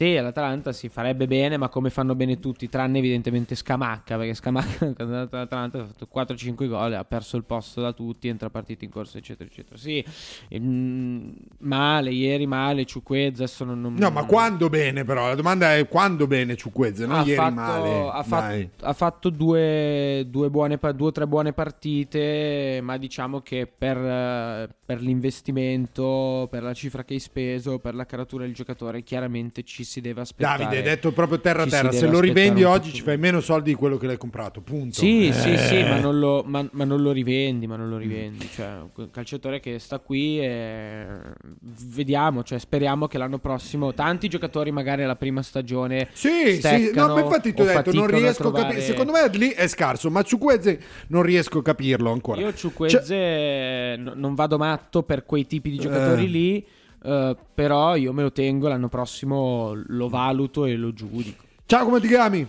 Sì, 0.00 0.16
all'Atalanta 0.16 0.72
si 0.72 0.88
farebbe 0.88 1.26
bene, 1.26 1.58
ma 1.58 1.68
come 1.68 1.90
fanno 1.90 2.14
bene 2.14 2.38
tutti, 2.38 2.70
tranne 2.70 2.96
evidentemente 3.00 3.54
Scamacca, 3.54 4.16
perché 4.16 4.32
Scamacca 4.32 4.78
quando 4.96 5.12
è 5.12 5.16
andato 5.18 5.36
all'Atalanta 5.36 5.80
ha 5.82 5.84
fatto 5.84 6.08
4-5 6.10 6.68
gol, 6.68 6.94
ha 6.94 7.04
perso 7.04 7.36
il 7.36 7.44
posto 7.44 7.82
da 7.82 7.92
tutti, 7.92 8.26
entra 8.26 8.48
partita 8.48 8.86
in 8.86 8.90
corsa, 8.90 9.18
eccetera, 9.18 9.46
eccetera. 9.50 9.76
Sì, 9.76 10.02
mm, 10.58 11.30
male, 11.58 12.12
ieri 12.12 12.46
male, 12.46 12.86
Ciuquezza, 12.86 13.42
adesso 13.42 13.64
non... 13.64 13.78
non- 13.78 13.92
No, 13.92 14.10
ma 14.10 14.24
quando 14.24 14.70
bene, 14.70 15.04
però? 15.04 15.28
La 15.28 15.34
domanda 15.34 15.76
è 15.76 15.86
quando 15.86 16.26
bene 16.26 16.56
Ciucueze, 16.56 17.04
non 17.04 17.18
ha 17.18 17.22
ieri 17.22 17.34
fatto, 17.34 17.54
male. 17.54 18.08
ha 18.10 18.22
fatto- 18.22 18.86
ha 18.86 18.92
fatto 18.94 19.28
due, 19.28 20.24
due, 20.30 20.48
buone, 20.48 20.78
due 20.94 21.08
o 21.08 21.12
tre 21.12 21.26
buone 21.26 21.52
partite, 21.52 22.80
ma 22.82 22.96
diciamo 22.96 23.42
che 23.42 23.66
per, 23.66 23.98
per 24.82 25.02
l'investimento, 25.02 26.48
per 26.50 26.62
la 26.62 26.72
cifra 26.72 27.04
che 27.04 27.12
hai 27.12 27.20
speso, 27.20 27.78
per 27.80 27.94
la 27.94 28.06
caratura 28.06 28.44
del 28.44 28.54
giocatore, 28.54 29.02
chiaramente 29.02 29.62
ci 29.62 29.88
si 29.90 30.00
deve 30.00 30.20
aspettare. 30.20 30.62
Davide, 30.62 30.82
detto 30.82 31.10
proprio 31.10 31.40
terra 31.40 31.66
terra, 31.66 31.90
se 31.90 32.06
lo 32.06 32.20
rivendi 32.20 32.62
oggi 32.62 32.92
ci 32.92 33.02
fai 33.02 33.18
meno 33.18 33.40
soldi 33.40 33.70
di 33.70 33.76
quello 33.76 33.96
che 33.96 34.06
l'hai 34.06 34.16
comprato, 34.16 34.60
punto. 34.60 35.00
Sì, 35.00 35.32
sì, 35.32 35.52
Eh. 35.54 35.58
sì, 35.58 35.82
ma 35.82 35.98
non, 35.98 36.20
lo, 36.20 36.44
ma- 36.46 36.68
ma 36.70 36.84
non 36.84 37.02
lo 37.02 37.10
rivendi, 37.10 37.66
ma 37.66 37.74
non 37.74 37.88
lo 37.88 37.96
rivendi. 37.96 38.48
Cioè, 38.48 38.68
un 38.94 39.10
calciatore 39.10 39.58
che 39.58 39.80
sta 39.80 39.98
qui 39.98 40.38
e 40.40 41.06
vediamo, 41.60 42.44
cioè, 42.44 42.58
speriamo 42.60 43.08
che 43.08 43.18
l'anno 43.18 43.38
prossimo 43.38 43.92
tanti 43.92 44.28
giocatori 44.28 44.70
magari 44.70 45.02
alla 45.02 45.16
prima 45.16 45.42
stagione 45.42 46.08
Sì, 46.12 46.60
sì, 46.60 46.92
no, 46.94 47.08
ma 47.14 47.20
infatti 47.20 47.52
ti 47.52 47.60
ho 47.60 47.64
detto, 47.64 47.92
non 47.92 48.04
a 48.04 48.16
riesco 48.16 48.48
a 48.48 48.52
capire. 48.52 48.80
Secondo 48.82 49.10
me 49.12 49.28
lì 49.32 49.50
è 49.50 49.66
scarso, 49.66 50.08
ma 50.10 50.22
Ciucueze 50.22 50.80
non 51.08 51.22
riesco 51.22 51.58
a 51.58 51.62
capirlo 51.62 52.12
ancora. 52.12 52.40
Io 52.40 52.54
Ciuqueze 52.54 53.96
n- 53.96 54.12
non 54.14 54.34
vado 54.34 54.56
matto 54.56 55.02
per 55.02 55.24
quei 55.24 55.46
tipi 55.46 55.70
di 55.70 55.78
giocatori 55.78 56.24
Eh. 56.24 56.28
lì, 56.28 56.66
eh, 57.02 57.36
però 57.54 57.94
io 57.96 58.12
me 58.12 58.22
lo 58.22 58.32
tengo 58.32 58.68
l'anno 58.68 58.88
prossimo, 58.88 59.72
lo 59.86 60.08
valuto 60.08 60.64
e 60.64 60.76
lo 60.76 60.92
giudico. 60.92 61.44
Ciao, 61.66 61.84
come 61.84 62.00
ti 62.00 62.08
chiami? 62.08 62.46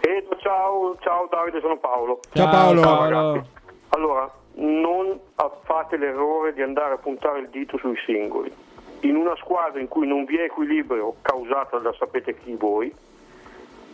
Edo, 0.00 0.36
ciao, 0.38 0.96
ciao 1.00 1.28
Davide, 1.30 1.60
sono 1.60 1.78
Paolo. 1.78 2.20
Ciao, 2.32 2.50
Paolo. 2.50 2.82
ragazzi. 2.82 3.48
Allora, 3.90 4.30
non 4.56 5.18
fate 5.64 5.96
l'errore 5.96 6.52
di 6.52 6.62
andare 6.62 6.94
a 6.94 6.98
puntare 6.98 7.40
il 7.40 7.48
dito 7.48 7.76
sui 7.78 7.96
singoli. 8.04 8.52
in 9.00 9.16
una 9.16 9.36
squadra 9.36 9.80
in 9.80 9.88
cui 9.88 10.06
non 10.06 10.24
vi 10.24 10.36
è 10.36 10.44
equilibrio 10.44 11.16
causato 11.20 11.78
da 11.78 11.92
sapete 11.98 12.36
chi 12.38 12.54
voi, 12.54 12.92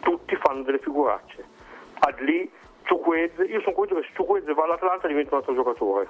tutti 0.00 0.36
fanno 0.36 0.62
delle 0.62 0.78
figuracce. 0.78 1.44
Adli, 2.00 2.50
Ciuquezze, 2.84 3.44
io 3.44 3.60
sono 3.60 3.74
convinto 3.74 4.00
che 4.00 4.06
se 4.08 4.14
Ciuquezze 4.14 4.54
va 4.54 4.64
all'Atlanta 4.64 5.08
diventa 5.08 5.34
un 5.34 5.40
altro 5.40 5.54
giocatore. 5.54 6.08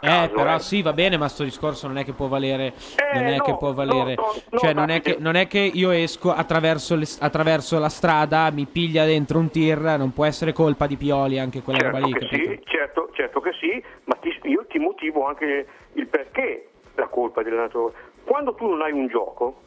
Eh, 0.00 0.06
caso, 0.06 0.34
però 0.34 0.54
eh. 0.56 0.58
sì, 0.60 0.82
va 0.82 0.92
bene, 0.92 1.16
ma 1.16 1.28
sto 1.28 1.44
discorso 1.44 1.86
non 1.86 1.98
è 1.98 2.04
che 2.04 2.12
può 2.12 2.26
valere. 2.28 2.72
non 3.14 3.24
è 3.26 3.36
no, 3.36 3.42
che 3.44 3.56
può 3.56 3.72
valere. 3.72 4.14
no, 4.14 4.22
no, 4.22 4.42
no, 4.50 4.58
cioè, 4.58 4.72
non, 4.72 4.90
è 4.90 5.00
che, 5.00 5.16
non 5.18 5.34
è 5.36 5.46
che 5.46 5.58
io 5.58 5.90
esco 5.90 6.32
attraverso, 6.32 6.94
le- 6.96 7.06
attraverso 7.20 7.78
la 7.78 7.88
strada, 7.88 8.50
mi 8.50 8.66
piglia 8.66 9.04
dentro 9.04 9.38
un 9.38 9.50
tir, 9.50 9.78
non 9.98 10.12
può 10.12 10.24
essere 10.24 10.52
colpa 10.52 10.86
di 10.86 10.96
Pioli 10.96 11.38
anche 11.38 11.62
quella 11.62 11.78
Certo 11.80 11.96
roba 11.96 12.06
lì. 12.06 12.12
che 12.12 12.18
capito? 12.26 12.50
sì, 12.50 12.60
certo, 12.64 13.08
certo 13.12 13.40
che 13.40 13.52
sì, 13.60 13.82
ma 14.04 14.14
ti- 14.16 14.38
io 14.44 14.64
ti 14.66 14.78
motivo 14.78 15.26
anche 15.26 15.66
il 15.94 16.06
perché 16.06 16.68
la 16.94 17.06
colpa 17.08 17.42
dell'allenatore. 17.42 17.94
Quando 18.24 18.54
tu 18.54 18.66
non 18.68 18.82
hai 18.82 18.92
un 18.92 19.08
gioco 19.08 19.60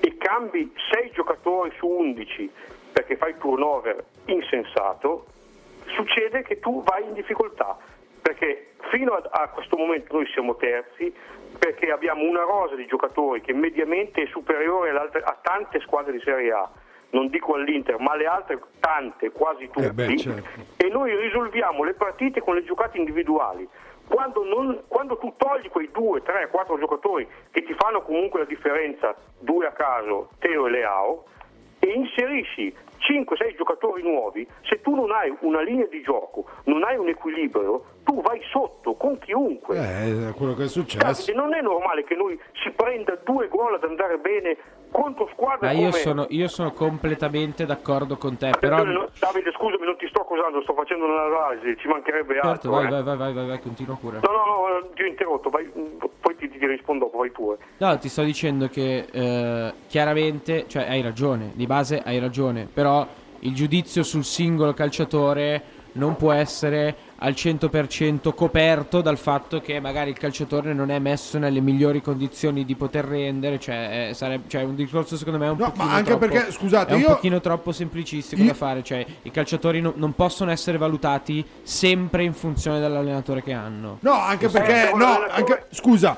e 0.00 0.16
cambi 0.18 0.72
6 0.92 1.10
giocatori 1.12 1.72
su 1.78 1.86
11 1.86 2.50
perché 2.92 3.16
fai 3.16 3.34
turnover 3.38 4.04
insensato, 4.26 5.26
succede 5.96 6.42
che 6.42 6.58
tu 6.60 6.82
vai 6.82 7.04
in 7.04 7.14
difficoltà. 7.14 7.76
Perché 8.32 8.72
fino 8.90 9.12
a, 9.12 9.22
a 9.30 9.48
questo 9.48 9.76
momento 9.76 10.14
noi 10.14 10.26
siamo 10.28 10.56
terzi 10.56 11.12
perché 11.58 11.90
abbiamo 11.90 12.22
una 12.22 12.40
rosa 12.42 12.74
di 12.74 12.86
giocatori 12.86 13.42
che 13.42 13.52
mediamente 13.52 14.22
è 14.22 14.26
superiore 14.28 14.90
a 14.90 15.38
tante 15.42 15.80
squadre 15.80 16.12
di 16.12 16.20
Serie 16.20 16.50
A. 16.50 16.70
Non 17.10 17.28
dico 17.28 17.54
all'Inter, 17.54 17.98
ma 17.98 18.12
alle 18.12 18.24
altre 18.24 18.58
tante, 18.80 19.30
quasi 19.32 19.68
tutti. 19.68 19.84
Eh 19.84 19.92
beh, 19.92 20.16
certo. 20.16 20.48
E 20.78 20.88
noi 20.88 21.14
risolviamo 21.14 21.84
le 21.84 21.92
partite 21.92 22.40
con 22.40 22.54
le 22.54 22.64
giocate 22.64 22.96
individuali. 22.96 23.68
Quando, 24.08 24.44
non- 24.44 24.82
quando 24.88 25.18
tu 25.18 25.34
togli 25.36 25.68
quei 25.68 25.90
due, 25.92 26.22
tre, 26.22 26.48
quattro 26.48 26.78
giocatori 26.78 27.28
che 27.50 27.62
ti 27.62 27.74
fanno 27.74 28.00
comunque 28.00 28.40
la 28.40 28.46
differenza, 28.46 29.14
due 29.38 29.66
a 29.66 29.72
caso, 29.72 30.30
Teo 30.38 30.66
e 30.66 30.70
Leao, 30.70 31.24
e 31.80 31.88
inserisci 31.88 32.74
5-6 33.02 33.56
giocatori 33.56 34.02
nuovi, 34.02 34.46
se 34.62 34.80
tu 34.80 34.94
non 34.94 35.10
hai 35.10 35.34
una 35.40 35.60
linea 35.62 35.86
di 35.86 36.02
gioco, 36.02 36.44
non 36.64 36.84
hai 36.84 36.96
un 36.96 37.08
equilibrio, 37.08 37.84
tu 38.04 38.20
vai 38.22 38.40
sotto 38.50 38.94
con 38.94 39.18
chiunque. 39.18 39.76
Eh, 39.76 40.32
quello 40.32 40.54
che 40.54 40.64
è 40.64 40.68
successo. 40.68 41.04
Davide, 41.04 41.34
non 41.34 41.54
è 41.54 41.60
normale 41.60 42.04
che 42.04 42.14
noi 42.14 42.38
si 42.62 42.70
prenda 42.70 43.18
due 43.24 43.48
gol 43.48 43.74
ad 43.74 43.84
andare 43.84 44.18
bene 44.18 44.56
contro 44.92 45.28
squadre 45.32 45.66
Ma 45.66 45.72
come... 45.72 45.86
io 45.86 45.92
sono, 45.92 46.26
io 46.28 46.48
sono 46.48 46.72
completamente 46.72 47.66
d'accordo 47.66 48.16
con 48.16 48.36
te, 48.36 48.52
però. 48.60 48.76
Davide, 48.76 49.50
scusami, 49.52 49.84
non 49.84 49.96
ti 49.96 50.06
sto 50.08 50.20
accusando, 50.20 50.62
sto 50.62 50.74
facendo 50.74 51.06
un'analisi, 51.06 51.76
ci 51.78 51.88
mancherebbe 51.88 52.34
Certo, 52.34 52.48
altro. 52.48 52.70
vai, 52.70 52.86
eh. 52.86 52.90
vai, 52.90 53.02
vai, 53.02 53.16
vai, 53.16 53.32
vai, 53.32 53.46
vai, 53.48 53.60
continua 53.60 53.96
pure. 53.96 54.20
No, 54.22 54.30
no, 54.30 54.78
no, 54.78 54.88
ti 54.94 55.02
ho 55.02 55.06
interrotto, 55.06 55.50
vai, 55.50 55.68
poi 56.20 56.36
ti, 56.36 56.48
ti 56.48 56.66
rispondo 56.66 57.06
dopo, 57.06 57.18
vai 57.18 57.30
pure. 57.30 57.58
No, 57.78 57.98
ti 57.98 58.08
sto 58.08 58.22
dicendo 58.22 58.68
che 58.68 59.06
eh, 59.10 59.72
chiaramente, 59.88 60.66
cioè 60.68 60.88
hai 60.88 61.02
ragione, 61.02 61.50
di 61.54 61.66
base 61.66 62.00
hai 62.04 62.18
ragione, 62.18 62.68
però 62.72 63.06
il 63.40 63.54
giudizio 63.54 64.02
sul 64.02 64.24
singolo 64.24 64.72
calciatore 64.72 65.80
non 65.94 66.16
può 66.16 66.32
essere 66.32 66.94
al 67.24 67.32
100% 67.34 68.34
coperto 68.34 69.00
dal 69.00 69.16
fatto 69.16 69.60
che 69.60 69.78
magari 69.78 70.10
il 70.10 70.18
calciatore 70.18 70.72
non 70.72 70.90
è 70.90 70.98
messo 70.98 71.38
nelle 71.38 71.60
migliori 71.60 72.02
condizioni 72.02 72.64
di 72.64 72.74
poter 72.74 73.04
rendere, 73.04 73.60
cioè, 73.60 74.08
eh, 74.10 74.14
sarebbe, 74.14 74.48
cioè 74.48 74.62
un 74.64 74.74
discorso 74.74 75.16
secondo 75.16 75.38
me 75.38 75.46
è 75.46 75.50
un 75.50 75.56
No, 75.58 75.66
pochino 75.66 75.84
ma 75.84 75.92
anche 75.92 76.10
troppo, 76.10 76.26
perché, 76.26 76.50
scusate, 76.50 76.90
è 76.90 76.94
un 76.96 77.00
io- 77.00 77.06
pochino 77.08 77.40
troppo 77.40 77.70
semplicistico 77.70 78.42
Io- 78.42 78.48
da 78.48 78.54
fare, 78.54 78.82
cioè 78.82 79.06
i 79.22 79.30
calciatori 79.30 79.80
no- 79.80 79.92
non 79.94 80.14
possono 80.14 80.50
essere 80.50 80.78
valutati 80.78 81.46
sempre 81.62 82.24
in 82.24 82.32
funzione 82.34 82.80
dell'allenatore 82.80 83.40
che 83.42 83.52
hanno. 83.52 83.98
No, 84.00 84.12
anche 84.14 84.48
perché, 84.48 84.90
no, 84.92 85.24
anche, 85.30 85.66
scusa, 85.70 86.16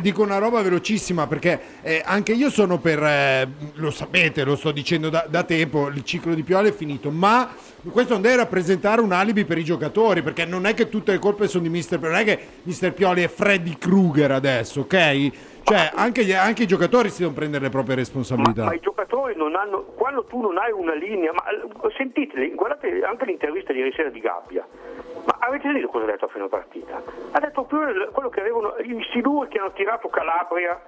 dico 0.00 0.22
una 0.22 0.38
roba 0.38 0.62
velocissima 0.62 1.26
perché 1.26 1.60
eh, 1.82 2.02
anche 2.04 2.32
io 2.32 2.48
sono 2.48 2.78
per, 2.78 3.02
eh, 3.02 3.48
lo 3.74 3.90
sapete, 3.90 4.44
lo 4.44 4.56
sto 4.56 4.70
dicendo 4.70 5.08
da, 5.10 5.26
da 5.28 5.42
tempo, 5.42 5.88
il 5.88 6.04
ciclo 6.04 6.34
di 6.34 6.42
Pioli 6.42 6.68
è 6.68 6.72
finito, 6.72 7.10
ma 7.10 7.54
questo 7.90 8.12
non 8.12 8.22
deve 8.22 8.36
rappresentare 8.36 9.00
un 9.00 9.12
alibi 9.12 9.44
per 9.44 9.58
i 9.58 9.64
giocatori, 9.64 10.22
perché 10.22 10.44
non 10.44 10.66
è 10.66 10.74
che 10.74 10.88
tutte 10.88 11.12
le 11.12 11.18
colpe 11.18 11.48
sono 11.48 11.64
di 11.64 11.68
Mister 11.70 11.98
Pioli, 11.98 12.12
non 12.14 12.22
è 12.22 12.24
che 12.24 12.46
Mister 12.62 12.92
Pioli 12.92 13.22
è 13.22 13.28
Freddy 13.28 13.76
Krueger 13.76 14.30
adesso, 14.30 14.80
ok? 14.80 15.30
Cioè, 15.64 15.92
anche, 15.94 16.24
gli- 16.24 16.32
anche 16.32 16.64
i 16.64 16.66
giocatori 16.66 17.08
si 17.08 17.18
devono 17.18 17.36
prendere 17.36 17.64
le 17.64 17.70
proprie 17.70 17.94
Ma, 17.94 18.00
responsabilità. 18.02 18.64
ma 18.64 18.74
i 18.74 18.80
giocatori 18.80 19.34
non 19.34 19.56
hanno, 19.56 19.82
quando 19.96 20.24
tu 20.24 20.40
non 20.40 20.58
hai 20.58 20.70
una 20.70 20.94
linea, 20.94 21.32
ma 21.32 21.42
eh, 21.48 21.92
sentite, 21.96 22.50
guardate 22.54 23.02
anche 23.02 23.24
l'intervista 23.24 23.72
di 23.72 23.78
ieri 23.78 23.92
sera 23.96 24.10
di 24.10 24.20
Gabbia, 24.20 24.66
ma 25.24 25.36
avete 25.38 25.62
sentito 25.64 25.88
cosa 25.88 26.04
ha 26.04 26.08
detto 26.08 26.24
a 26.24 26.28
fine 26.28 26.48
partita? 26.48 27.02
Ha 27.32 27.40
detto 27.40 27.64
più 27.64 27.78
quello 28.12 28.28
che 28.28 28.40
avevano, 28.40 28.76
i 28.78 29.06
siluri 29.12 29.48
che 29.48 29.58
hanno 29.58 29.72
tirato 29.72 30.08
Calabria, 30.08 30.80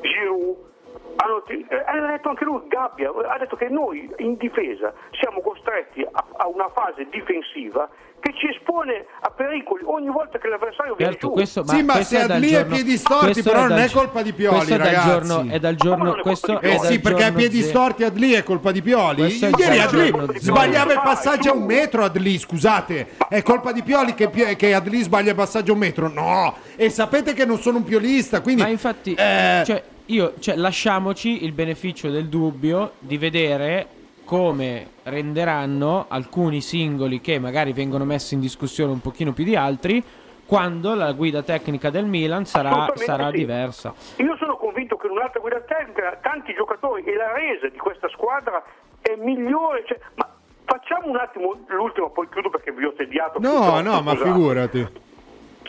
Giroud, 0.00 0.68
hanno, 1.16 1.44
eh, 1.46 1.66
detto 2.08 2.28
anche 2.28 2.44
lui, 2.44 2.62
Gabbia, 2.66 3.10
ha 3.10 3.38
detto 3.38 3.56
che 3.56 3.68
noi 3.68 4.12
in 4.18 4.36
difesa 4.36 4.92
siamo 5.12 5.40
costretti 5.40 6.02
a, 6.02 6.24
a 6.36 6.48
una 6.48 6.68
fase 6.68 7.06
difensiva 7.08 7.88
che 8.20 8.32
ci 8.36 8.48
espone 8.48 9.06
a 9.20 9.30
pericoli 9.30 9.82
ogni 9.86 10.08
volta 10.08 10.38
che 10.38 10.48
l'avversario 10.48 10.94
viene 10.94 11.12
Certo, 11.12 11.28
giù. 11.28 11.32
questo, 11.32 11.62
ma 11.64 11.72
Sì, 11.74 11.82
ma 11.82 12.02
se 12.02 12.18
è 12.18 12.20
Adli 12.22 12.48
giorno- 12.50 12.74
piedi 12.74 12.96
storti, 12.96 13.42
però 13.42 13.66
non 13.66 13.78
è 13.78 13.90
colpa 13.90 14.22
di 14.22 14.32
Pioli, 14.32 14.56
questo 14.56 14.74
è 14.74 14.76
dal 14.78 14.86
ragazzi. 14.86 15.08
giorno, 15.08 15.50
è 15.52 15.58
dal 15.58 15.74
giorno, 15.74 16.14
questo 16.20 16.60
Eh 16.60 16.70
è 16.74 16.78
sì, 16.78 17.00
perché 17.00 17.22
giorno 17.22 17.36
piedi 17.36 17.62
storti 17.62 18.04
Adli 18.04 18.32
è 18.32 18.42
colpa 18.42 18.70
di 18.72 18.82
Pioli. 18.82 19.38
È 19.38 19.50
Ieri 19.58 19.78
Adli 19.78 20.38
sbagliava 20.38 20.92
il 20.92 21.00
passaggio 21.02 21.50
a 21.50 21.54
un 21.54 21.64
metro 21.64 22.04
Adli, 22.04 22.38
scusate. 22.38 23.08
È 23.28 23.42
colpa 23.42 23.72
di 23.72 23.82
Pioli 23.82 24.14
che, 24.14 24.28
che 24.56 24.74
Adli 24.74 25.02
sbaglia 25.02 25.30
il 25.30 25.36
passaggio 25.36 25.70
a 25.72 25.74
un 25.74 25.80
metro? 25.80 26.08
No! 26.08 26.54
E 26.76 26.90
sapete 26.90 27.32
che 27.32 27.44
non 27.44 27.58
sono 27.58 27.78
un 27.78 27.84
piolista, 27.84 28.40
quindi... 28.40 28.62
Ma 28.62 28.68
infatti, 28.68 29.14
eh, 29.14 29.62
cioè, 29.64 29.82
io, 30.06 30.34
cioè, 30.40 30.56
lasciamoci 30.56 31.44
il 31.44 31.52
beneficio 31.52 32.10
del 32.10 32.28
dubbio 32.28 32.92
di 32.98 33.16
vedere 33.16 33.86
come 34.30 34.90
renderanno 35.02 36.04
alcuni 36.06 36.60
singoli 36.60 37.20
che 37.20 37.40
magari 37.40 37.72
vengono 37.72 38.04
messi 38.04 38.34
in 38.34 38.40
discussione 38.40 38.92
un 38.92 39.00
pochino 39.00 39.32
più 39.32 39.42
di 39.42 39.56
altri 39.56 40.00
quando 40.46 40.94
la 40.94 41.10
guida 41.10 41.42
tecnica 41.42 41.90
del 41.90 42.04
Milan 42.04 42.44
sarà, 42.44 42.92
sarà 42.94 43.30
sì. 43.30 43.38
diversa. 43.38 43.92
Io 44.18 44.36
sono 44.36 44.56
convinto 44.56 44.96
che 44.96 45.08
un'altra 45.08 45.40
guida 45.40 45.58
tecnica, 45.62 46.16
tanti 46.22 46.54
giocatori 46.54 47.02
e 47.02 47.14
la 47.16 47.32
resa 47.32 47.66
di 47.66 47.76
questa 47.76 48.08
squadra 48.10 48.62
è 49.02 49.16
migliore. 49.16 49.82
cioè, 49.86 49.98
ma 50.14 50.28
facciamo 50.64 51.08
un 51.08 51.16
attimo 51.16 51.58
l'ultimo, 51.66 52.10
poi 52.10 52.28
chiudo 52.28 52.50
perché 52.50 52.70
vi 52.70 52.84
ho 52.84 52.92
tediato. 52.92 53.40
no, 53.40 53.80
no, 53.80 54.00
ma 54.00 54.12
scusate. 54.12 54.30
figurati. 54.30 54.78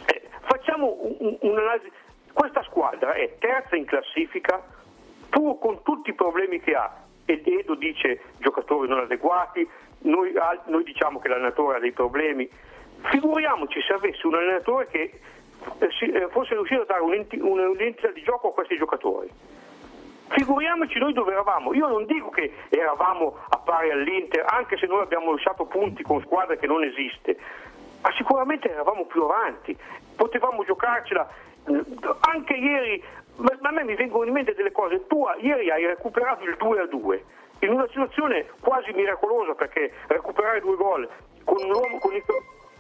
Eh, 0.06 0.22
facciamo 0.42 0.98
un- 1.02 1.16
un- 1.18 1.38
un'analisi. 1.50 1.92
Questa 2.32 2.62
squadra 2.70 3.14
è 3.14 3.38
terza 3.40 3.76
in 3.76 3.86
classifica, 3.86 4.62
pur 5.30 5.58
con 5.58 5.82
tutti 5.82 6.12
i 6.12 6.14
problemi 6.14 6.60
che 6.60 6.74
ha. 6.76 7.10
E 7.32 7.42
Edo 7.60 7.76
dice 7.76 8.22
giocatori 8.40 8.88
non 8.88 9.00
adeguati, 9.00 9.68
noi, 10.00 10.34
noi 10.66 10.84
diciamo 10.84 11.20
che 11.20 11.28
l'allenatore 11.28 11.78
ha 11.78 11.80
dei 11.80 11.92
problemi. 11.92 12.50
Figuriamoci 13.10 13.80
se 13.82 13.94
avesse 13.94 14.26
un 14.28 14.36
allenatore 14.36 14.88
che 14.88 15.20
eh, 15.80 15.90
eh, 16.00 16.28
fosse 16.30 16.54
riuscito 16.56 16.82
a 16.82 16.86
dare 16.86 17.02
un'identità 17.02 18.10
di 18.10 18.22
gioco 18.24 18.50
a 18.50 18.54
questi 18.54 18.78
giocatori. 18.78 19.30
Figuriamoci 20.30 20.98
noi 20.98 21.14
dove 21.14 21.32
eravamo. 21.32 21.74
Io 21.74 21.88
non 21.88 22.06
dico 22.06 22.30
che 22.30 22.54
eravamo 22.70 23.38
a 23.50 23.58
pari 23.58 23.92
all'Inter, 23.92 24.46
anche 24.48 24.78
se 24.78 24.88
noi 24.88 25.02
abbiamo 25.02 25.32
lasciato 25.32 25.66
punti 25.66 26.04
con 26.04 26.22
squadre 26.22 26.58
che 26.58 26.68
non 26.68 26.84
esiste, 26.84 27.38
ma 28.02 28.12
sicuramente 28.16 28.70
eravamo 28.70 29.06
più 29.06 29.24
avanti. 29.24 29.78
Potevamo 30.16 30.64
giocarcela. 30.64 31.28
eh, 31.68 31.84
Anche 32.22 32.54
ieri, 32.54 33.04
ma 33.38 33.58
ma 33.60 33.70
a 33.70 33.72
me 33.72 33.84
mi 33.84 33.96
vengono 33.96 34.26
in 34.26 34.34
mente 34.34 34.54
delle 34.54 34.72
cose. 34.72 35.06
Tu 35.08 35.26
ieri 35.40 35.70
hai 35.70 35.86
recuperato 35.86 36.44
il 36.44 36.56
2 36.58 36.80
a 36.80 36.86
2 36.88 37.24
in 37.60 37.70
una 37.70 37.88
situazione 37.88 38.48
quasi 38.60 38.92
miracolosa 38.92 39.54
perché 39.54 39.92
recuperare 40.08 40.62
due 40.62 40.76
gol 40.76 41.08
con 41.44 41.58
un 41.64 41.72
uomo 41.72 42.00
con, 42.00 42.12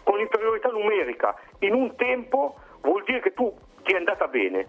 con 0.03 0.19
inferiorità 0.19 0.69
numerica 0.69 1.35
in 1.59 1.73
un 1.73 1.95
tempo 1.95 2.55
vuol 2.81 3.03
dire 3.03 3.19
che 3.19 3.33
tu 3.33 3.53
ti 3.83 3.93
è 3.93 3.97
andata 3.97 4.27
bene 4.27 4.67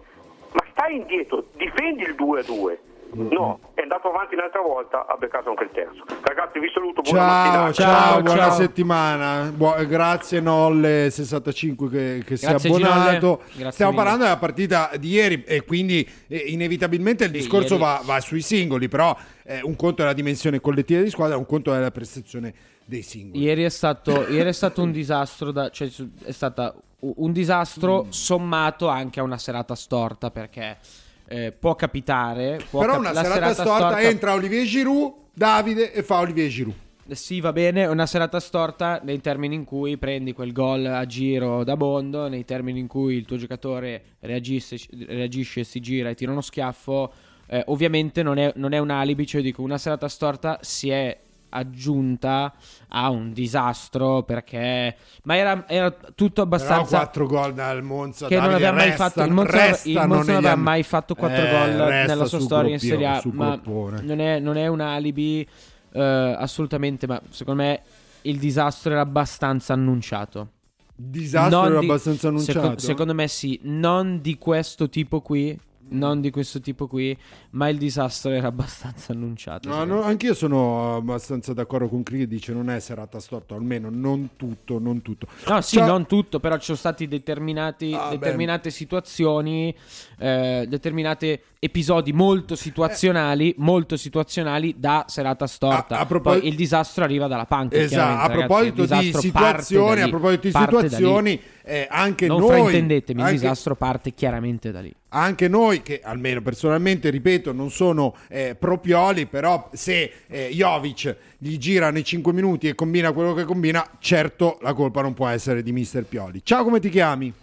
ma 0.53 0.63
stai 0.69 0.97
indietro, 0.97 1.45
difendi 1.53 2.03
il 2.03 2.15
2 2.15 2.39
a 2.39 2.43
2. 2.43 2.79
No, 3.15 3.59
è 3.75 3.81
andato 3.81 4.07
avanti 4.09 4.33
un'altra 4.33 4.61
volta, 4.61 5.05
ha 5.07 5.15
beccato 5.17 5.49
anche 5.49 5.63
il 5.65 5.69
terzo. 5.71 6.03
Ragazzi, 6.23 6.59
vi 6.59 6.69
saluto, 6.73 7.01
buona 7.01 7.19
Ciao, 7.19 7.27
mattinata. 7.27 7.71
ciao, 7.73 8.21
buona 8.21 8.39
ciao. 8.41 8.51
settimana. 8.51 9.51
Bu- 9.55 9.85
grazie 9.85 10.41
Nolle65 10.41 11.89
che, 11.89 12.23
che 12.25 12.37
si 12.37 12.45
è 12.45 12.53
abbonato. 12.53 13.41
Stiamo 13.69 13.91
mille. 13.91 13.95
parlando 13.95 14.23
della 14.23 14.37
partita 14.37 14.91
di 14.97 15.09
ieri 15.09 15.43
e 15.43 15.63
quindi 15.63 16.07
eh, 16.27 16.37
inevitabilmente 16.47 17.25
il 17.25 17.31
Sì, 17.31 17.37
discorso 17.37 17.77
va, 17.77 18.01
va 18.03 18.19
sui 18.19 18.41
singoli, 18.41 18.87
però 18.87 19.15
eh, 19.43 19.61
un 19.63 19.75
conto 19.75 20.01
è 20.01 20.05
la 20.05 20.13
dimensione 20.13 20.59
collettiva 20.59 21.01
di 21.01 21.09
squadra, 21.09 21.37
un 21.37 21.45
conto 21.45 21.73
è 21.73 21.79
la 21.79 21.91
prestazione 21.91 22.53
dei 22.85 23.01
singoli. 23.01 23.43
Ieri 23.43 23.63
è 23.63 23.69
stato, 23.69 24.27
ieri 24.29 24.49
è 24.49 24.53
stato 24.53 24.81
un 24.81 24.91
disastro, 24.91 25.51
da- 25.51 25.69
cioè 25.69 25.89
è 26.23 26.31
stata 26.31 26.73
u- 26.99 27.13
un 27.17 27.31
disastro 27.31 28.07
sommato 28.09 28.87
anche 28.87 29.19
a 29.19 29.23
una 29.23 29.37
serata 29.37 29.75
storta 29.75 30.31
perché 30.31 30.77
eh, 31.27 31.51
può 31.51 31.75
capitare. 31.75 32.59
può 32.69 32.81
Però 32.81 32.93
cap- 32.93 33.01
una 33.01 33.11
la 33.11 33.23
serata, 33.23 33.53
storta, 33.53 34.01
entra 34.01 34.33
Olivier 34.33 34.65
Giroud, 34.65 35.13
Davide 35.33 35.91
e 35.91 36.03
fa 36.03 36.19
Olivier 36.19 36.49
Giroud. 36.49 36.75
sì, 37.11 37.39
va 37.41 37.51
bene, 37.51 37.83
è 37.83 37.87
una 37.89 38.05
serata 38.05 38.39
storta 38.39 38.99
nei 39.03 39.19
termini 39.21 39.55
in 39.55 39.63
cui 39.63 39.97
prendi 39.97 40.33
quel 40.33 40.51
gol 40.51 40.85
a 40.85 41.05
giro 41.05 41.63
da 41.63 41.75
Bondo, 41.75 42.27
nei 42.27 42.45
termini 42.45 42.79
in 42.79 42.87
cui 42.87 43.15
il 43.15 43.25
tuo 43.25 43.37
giocatore 43.37 44.17
reagisce, 44.19 44.77
reagisce 45.07 45.63
si 45.63 45.79
gira 45.79 46.09
e 46.09 46.15
tira 46.15 46.31
uno 46.31 46.41
schiaffo. 46.41 47.11
Eh, 47.45 47.63
ovviamente 47.67 48.23
non 48.23 48.37
è, 48.37 48.51
non 48.55 48.71
è 48.73 48.79
un 48.79 48.89
alibi, 48.89 49.27
cioè 49.27 49.41
dico, 49.41 49.61
una 49.61 49.77
serata 49.77 50.07
storta 50.07 50.59
si 50.61 50.89
è 50.89 51.19
aggiunta 51.53 52.53
a 52.89 53.09
un 53.09 53.31
disastro 53.33 54.23
perché 54.23 54.95
ma 55.23 55.35
era, 55.37 55.65
era 55.67 55.91
tutto 56.15 56.41
abbastanza 56.41 56.83
Però 57.07 57.25
4 57.25 57.25
gol 57.27 57.53
dal 57.53 57.81
Monza 57.83 58.27
che 58.27 58.35
non 58.39 58.53
aveva 58.53 58.71
mai 58.71 58.87
restano, 58.89 59.09
fatto 59.09 59.23
il 59.23 59.31
Monza, 59.33 59.65
il 59.83 59.93
Monza 59.93 60.07
non 60.07 60.35
aveva 60.37 60.51
anni. 60.53 60.61
mai 60.63 60.83
fatto 60.83 61.15
4 61.15 61.37
Eh, 61.45 61.49
gol 61.49 61.87
resta 61.87 62.13
nella 62.13 62.25
sua 62.25 62.39
su 62.39 62.45
storia 62.45 62.71
in 62.71 62.77
groppio- 62.77 62.89
Serie 62.89 63.07
A 63.07 63.21
ma 63.33 63.59
non 64.01 64.19
è, 64.19 64.39
non 64.39 64.57
è 64.57 64.67
un 64.67 64.79
alibi 64.81 65.47
eh, 65.95 66.35
assolutamente 66.37 67.07
ma 67.07 67.21
secondo 67.29 67.61
me 67.61 67.81
il 68.23 68.37
disastro 68.39 68.91
era 68.91 69.01
abbastanza 69.01 69.73
annunciato 69.73 70.49
Disastro 70.95 71.59
Non 71.61 71.65
era 71.71 71.79
di- 71.79 71.85
abbastanza 71.85 72.27
annunciato. 72.27 72.61
seco- 72.61 72.79
secondo 72.79 73.13
me 73.15 73.27
sì 73.27 73.59
non 73.63 74.21
di 74.21 74.37
questo 74.37 74.89
tipo 74.89 75.21
qui 75.21 75.57
non 75.93 76.21
di 76.21 76.29
questo 76.29 76.59
tipo 76.59 76.87
qui 76.87 77.17
ma 77.51 77.69
il 77.69 77.77
disastro 77.77 78.31
era 78.31 78.47
abbastanza 78.53 79.13
annunciato 79.13 79.67
No, 79.69 79.83
no, 79.85 80.01
anch'io 80.03 80.33
sono 80.33 80.95
abbastanza 80.95 81.53
d'accordo 81.53 81.87
con 81.89 82.03
Cri 82.03 82.19
che 82.19 82.27
dice 82.27 82.53
non 82.53 82.69
è 82.69 82.79
serata 82.79 83.19
storta, 83.19 83.55
almeno 83.55 83.89
non 83.91 84.31
tutto, 84.35 84.79
non 84.79 85.01
tutto. 85.01 85.27
No, 85.47 85.61
sì, 85.61 85.77
Ciao- 85.77 85.87
non 85.87 86.05
tutto, 86.05 86.39
però 86.39 86.57
ci 86.57 86.65
sono 86.65 86.77
stati 86.77 87.07
determinati, 87.07 87.93
Ah, 87.93 88.09
beh. 88.09 88.17
determinate 88.17 88.69
situazioni, 88.69 89.73
eh, 90.19 90.65
determinati 90.67 91.39
episodi 91.59 92.11
molto 92.13 92.55
situazionali, 92.55 93.53
molto 93.57 93.95
situazionali 93.97 94.75
da 94.77 95.05
serata 95.07 95.47
storta. 95.47 95.97
A- 95.97 96.01
a 96.01 96.05
propos- 96.05 96.39
Poi 96.39 96.47
il 96.47 96.55
disastro 96.55 97.03
arriva 97.03 97.27
dalla 97.27 97.45
panca. 97.45 97.77
Esatto, 97.77 98.01
a 98.01 98.27
ragazzi, 98.27 98.45
proposito 98.47 98.81
il 98.81 98.87
di 98.99 99.13
situazioni, 99.13 100.01
a 100.01 100.09
proposito 100.09 100.41
di 100.47 100.51
situazioni, 100.53 101.41
eh, 101.63 101.87
anche 101.89 102.27
non 102.27 102.39
noi 102.39 102.49
fraintendetemi, 102.49 103.21
anche- 103.21 103.33
il 103.33 103.39
disastro 103.39 103.75
parte 103.75 104.13
chiaramente 104.13 104.71
da 104.71 104.81
lì. 104.81 104.93
Anche 105.13 105.47
noi 105.47 105.81
che 105.81 106.01
almeno 106.03 106.41
personalmente 106.41 107.09
ripeto 107.09 107.53
non 107.53 107.69
sono 107.69 108.15
eh, 108.27 108.55
pro 108.59 108.77
Pioli 108.77 109.25
però 109.25 109.69
se 109.71 110.11
eh, 110.27 110.49
Jovic 110.49 111.15
gli 111.37 111.57
gira 111.57 111.91
nei 111.91 112.03
5 112.03 112.33
minuti 112.33 112.67
e 112.67 112.75
combina 112.75 113.11
quello 113.11 113.33
che 113.33 113.43
combina 113.43 113.87
certo 113.99 114.57
la 114.61 114.73
colpa 114.73 115.01
non 115.01 115.13
può 115.13 115.27
essere 115.27 115.61
di 115.61 115.71
mister 115.71 116.03
Pioli 116.05 116.41
ciao 116.43 116.63
come 116.63 116.79
ti 116.79 116.89
chiami? 116.89 117.33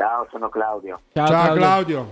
Ciao, 0.00 0.26
sono 0.30 0.48
Claudio. 0.48 0.98
ciao, 1.12 1.52
Claudio. 1.52 2.06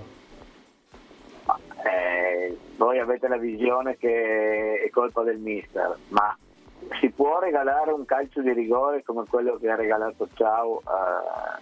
Eh, 1.83 2.55
voi 2.77 2.99
avete 2.99 3.29
la 3.29 3.39
visione 3.39 3.97
che 3.97 4.83
è 4.85 4.91
colpa 4.91 5.23
del 5.23 5.39
mister, 5.39 5.97
ma 6.09 6.37
si 7.01 7.09
può 7.09 7.39
regalare 7.39 7.93
un 7.93 8.05
calcio 8.05 8.43
di 8.43 8.53
rigore 8.53 9.03
come 9.03 9.25
quello 9.27 9.57
che 9.57 9.71
ha 9.71 9.75
regalato 9.75 10.29
Ciao 10.35 10.83
a 10.85 11.59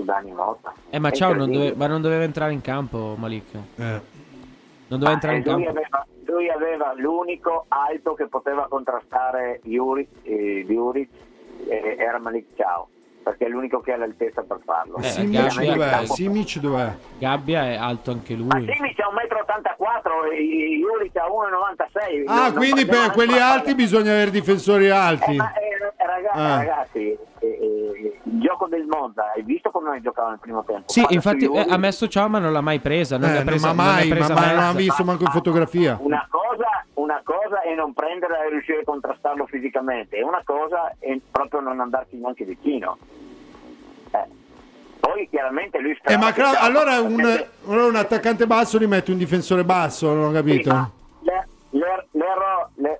su 0.00 0.04
Dani 0.04 0.32
Motta? 0.32 0.72
Eh, 0.90 0.98
ma 0.98 1.10
ciao, 1.10 1.34
non 1.34 1.50
dove- 1.50 1.74
ma 1.74 1.86
non 1.86 2.00
doveva 2.00 2.24
entrare 2.24 2.52
in 2.52 2.60
campo, 2.60 3.14
Malik. 3.18 3.52
Non 3.54 4.98
doveva 4.98 5.08
Ma, 5.08 5.12
entrare 5.12 5.36
in 5.36 5.42
eh, 5.46 5.52
lui, 5.52 5.64
campo. 5.64 5.78
aveva, 5.78 6.06
lui 6.26 6.48
aveva 6.48 6.92
l'unico 6.96 7.64
alto 7.68 8.14
che 8.14 8.26
poteva 8.26 8.66
contrastare 8.68 9.60
Juri, 9.62 10.06
eh, 10.22 10.64
Juric, 10.66 11.08
eh, 11.68 11.96
era 11.98 12.18
Malik 12.18 12.46
Ciao, 12.56 12.88
perché 13.22 13.46
è 13.46 13.48
l'unico 13.48 13.80
che 13.80 13.92
ha 13.92 13.96
l'altezza 13.96 14.42
per 14.42 14.58
farlo. 14.64 14.96
Eh, 14.98 15.02
Simic 15.04 15.40
Gabbia- 15.54 15.72
dov'è? 15.72 16.06
Simic 16.06 16.58
dov'è? 16.58 16.92
Gabbia 17.18 17.64
è 17.64 17.74
alto 17.76 18.10
anche 18.10 18.34
lui. 18.34 18.46
Ma 18.46 18.58
Simic 18.74 18.98
ha 19.00 19.08
1,84 19.08 20.10
m 20.24 20.32
e 20.32 20.78
Juric 20.78 21.16
ha 21.16 21.26
1,96 21.28 22.24
ah 22.26 22.48
Non- 22.48 22.54
quindi 22.54 22.84
non 22.84 22.90
per 22.90 23.10
quelli 23.12 23.38
alti 23.38 23.74
bisogna 23.74 24.10
avere 24.12 24.30
difensori 24.30 24.90
alti 24.90 25.32
Eh, 25.32 25.36
ma, 25.36 25.52
eh, 25.54 26.04
raga- 26.06 26.30
Ah. 26.32 26.56
Ragazzi, 26.58 26.98
eh, 27.08 27.18
eh, 27.40 28.18
il 28.24 28.38
gioco 28.40 28.66
del 28.68 28.86
Monza, 28.86 29.32
hai 29.34 29.42
visto 29.42 29.70
come 29.70 30.00
giocava 30.00 30.30
nel 30.30 30.38
primo 30.38 30.62
tempo? 30.64 30.84
Sì, 30.86 31.00
Guarda 31.00 31.14
infatti 31.16 31.44
eh, 31.46 31.66
ha 31.68 31.76
messo 31.76 32.06
ciao, 32.08 32.28
ma 32.28 32.38
non 32.38 32.52
l'ha 32.52 32.60
mai 32.60 32.78
presa. 32.78 33.18
Non 33.18 33.30
Eh, 33.30 33.34
l'ha 33.34 33.42
presa, 33.42 33.72
ma 33.72 33.82
non 33.82 33.92
l'ha 33.92 33.98
mai, 33.98 34.08
presa 34.08 34.34
ma 34.34 34.40
mai, 34.40 34.54
non 34.54 34.64
ha 34.64 34.72
visto 34.72 35.04
manco 35.04 35.22
in 35.24 35.30
fotografia 35.30 35.98
Una 36.00 36.26
cosa, 36.30 36.79
una 37.00 37.20
cosa 37.24 37.62
è 37.62 37.74
non 37.74 37.92
prenderla 37.92 38.44
e 38.44 38.50
riuscire 38.50 38.80
a 38.80 38.84
contrastarlo 38.84 39.46
fisicamente, 39.46 40.16
e 40.16 40.22
una 40.22 40.42
cosa 40.44 40.94
è 40.98 41.18
proprio 41.30 41.60
non 41.60 41.80
andarci 41.80 42.16
neanche 42.16 42.44
vicino. 42.44 42.98
Eh. 44.12 44.26
Poi 45.00 45.28
chiaramente 45.30 45.78
lui 45.80 45.92
Eh, 45.92 45.96
sperava 45.96 46.24
ma 46.26 46.32
Cla- 46.32 46.60
allora 46.60 47.00
un, 47.00 47.16
perché- 47.16 47.50
un 47.64 47.96
attaccante 47.96 48.46
basso 48.46 48.76
li 48.78 48.86
mette 48.86 49.10
un 49.12 49.18
difensore 49.18 49.64
basso 49.64 50.12
non 50.12 50.28
ho 50.28 50.32
capito 50.32 50.70
Sì, 51.22 51.30
l'er- 51.78 52.06
l'erro- 52.12 52.70
le- 52.74 52.99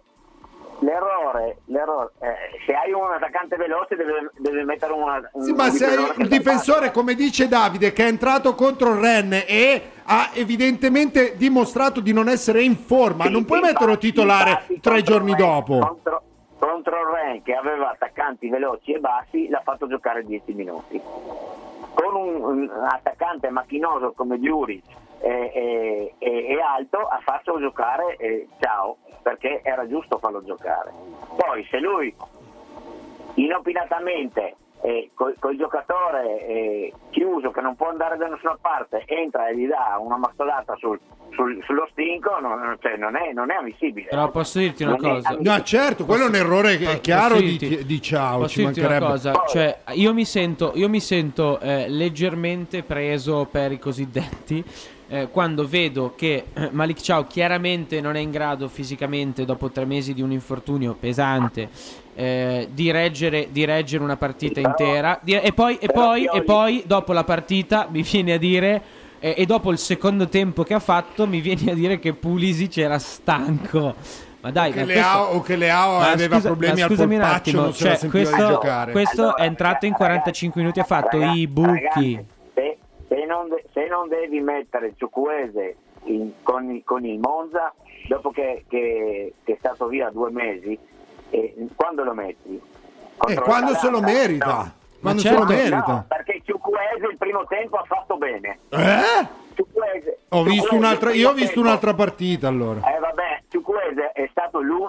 l'errore, 0.81 1.59
l'errore 1.67 2.13
eh, 2.21 2.35
se 2.67 2.75
hai 2.75 2.93
un 2.93 3.11
attaccante 3.11 3.57
veloce 3.57 3.97
deve, 3.97 4.31
deve 4.39 4.65
mettere 4.65 4.93
una, 4.93 5.29
un 5.33 5.43
Sì, 5.43 5.53
ma 5.53 5.71
se 5.71 5.85
hai 5.85 5.97
difensore 5.97 6.15
fa 6.15 6.27
difensore, 6.27 6.91
come 6.91 7.15
dice 7.15 7.49
Davide, 7.49 7.93
che 7.93 8.05
è 8.05 8.09
entrato 8.09 8.55
contro 8.55 8.93
il 8.93 9.01
Ren 9.01 9.33
e 9.47 9.83
ha 10.05 10.31
evidentemente 10.35 11.37
dimostrato 11.37 12.01
di 12.01 12.13
non 12.13 12.29
essere 12.29 12.63
in 12.63 12.77
forma, 12.77 13.25
non 13.25 13.45
puoi 13.45 13.61
metterlo 13.61 13.99
titolare 13.99 14.51
infatti, 14.51 14.81
tre 14.81 15.03
giorni 15.03 15.33
Ren- 15.33 15.39
dopo. 15.39 15.79
Contro, 15.79 16.23
contro 16.59 16.97
il 17.01 17.07
Ren 17.07 17.43
che 17.43 17.55
aveva 17.55 17.91
attaccanti 17.91 18.49
veloci 18.49 18.93
e 18.93 18.99
bassi, 18.99 19.49
l'ha 19.49 19.63
fatto 19.63 19.87
giocare 19.87 20.25
10 20.25 20.53
minuti. 20.53 21.01
Con 21.01 22.15
un, 22.15 22.43
un 22.43 22.71
attaccante 22.89 23.51
macchinoso 23.51 24.13
come 24.13 24.41
Giuric 24.41 24.85
e, 25.21 26.15
e- 26.19 26.61
alto 26.61 26.99
ha 26.99 27.21
fatto 27.23 27.59
giocare 27.61 28.17
eh, 28.17 28.47
Ciao 28.61 28.97
perché 29.23 29.61
era 29.63 29.87
giusto 29.87 30.19
farlo 30.19 30.43
giocare. 30.45 30.93
Poi 31.37 31.67
se 31.71 31.79
lui 31.79 32.15
inopinatamente 33.35 34.57
eh, 34.83 35.11
col, 35.15 35.35
col 35.39 35.57
giocatore 35.59 36.47
eh, 36.47 36.93
chiuso 37.11 37.51
che 37.51 37.61
non 37.61 37.77
può 37.77 37.89
andare 37.91 38.17
da 38.17 38.29
nessuna 38.29 38.57
parte 38.61 39.03
entra 39.07 39.49
e 39.49 39.57
gli 39.57 39.67
dà 39.67 39.99
una 40.01 40.17
mastodata 40.17 40.75
sul- 40.77 40.99
sul- 41.33 41.63
sullo 41.65 41.87
stinco 41.93 42.39
non, 42.41 42.77
cioè, 42.81 42.97
non 42.97 43.15
è, 43.15 43.33
non 43.33 43.51
è 43.51 43.57
ammissibile 43.57 44.09
Però 44.09 44.31
posso 44.31 44.59
dirti 44.59 44.83
una 44.85 44.97
Non 44.97 45.01
cosa. 45.01 45.37
No, 45.39 45.63
certo, 45.63 46.07
quello 46.07 46.25
è 46.25 46.29
un 46.29 46.35
errore 46.35 46.77
che 46.79 46.85
è 46.85 46.87
Posso 46.87 47.01
chiaro 47.01 47.37
di, 47.37 47.85
di 47.85 48.03
ciao, 48.03 48.39
Posso 48.39 48.49
ci 48.49 48.65
dirti 48.65 48.81
una 48.81 48.89
mancherebbe. 48.89 49.13
cosa, 49.13 49.45
cioè 49.49 49.79
io 49.93 50.15
mi 50.15 50.25
sento, 50.25 50.73
io 50.75 50.89
mi 50.89 51.01
sento 51.01 51.61
eh, 51.61 51.87
leggermente 51.89 52.83
preso 52.83 53.47
per 53.51 53.73
i 53.73 53.79
cosiddetti 53.79 54.65
eh, 55.13 55.29
quando 55.29 55.67
vedo 55.67 56.15
che 56.17 56.45
eh, 56.55 56.69
Malik 56.71 57.01
Ciao 57.01 57.27
chiaramente 57.27 58.01
non 58.01 58.15
è 58.15 58.21
in 58.21 58.31
grado 58.31 58.69
fisicamente 58.69 59.45
dopo 59.45 59.69
tre 59.71 59.85
mesi 59.85 60.15
di 60.15 60.23
un 60.23 60.31
infortunio 60.31 60.95
pesante 60.95 61.69
eh, 62.15 62.69
di, 62.73 62.91
reggere, 62.93 63.49
di 63.51 63.65
reggere 63.65 64.05
una 64.05 64.17
partita 64.17 64.61
intera 64.61 65.19
di- 65.21 65.35
e, 65.35 65.53
poi, 65.53 65.77
e, 65.81 65.89
poi, 65.89 66.25
e 66.33 66.43
poi 66.43 66.83
dopo 66.87 67.13
la 67.13 67.25
partita 67.25 67.89
mi 67.91 68.03
viene 68.03 68.35
a 68.35 68.39
dire 68.39 68.83
e 69.19 69.45
dopo 69.45 69.71
il 69.71 69.77
secondo 69.79 70.29
tempo 70.29 70.63
che 70.63 70.73
ha 70.75 70.79
fatto 70.81 71.27
mi 71.27 71.41
viene 71.43 71.73
a 71.73 71.75
dire 71.75 71.99
che 71.99 72.15
Pulisic 72.15 72.79
era 72.79 72.99
stanco 72.99 73.95
ma 74.43 74.51
dai, 74.51 74.73
Che 74.73 74.81
ma 74.81 74.87
Leao- 74.87 75.19
questo- 75.25 75.37
o 75.37 75.43
che 75.43 75.57
Leao 75.57 75.99
Ma 75.99 76.11
aveva 76.13 76.37
scusa- 76.37 76.49
problemi 76.49 76.79
ma 76.79 76.85
al 76.85 76.89
scusami 76.91 77.15
un 77.15 77.21
polpaccio, 77.21 77.37
attimo, 77.51 77.63
non 77.63 77.75
se 77.75 77.85
la 77.89 77.97
cioè, 77.99 78.09
questo, 78.09 78.47
giocare. 78.47 78.93
questo 78.93 79.21
Allora, 79.21 79.35
è 79.37 79.43
entrato 79.45 79.85
in 79.85 79.93
ragazzi, 79.93 80.05
45 80.11 80.61
minuti, 80.63 80.81
ha 80.81 80.85
fatto 80.85 81.19
ragazzi, 81.19 81.39
i 81.39 81.47
buchi. 81.47 81.69
ragazzi, 81.69 82.25
se, 83.11 83.25
non 83.27 83.49
de- 83.49 83.65
se 83.73 83.87
non 83.89 84.09
devi 84.09 84.39
mettere 84.41 84.95
Ciucuese 84.97 85.77
in- 86.05 86.31
con, 86.45 86.71
il- 86.71 86.85
con 86.85 87.05
il 87.05 87.19
Monza, 87.19 87.75
dopo 88.09 88.31
che, 88.31 88.65
che- 88.69 89.35
che 89.43 89.53
è 89.53 89.57
stato 89.59 89.89
via 89.89 90.09
due 90.11 90.31
mesi, 90.31 90.79
eh, 91.31 91.55
quando 91.75 92.05
lo 92.05 92.15
metti? 92.15 92.61
Eh, 93.29 93.35
quando 93.35 93.75
se 93.75 93.91
lo 93.91 94.01
merita. 94.01 94.47
No. 94.47 94.73
Quando 95.01 95.21
certo. 95.23 95.47
se 95.47 95.53
lo 95.55 95.59
merita. 95.59 95.93
No, 95.93 96.05
perché 96.09 96.41
Ciucuese 96.45 97.07
il 97.11 97.17
primo 97.19 97.45
tempo 97.47 97.77
ha 97.77 97.85
fatto 97.85 98.17
bene. 98.17 98.59
Eh? 98.69 99.27
Ciucuese- 99.55 100.19
Ho 100.29 100.43
visto 100.45 100.75
un'altra, 100.75 101.13
io 101.13 101.31
ho 101.31 101.33
visto 101.33 101.55
tempo- 101.55 101.69
un'altra 101.69 101.95
partita 101.95 102.47
allora. 102.49 102.81
eh 102.95 102.99
vabbè, 103.01 103.43
Ciucuese 103.49 104.13
è 104.13 104.29
stato 104.31 104.61
lui, 104.61 104.89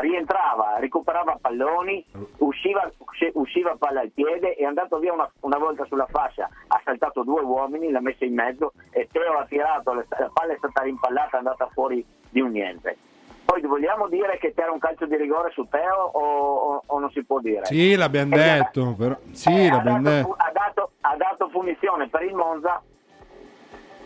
rientrava, 0.00 0.76
recuperava 0.78 1.38
palloni, 1.40 2.04
usciva, 2.38 2.90
usci- 2.98 3.30
usciva 3.34 3.76
palla 3.78 4.00
al 4.00 4.10
piede, 4.10 4.54
è 4.54 4.64
andato 4.64 4.98
via 4.98 5.12
una, 5.12 5.30
una 5.40 5.58
volta 5.58 5.84
sulla 5.86 6.06
fascia, 6.06 6.48
ha 6.68 6.80
saltato 6.84 7.22
due 7.24 7.42
uomini, 7.42 7.90
l'ha 7.90 8.00
messa 8.00 8.24
in 8.24 8.34
mezzo 8.34 8.72
e 8.90 9.08
Teo 9.10 9.38
ha 9.38 9.44
tirato, 9.46 9.92
la, 9.92 10.04
la 10.18 10.30
palla 10.32 10.52
è 10.52 10.56
stata 10.58 10.82
rimpallata, 10.82 11.36
è 11.36 11.38
andata 11.38 11.68
fuori 11.72 12.04
di 12.30 12.40
un 12.40 12.50
niente. 12.50 12.96
Poi 13.44 13.62
vogliamo 13.62 14.08
dire 14.08 14.36
che 14.38 14.52
c'era 14.54 14.70
un 14.70 14.78
calcio 14.78 15.06
di 15.06 15.16
rigore 15.16 15.50
su 15.52 15.66
Teo 15.70 15.96
o, 16.12 16.20
o- 16.20 16.82
o 16.84 16.98
non 16.98 17.10
si 17.10 17.24
può 17.24 17.40
dire? 17.40 17.64
Sì, 17.64 17.96
l'abbiamo 17.96 18.34
Eh, 18.34 18.38
detto, 18.38 18.94
però. 18.96 19.16
Sì, 19.32 19.48
eh, 19.54 19.68
ha, 19.68 19.76
l'abbiamo 19.76 20.02
dato, 20.02 20.16
detto. 20.16 20.34
ha, 20.36 20.50
dato, 20.52 20.90
ha 21.00 21.16
dato 21.16 21.48
punizione 21.48 22.08
per 22.08 22.22
il 22.24 22.34
Monza, 22.34 22.82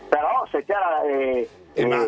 però 0.09 0.45
se 0.49 0.63
c'era 0.63 1.01
eh, 1.03 1.49
Eh, 1.73 1.85
ma- 1.85 2.05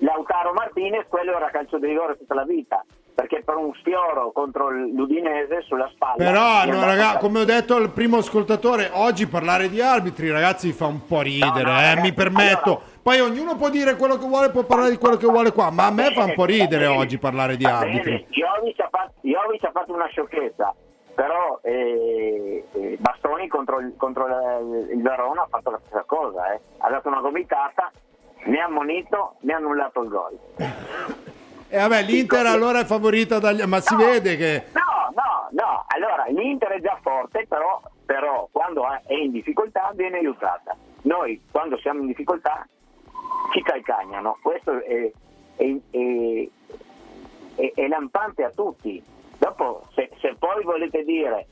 Lautaro 0.00 0.52
Martinez, 0.52 1.06
quello 1.08 1.36
era 1.36 1.50
calcio 1.50 1.78
di 1.78 1.86
rigore 1.86 2.16
tutta 2.16 2.34
la 2.34 2.44
vita, 2.44 2.84
perché 3.14 3.42
per 3.44 3.56
un 3.56 3.72
sfioro 3.74 4.32
contro 4.32 4.70
l'Udinese 4.70 5.62
sulla 5.62 5.88
spalla. 5.92 6.16
Però, 6.16 6.64
no, 6.64 6.84
raga, 6.84 7.18
come 7.18 7.40
ho 7.40 7.44
detto 7.44 7.76
al 7.76 7.90
primo 7.90 8.16
ascoltatore, 8.18 8.90
oggi 8.92 9.26
parlare 9.26 9.68
di 9.68 9.80
arbitri, 9.80 10.30
ragazzi, 10.30 10.72
fa 10.72 10.86
un 10.86 11.06
po' 11.06 11.20
ridere. 11.20 11.62
No, 11.62 11.70
no, 11.70 11.78
eh, 11.78 11.82
ragazzi, 11.82 12.00
mi 12.00 12.12
permetto, 12.12 12.70
allora, 12.70 12.84
Poi 13.02 13.20
ognuno 13.20 13.56
può 13.56 13.68
dire 13.68 13.96
quello 13.96 14.16
che 14.16 14.26
vuole, 14.26 14.50
può 14.50 14.64
parlare 14.64 14.90
di 14.90 14.96
quello 14.96 15.16
che 15.16 15.26
vuole 15.26 15.52
qua, 15.52 15.70
ma 15.70 15.86
a 15.86 15.90
me 15.90 16.12
fa 16.12 16.24
un 16.24 16.34
po' 16.34 16.44
ridere 16.44 16.86
oggi 16.86 17.18
parlare 17.18 17.56
di 17.56 17.64
bene, 17.64 17.76
arbitri. 17.76 18.26
Jovic 18.30 18.80
ha 18.80 18.88
fatto, 18.90 19.12
Jovic 19.20 19.64
ha 19.64 19.70
fatto 19.72 19.92
una 19.92 20.06
sciocchezza, 20.06 20.74
però 21.14 21.60
eh, 21.62 22.64
eh, 22.72 22.96
Bastoni 22.98 23.48
contro, 23.48 23.80
il, 23.80 23.94
contro 23.96 24.26
il 24.26 25.02
Verona 25.02 25.42
ha 25.42 25.46
fatto 25.48 25.70
la 25.70 25.80
stessa 25.84 26.04
cosa, 26.06 26.52
eh. 26.54 26.60
ha 26.78 26.90
dato 26.90 27.08
una 27.08 27.20
gomitata, 27.20 27.90
mi 28.44 28.58
ha 28.60 28.64
ammonito, 28.64 29.36
mi 29.40 29.52
ha 29.52 29.56
annullato 29.56 30.02
il 30.02 30.08
gol. 30.08 30.38
E 31.68 31.78
vabbè, 31.78 32.02
l'Inter 32.02 32.46
allora 32.46 32.80
è 32.80 32.84
favorita 32.84 33.38
dagli... 33.38 33.62
Ma 33.62 33.80
si 33.80 33.94
vede 33.96 34.36
che... 34.36 34.64
No, 34.72 35.10
no, 35.14 35.48
no, 35.50 35.84
allora 35.88 36.24
l'Inter 36.28 36.68
è 36.72 36.80
già 36.80 36.98
forte, 37.02 37.46
però, 37.48 37.80
però 38.04 38.48
quando 38.52 38.84
è 39.06 39.14
in 39.14 39.30
difficoltà 39.32 39.90
viene 39.94 40.18
aiutata. 40.18 40.76
Noi 41.02 41.40
quando 41.50 41.78
siamo 41.78 42.00
in 42.00 42.06
difficoltà 42.08 42.66
ci 43.52 43.62
calcagnano, 43.62 44.38
questo 44.42 44.82
è, 44.82 45.10
è- 45.56 45.76
è- 45.90 46.48
è- 47.56 47.72
è 47.74 47.86
lampante 47.88 48.44
a 48.44 48.50
tutti. 48.50 49.02
Dopo, 49.38 49.86
se, 49.94 50.10
se 50.20 50.36
poi 50.38 50.62
volete 50.64 51.02
dire, 51.04 51.46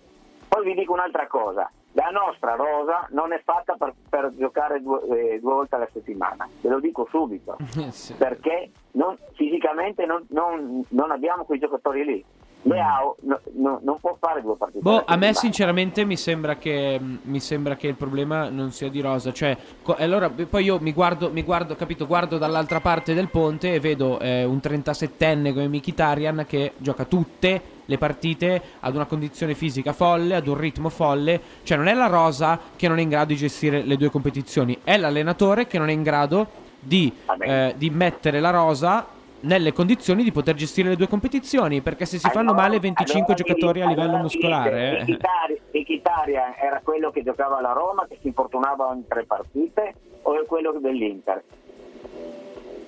poi 0.49 0.64
vi 0.64 0.74
dico 0.74 0.93
un'altra 0.93 1.26
cosa, 1.26 1.70
la 1.93 2.11
nostra 2.11 2.55
rosa 2.55 3.07
non 3.11 3.32
è 3.32 3.41
fatta 3.45 3.74
per, 3.76 3.95
per 4.09 4.32
giocare 4.36 4.80
due, 4.80 5.01
eh, 5.03 5.41
due 5.41 5.53
volte 5.55 5.74
alla 5.74 5.88
settimana, 5.93 6.49
ve 6.61 6.68
lo 6.68 6.78
dico 6.80 7.07
subito, 7.11 7.57
perché 8.16 8.70
non- 8.93 9.16
fisicamente 9.34 10.07
non, 10.07 10.24
non- 10.30 10.84
non 10.91 11.11
abbiamo 11.11 11.45
quei 11.45 11.59
giocatori 11.59 12.05
lì. 12.05 12.24
Leao 12.62 13.16
no- 13.22 13.40
no- 13.54 13.80
non 13.82 13.98
può 14.00 14.16
fare 14.20 14.42
due 14.42 14.56
partite. 14.56 14.80
Boh, 14.80 15.02
a 15.06 15.16
me 15.16 15.32
sinceramente 15.32 16.04
mi 16.04 16.16
sembra 16.16 16.56
che 16.56 17.00
mi 17.00 17.40
sembra 17.40 17.76
che 17.76 17.86
il 17.86 17.94
problema 17.94 18.48
non 18.48 18.70
sia 18.72 18.90
di 18.90 19.00
Rosa, 19.00 19.32
cioè 19.32 19.56
co- 19.82 19.96
allora 19.96 20.28
poi 20.28 20.64
io 20.64 20.78
mi 20.80 20.92
guardo, 20.92 21.30
mi 21.30 21.42
guardo, 21.42 21.74
capito, 21.74 22.06
guardo 22.06 22.36
dall'altra 22.36 22.80
parte 22.80 23.14
del 23.14 23.28
ponte 23.28 23.72
e 23.72 23.80
vedo 23.80 24.18
eh, 24.18 24.44
un 24.44 24.58
37enne 24.62 25.54
come 25.54 25.68
Mkhitaryan 25.68 26.44
che 26.46 26.72
gioca 26.76 27.04
tutte 27.04 27.78
le 27.86 27.98
partite 27.98 28.62
ad 28.80 28.94
una 28.94 29.06
condizione 29.06 29.54
fisica 29.54 29.92
folle, 29.92 30.36
ad 30.36 30.46
un 30.46 30.56
ritmo 30.56 30.90
folle, 30.90 31.40
cioè 31.62 31.76
non 31.76 31.88
è 31.88 31.94
la 31.94 32.06
Rosa 32.06 32.58
che 32.76 32.88
non 32.88 32.98
è 32.98 33.02
in 33.02 33.08
grado 33.08 33.26
di 33.26 33.36
gestire 33.36 33.82
le 33.82 33.96
due 33.96 34.11
competizioni, 34.11 34.78
è 34.84 34.96
l'allenatore 34.96 35.66
che 35.66 35.78
non 35.78 35.88
è 35.88 35.92
in 35.92 36.02
grado 36.02 36.46
di, 36.78 37.12
eh, 37.40 37.74
di 37.76 37.90
mettere 37.90 38.38
la 38.40 38.50
Rosa 38.50 39.18
nelle 39.41 39.72
condizioni 39.72 40.22
di 40.22 40.32
poter 40.32 40.55
gestire 40.55 40.91
le 40.91 40.97
due 40.97 41.09
competizioni, 41.09 41.80
perché 41.80 42.05
se 42.05 42.18
si 42.18 42.28
fanno 42.30 42.53
male 42.53 42.78
25 42.78 43.34
Allora 43.34 43.34
giocatori 43.34 43.80
a 43.80 43.86
dite- 43.86 43.95
livello 43.95 44.16
allora 44.16 44.22
muscolare, 44.22 45.03
dite, 45.05 45.18
eh. 45.72 46.64
Era 46.66 46.80
quello 46.82 47.11
che 47.11 47.22
giocava 47.22 47.59
alla 47.59 47.72
Roma, 47.72 48.07
che 48.09 48.18
si 48.20 48.26
infortunava 48.28 48.88
ogni 48.88 49.07
tre 49.09 49.24
partite, 49.24 49.95
o 50.22 50.41
è 50.41 50.47
quello 50.47 50.72
dell'Inter? 50.80 51.43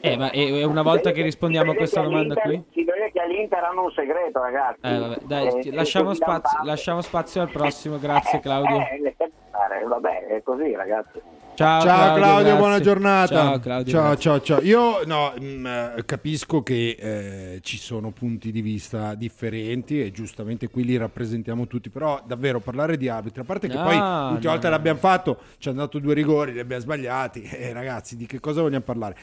Eh, 0.05 0.17
ma 0.17 0.31
è 0.31 0.51
è 0.53 0.65
una 0.65 0.83
volta 0.83 1.13
che 1.13 1.23
rispondiamo 1.23 1.71
a 1.71 1.75
questa 1.77 2.01
domanda 2.01 2.35
qui? 2.35 2.61
Si 2.73 2.83
vede 2.83 3.11
che 3.13 3.21
all'Inter 3.21 3.63
hanno 3.63 3.85
un 3.85 3.93
segreto, 3.93 4.41
ragazzi. 4.43 4.81
Eh, 4.83 4.99
vabbè, 4.99 5.17
dai, 5.23 5.47
Eh, 5.47 5.73
lasciamo, 5.73 6.11
eh, 6.11 6.15
spazio, 6.17 6.59
lasciamo 6.65 7.01
spazio 7.03 7.41
al 7.41 7.51
prossimo, 7.51 7.99
grazie 8.01 8.41
Claudio. 8.41 8.79
Eh, 8.79 9.01
lasciate 9.01 9.31
stare, 9.49 9.85
vabbè, 9.85 10.27
è 10.27 10.43
così, 10.43 10.75
ragazzi. 10.75 11.21
Ciao, 11.55 11.83
Ciao 11.83 12.15
Claudio, 12.15 12.43
grazie. 12.43 12.57
buona 12.57 12.81
giornata. 12.81 13.35
Ciao 13.35 13.59
Claudio. 13.61 13.93
ciao, 13.93 14.17
ciao, 14.17 14.41
ciao. 14.41 14.63
Io 14.63 15.05
no, 15.05 15.35
mh, 15.39 15.67
eh, 15.99 16.05
capisco 16.07 16.63
che 16.63 16.97
eh, 16.99 17.61
ci 17.61 17.77
sono 17.77 18.11
punti 18.11 18.51
di 18.51 18.63
vista 18.63 19.15
differenti 19.15 20.03
e 20.03 20.11
giustamente 20.13 20.71
qui 20.71 20.85
li 20.85 20.97
rappresentiamo 20.97 21.67
tutti, 21.67 21.91
però 21.91 22.23
davvero 22.25 22.61
parlare 22.61 22.97
di 22.97 23.07
arbitri, 23.09 23.43
a 23.43 23.45
parte 23.45 23.69
che 23.69 23.77
No, 23.77 23.83
poi 23.83 23.97
l'ultima 23.97 24.33
no, 24.33 24.51
volta 24.51 24.69
l'abbiamo 24.71 24.99
fatto, 24.99 25.39
ci 25.59 25.69
hanno 25.69 25.81
dato 25.81 25.99
due 25.99 26.15
rigori, 26.15 26.53
li 26.53 26.61
abbiamo 26.61 26.83
sbagliati, 26.83 27.43
e 27.53 27.73
ragazzi 27.75 28.17
di 28.17 28.25
che 28.25 28.41
cosa 28.41 28.63
vogliamo 28.63 28.85
parlare? 28.85 29.17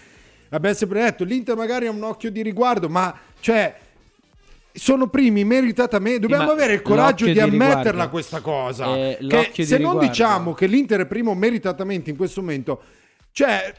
Abbiamo 0.49 0.75
sempre 0.75 1.01
detto, 1.01 1.23
l'Inter 1.23 1.55
magari 1.55 1.87
ha 1.87 1.91
un 1.91 2.03
occhio 2.03 2.29
di 2.29 2.43
riguardo, 2.43 2.89
ma 2.89 3.13
cioè... 3.39 3.75
Sono 4.71 5.07
primi 5.09 5.43
meritatamente. 5.43 6.19
Dobbiamo 6.19 6.45
ma 6.45 6.51
avere 6.51 6.73
il 6.73 6.81
coraggio 6.81 7.25
di, 7.25 7.33
di 7.33 7.39
ammetterla 7.39 7.83
riguardo. 7.89 8.09
questa 8.09 8.41
cosa. 8.41 8.95
Eh, 8.95 9.17
che 9.51 9.65
se 9.65 9.77
di 9.77 9.83
non 9.83 9.93
riguardo. 9.93 9.99
diciamo 10.01 10.53
che 10.53 10.67
l'Inter 10.67 11.01
è 11.01 11.05
primo 11.05 11.33
meritatamente 11.33 12.09
in 12.11 12.15
questo 12.15 12.41
momento, 12.41 12.81
cioè 13.31 13.73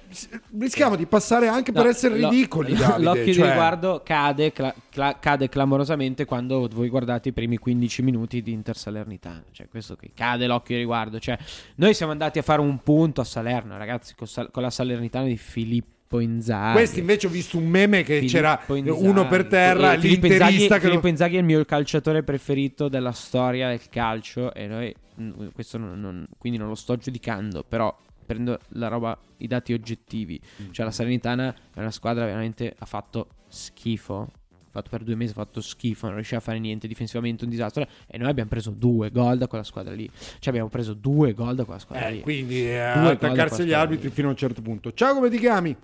rischiamo 0.58 0.96
di 0.96 1.06
passare 1.06 1.48
anche 1.48 1.72
per 1.72 1.84
No, 1.84 1.88
essere 1.90 2.18
lo- 2.18 2.28
ridicoli. 2.28 2.74
Davide, 2.76 3.02
L'occhio 3.02 3.24
di 3.24 3.34
cioè- 3.34 3.48
riguardo 3.48 4.02
cade, 4.04 4.52
cla- 4.52 4.74
cla- 4.90 5.16
cade 5.20 5.48
clamorosamente 5.48 6.24
quando 6.24 6.68
voi 6.70 6.88
guardate 6.88 7.28
i 7.30 7.32
primi 7.32 7.56
15 7.56 8.02
minuti 8.02 8.42
di 8.42 8.52
Inter 8.52 8.76
Salernitana. 8.76 9.44
Cioè, 9.52 9.68
questo 9.68 9.96
qui 9.96 10.10
cade 10.14 10.46
l'occhio 10.46 10.74
di 10.74 10.80
riguardo. 10.80 11.18
Cioè, 11.20 11.38
noi 11.76 11.94
siamo 11.94 12.12
andati 12.12 12.38
a 12.38 12.42
fare 12.42 12.60
un 12.60 12.78
punto 12.82 13.20
a 13.20 13.24
Salerno, 13.24 13.78
ragazzi, 13.78 14.14
con, 14.16 14.26
Sal- 14.26 14.50
con 14.50 14.62
la 14.62 14.70
Salernitana 14.70 15.26
di 15.26 15.36
Filippo 15.36 15.98
Inzaghi. 16.18 16.72
Questi 16.72 16.98
invece 17.00 17.26
ho 17.26 17.30
visto 17.30 17.56
un 17.58 17.66
meme 17.68 18.02
che 18.02 18.16
Filippo 18.18 18.32
c'era 18.32 18.60
Inzaghi. 18.68 19.06
uno 19.06 19.26
per 19.28 19.46
terra, 19.46 19.92
E 19.94 19.98
Filippo 20.00 20.26
Inzaghi, 20.26 20.66
che 20.66 20.80
Filippo 20.80 21.06
Inzaghi 21.06 21.36
è 21.36 21.38
il 21.38 21.44
mio 21.44 21.64
calciatore 21.64 22.22
preferito 22.22 22.88
della 22.88 23.12
storia 23.12 23.68
del 23.68 23.88
calcio 23.88 24.52
e 24.54 24.66
noi 24.66 24.94
mm, 25.20 25.46
questo 25.54 25.78
non, 25.78 26.00
non- 26.00 26.26
quindi 26.38 26.58
non 26.58 26.68
lo 26.68 26.74
sto 26.74 26.96
giudicando, 26.96 27.64
però 27.66 27.96
prendo 28.26 28.58
la 28.70 28.88
roba, 28.88 29.18
i 29.38 29.46
dati 29.46 29.72
oggettivi. 29.72 30.40
Mm. 30.62 30.70
Cioè 30.72 30.84
la 30.84 30.92
Salernitana 30.92 31.54
è 31.74 31.80
una 31.80 31.90
squadra 31.90 32.24
veramente 32.24 32.74
ha 32.78 32.86
fatto 32.86 33.28
schifo. 33.48 34.28
Ha 34.72 34.72
fatto 34.74 34.90
per 34.90 35.02
due 35.02 35.16
mesi, 35.16 35.32
ha 35.32 35.34
fatto 35.34 35.60
schifo, 35.60 36.06
non 36.06 36.14
riusciva 36.14 36.38
a 36.38 36.42
fare 36.42 36.60
niente 36.60 36.86
difensivamente, 36.86 37.42
un 37.42 37.50
disastro. 37.50 37.88
E 38.06 38.18
noi 38.18 38.28
abbiamo 38.30 38.48
preso 38.48 38.70
due 38.70 39.10
gol 39.10 39.36
da 39.36 39.48
quella 39.48 39.64
squadra 39.64 39.92
lì. 39.92 40.08
Cioè 40.14 40.48
abbiamo 40.50 40.68
preso 40.68 40.94
due 40.94 41.32
gol 41.34 41.56
da 41.56 41.64
quella 41.64 41.80
squadra 41.80 42.06
Eh, 42.06 42.12
lì. 42.12 42.20
quindi 42.20 42.66
eh, 42.68 42.78
attaccarsi 42.78 43.62
agli 43.62 43.72
arbitri 43.72 44.06
lì. 44.08 44.14
fino 44.14 44.28
a 44.28 44.30
un 44.30 44.36
certo 44.36 44.62
punto. 44.62 44.92
Ciao, 44.92 45.14
come 45.14 45.28
ti 45.28 45.38
chiami? 45.38 45.76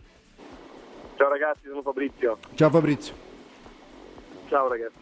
Ciao 1.17 1.29
ragazzi, 1.31 1.67
sono 1.67 1.81
Fabrizio. 1.83 2.39
Ciao 2.55 2.69
Fabrizio. 2.71 3.15
Ciao 4.49 4.69
ragazzi. 4.69 4.95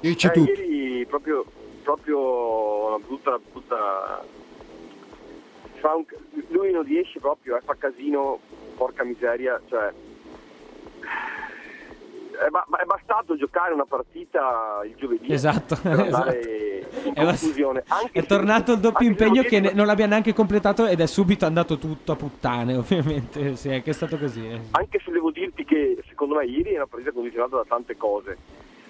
Dici 0.00 0.26
Eh, 0.28 0.30
tutto. 0.30 0.50
Ieri 0.52 1.06
proprio, 1.06 1.44
proprio 1.82 2.86
una 2.88 2.98
brutta, 3.04 3.38
brutta... 3.50 4.24
Fa 5.80 5.94
un... 5.96 6.04
Lui 6.48 6.70
non 6.70 6.84
riesce 6.84 7.18
proprio, 7.18 7.56
eh, 7.56 7.60
fa 7.62 7.74
casino, 7.76 8.38
porca 8.76 9.02
miseria, 9.02 9.60
cioè... 9.68 9.92
È, 12.34 12.48
ba- 12.50 12.66
è 12.80 12.84
bastato 12.84 13.36
giocare 13.36 13.72
una 13.72 13.84
partita 13.84 14.80
il 14.84 14.94
giovedì 14.96 15.32
Esatto, 15.32 15.78
in 15.84 15.90
È 17.14 17.22
bast- 17.24 18.10
È 18.12 18.24
tornato 18.26 18.72
il 18.72 18.80
doppio 18.80 19.06
impegno 19.06 19.42
che 19.42 19.60
ne- 19.60 19.72
non 19.72 19.86
l'abbiamo 19.86 20.10
neanche 20.10 20.32
completato 20.32 20.86
ed 20.86 21.00
è 21.00 21.06
subito 21.06 21.46
andato 21.46 21.78
tutto 21.78 22.12
a 22.12 22.16
puttane, 22.16 22.74
ovviamente. 22.76 23.56
Sì, 23.56 23.68
è 23.68 23.92
stato 23.92 24.18
così. 24.18 24.46
eh. 24.46 24.60
anche 24.72 25.00
se 25.04 25.10
devo 25.10 25.30
dirti 25.30 25.64
che 25.64 26.02
secondo 26.08 26.34
me 26.36 26.44
ieri 26.44 26.72
è 26.72 26.76
una 26.76 26.86
partita 26.86 27.12
condizionata 27.12 27.56
da 27.56 27.64
tante 27.66 27.96
cose. 27.96 28.36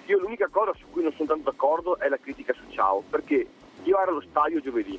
Io 0.07 0.19
l'unica 0.19 0.47
cosa 0.51 0.71
su 0.77 0.85
cui 0.91 1.03
non 1.03 1.11
sono 1.13 1.27
tanto 1.29 1.49
d'accordo 1.49 1.97
è 1.99 2.09
la 2.09 2.17
critica 2.17 2.53
su 2.53 2.61
Ciao, 2.71 3.03
perché 3.09 3.45
io 3.83 3.99
ero 3.99 4.11
allo 4.11 4.21
stadio 4.29 4.59
giovedì. 4.61 4.97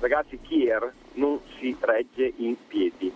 Ragazzi, 0.00 0.38
Kier 0.40 0.92
non 1.14 1.40
si 1.58 1.76
regge 1.80 2.32
in 2.36 2.54
piedi. 2.66 3.12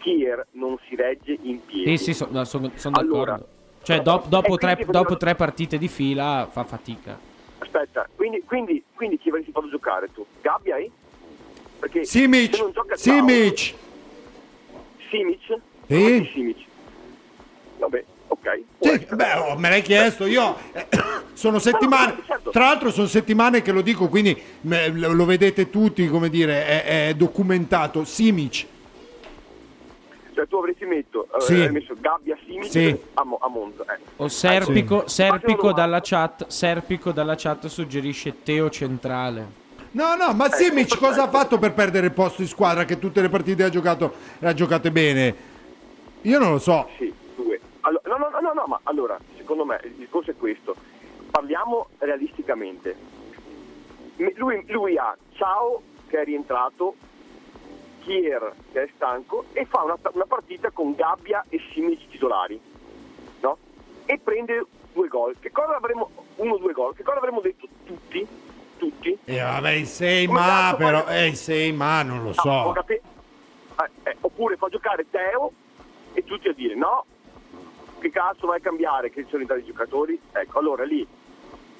Kier 0.00 0.46
non 0.52 0.76
si 0.88 0.96
regge 0.96 1.36
in 1.42 1.64
piedi. 1.64 1.96
Sì, 1.96 2.04
sì, 2.04 2.14
so- 2.14 2.28
no, 2.30 2.44
sono 2.44 2.70
sono 2.74 2.96
Allora, 2.98 3.32
d'accordo. 3.32 3.48
Cioè, 3.82 4.00
dop- 4.02 4.28
dopo, 4.28 4.54
e 4.54 4.58
tre, 4.58 4.86
dopo 4.88 5.16
tre 5.16 5.34
partite 5.34 5.78
di 5.78 5.88
fila 5.88 6.48
fa 6.50 6.64
fatica. 6.64 7.18
Aspetta, 7.58 8.08
quindi, 8.14 8.42
quindi, 8.44 8.82
quindi 8.94 9.18
chi 9.18 9.28
avresti 9.28 9.52
fatto 9.52 9.68
giocare 9.70 10.08
tu? 10.12 10.24
Gabbiai? 10.42 10.90
Perché 11.78 12.04
Simic, 12.04 12.54
se 12.56 12.62
non 12.62 12.72
gioca 12.72 12.96
Ciao- 12.96 13.14
Simic. 13.14 13.74
Simic? 15.08 15.60
Sì. 15.86 16.30
Simic. 16.32 16.56
Vabbè, 17.78 18.04
ok. 18.28 18.60
Sì, 18.80 19.06
beh, 19.14 19.32
oh, 19.38 19.56
me 19.58 19.68
l'hai 19.70 19.82
chiesto 19.82 20.26
io. 20.26 20.56
eh, 20.72 20.86
sono 21.32 21.58
settimane. 21.58 22.18
certo. 22.26 22.50
Tra 22.50 22.66
l'altro, 22.66 22.90
sono 22.90 23.06
settimane 23.06 23.62
che 23.62 23.72
lo 23.72 23.80
dico, 23.80 24.08
quindi 24.08 24.38
lo 24.62 25.24
vedete 25.24 25.70
tutti, 25.70 26.06
come 26.08 26.28
dire, 26.28 26.66
è, 26.66 27.08
è 27.08 27.14
documentato. 27.14 28.04
Simic. 28.04 28.66
Cioè 30.40 30.48
tu 30.48 30.56
avresti 30.56 30.86
metto, 30.86 31.26
eh, 31.36 31.40
Sì. 31.42 31.52
avrei 31.52 31.70
messo 31.70 31.94
Gabbia 32.00 32.34
Simic 32.46 32.70
Sì. 32.70 32.98
a, 33.12 33.24
Mo- 33.24 33.38
a 33.42 33.48
Monza. 33.50 33.84
eh. 33.94 33.98
O 34.16 34.28
Serpico, 34.28 35.02
Sì. 35.06 35.16
Serpico 35.16 35.72
dalla 35.74 36.00
chat, 36.02 36.46
Serpico 36.46 37.12
dalla 37.12 37.34
chat 37.36 37.66
suggerisce 37.66 38.42
Teo 38.42 38.70
centrale. 38.70 39.58
No, 39.90 40.14
no, 40.14 40.32
ma 40.32 40.48
Simic 40.48 40.96
cosa 40.96 41.24
ha 41.24 41.28
fatto 41.28 41.58
per 41.58 41.74
perdere 41.74 42.06
il 42.06 42.12
posto 42.12 42.40
in 42.40 42.48
squadra? 42.48 42.86
Che 42.86 42.98
tutte 42.98 43.20
le 43.20 43.28
partite 43.28 43.64
ha 43.64 43.68
giocato, 43.68 44.14
ha 44.40 44.54
giocate 44.54 44.90
bene. 44.90 45.34
Io 46.22 46.38
non 46.38 46.52
lo 46.52 46.58
so. 46.58 46.88
Sì, 46.96 47.12
due. 47.36 47.60
Allo- 47.80 48.00
no, 48.06 48.16
no, 48.16 48.30
no, 48.30 48.40
no, 48.40 48.52
no, 48.54 48.64
ma 48.66 48.80
allora, 48.84 49.18
secondo 49.36 49.66
me 49.66 49.78
il 49.84 49.92
discorso 49.92 50.30
è 50.30 50.36
questo. 50.38 50.74
Parliamo 51.30 51.88
realisticamente. 51.98 52.96
Me- 54.16 54.32
Lui, 54.36 54.64
lui 54.68 54.96
ha 54.96 55.14
Ciao 55.34 55.82
che 56.08 56.22
è 56.22 56.24
rientrato, 56.24 56.94
Kier 58.00 58.52
che 58.72 58.82
è 58.82 58.88
stanco 58.94 59.46
e 59.52 59.64
fa 59.66 59.82
una, 59.82 59.96
una 60.12 60.26
partita 60.26 60.70
con 60.70 60.94
Gabbia 60.94 61.44
e 61.48 61.60
Simic 61.72 62.08
titolari, 62.08 62.60
no? 63.40 63.58
E 64.04 64.18
prende 64.18 64.64
due 64.92 65.08
gol. 65.08 65.36
Che 65.38 65.50
cosa 65.50 65.76
avremmo, 65.76 66.10
uno 66.36 66.54
o 66.54 66.58
due 66.58 66.72
gol, 66.72 66.94
che 66.94 67.02
cosa 67.02 67.18
avremmo 67.18 67.40
detto 67.40 67.68
tutti? 67.84 68.26
Tutti? 68.76 69.18
E 69.24 69.38
vabbè, 69.38 69.70
il 69.72 69.86
6 69.86 70.26
Come 70.26 70.38
ma 70.38 70.74
però, 70.76 71.06
eh, 71.06 71.26
il 71.26 71.36
6 71.36 71.72
ma 71.72 72.02
non 72.02 72.22
lo 72.22 72.32
so. 72.32 72.72
capi- 72.74 72.94
eh, 72.94 73.90
eh, 74.04 74.16
oppure 74.20 74.54
oppure 74.54 74.56
fa 74.56 74.68
giocare 74.68 75.06
Teo 75.10 75.52
e 76.14 76.24
tutti 76.24 76.48
a 76.48 76.52
dire 76.54 76.74
no, 76.74 77.04
che 77.98 78.10
cazzo 78.10 78.46
vai 78.46 78.58
a 78.58 78.62
cambiare, 78.62 79.10
che 79.10 79.22
ci 79.24 79.30
sono 79.30 79.42
i 79.42 79.46
tali 79.46 79.64
giocatori? 79.64 80.18
Ecco, 80.32 80.58
allora 80.58 80.84
lì 80.84 81.06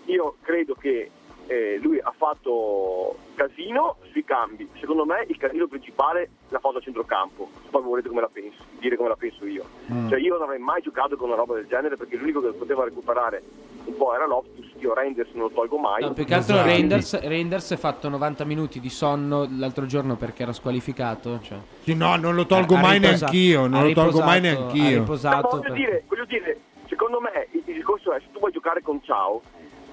io 0.05 0.37
credo 0.43 0.75
che 0.75 1.11
eh, 1.47 1.79
lui 1.83 1.99
ha 2.01 2.13
fatto 2.17 3.17
casino 3.35 3.97
sui 4.13 4.25
cambi. 4.25 4.69
Secondo 4.79 5.05
me 5.05 5.25
il 5.29 5.37
casino 5.37 5.67
principale 5.67 6.29
l'ha 6.49 6.59
fatto 6.59 6.79
a 6.79 6.81
centrocampo. 6.81 7.49
Se 7.65 7.69
poi 7.71 7.83
volete 7.83 8.09
come 8.09 8.21
la 8.21 8.29
penso, 8.33 8.63
dire 8.79 8.97
come 8.97 9.09
la 9.09 9.17
penso 9.17 9.47
io. 9.47 9.65
Mm. 9.93 10.09
Cioè 10.09 10.19
io 10.21 10.35
non 10.35 10.43
avrei 10.43 10.59
mai 10.59 10.81
giocato 10.83 11.17
con 11.17 11.29
una 11.29 11.37
roba 11.39 11.55
del 11.55 11.67
genere 11.67 11.97
perché 11.97 12.17
l'unico 12.17 12.41
che 12.41 12.49
poteva 12.51 12.85
recuperare 12.85 13.43
un 13.85 13.97
po' 13.97 14.15
era 14.15 14.27
Loftus, 14.27 14.71
io 14.79 14.95
Reinders 14.95 15.31
non 15.33 15.45
lo 15.45 15.51
tolgo 15.51 15.79
mai. 15.79 16.03
No, 16.03 16.13
più 16.13 16.25
che 16.25 16.35
altro 16.35 16.63
Reinders 16.63 17.65
si 17.67 17.75
è 17.75 17.77
fatto 17.77 18.09
90 18.09 18.45
minuti 18.45 18.79
di 18.79 18.91
sonno 18.91 19.49
l'altro 19.59 19.87
giorno 19.87 20.17
perché 20.17 20.43
era 20.43 20.53
squalificato. 20.53 21.41
Cioè. 21.43 21.59
Sì, 21.83 21.95
no, 21.95 22.17
non 22.17 22.35
lo 22.35 22.47
tolgo 22.47 22.77
Ha 22.77 22.81
mai 22.81 22.99
riposa- 22.99 23.27
neanch'io. 23.27 23.67
Non 23.67 23.75
ha 23.81 23.85
lo 23.85 23.93
tolgo 23.93 24.21
mai 24.21 24.41
riposato- 24.41 24.61
neanch'io. 24.63 24.83
ha 24.83 24.93
Ma 24.93 24.99
riposato 24.99 25.49
voglio, 25.49 25.61
per- 25.63 25.73
dire, 25.73 26.05
voglio 26.07 26.25
dire, 26.27 26.61
secondo 26.87 27.21
me 27.21 27.49
il, 27.53 27.63
il 27.67 27.75
discorso 27.75 28.13
è 28.13 28.21
se 28.21 28.27
tu 28.33 28.39
vuoi 28.39 28.53
giocare 28.53 28.83
con 28.83 29.03
Ciao, 29.03 29.41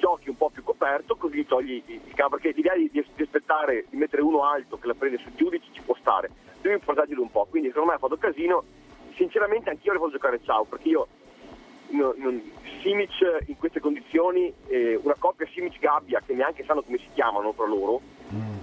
giochi 0.07 0.29
un 0.29 0.37
po' 0.37 0.49
più 0.49 0.63
coperto, 0.63 1.17
così 1.17 1.45
togli 1.45 1.83
il, 1.85 2.13
campo, 2.13 2.37
perché 2.37 2.55
l'idea 2.55 2.75
di, 2.75 2.89
di 2.89 2.99
aspettare 3.21 3.85
di 3.89 3.97
mettere 3.97 4.21
uno 4.21 4.45
alto 4.45 4.77
che 4.79 4.87
la 4.87 4.93
prende 4.93 5.17
sul 5.17 5.35
giudice 5.35 5.67
ci 5.73 5.81
può 5.81 5.95
stare, 5.99 6.29
devi 6.61 6.79
proteggerlo 6.79 7.21
un 7.21 7.31
po', 7.31 7.45
quindi 7.49 7.67
secondo 7.67 7.89
me 7.89 7.95
ha 7.95 7.99
fatto 7.99 8.15
casino, 8.15 8.63
sinceramente 9.15 9.69
anch'io 9.69 9.91
avrei 9.91 10.05
fatto 10.05 10.17
giocare 10.17 10.39
Ciao, 10.45 10.63
perché 10.63 10.87
io 10.87 11.07
no- 11.89 12.13
non- 12.15 12.41
Simic 12.81 13.43
in 13.47 13.57
queste 13.57 13.81
condizioni, 13.81 14.53
eh, 14.67 14.97
una 15.01 15.15
coppia 15.19 15.45
Simic-Gabbia 15.47 16.21
che 16.25 16.33
neanche 16.33 16.63
sanno 16.63 16.83
come 16.83 16.99
si 16.99 17.07
chiamano 17.13 17.53
tra 17.53 17.65
loro, 17.65 17.99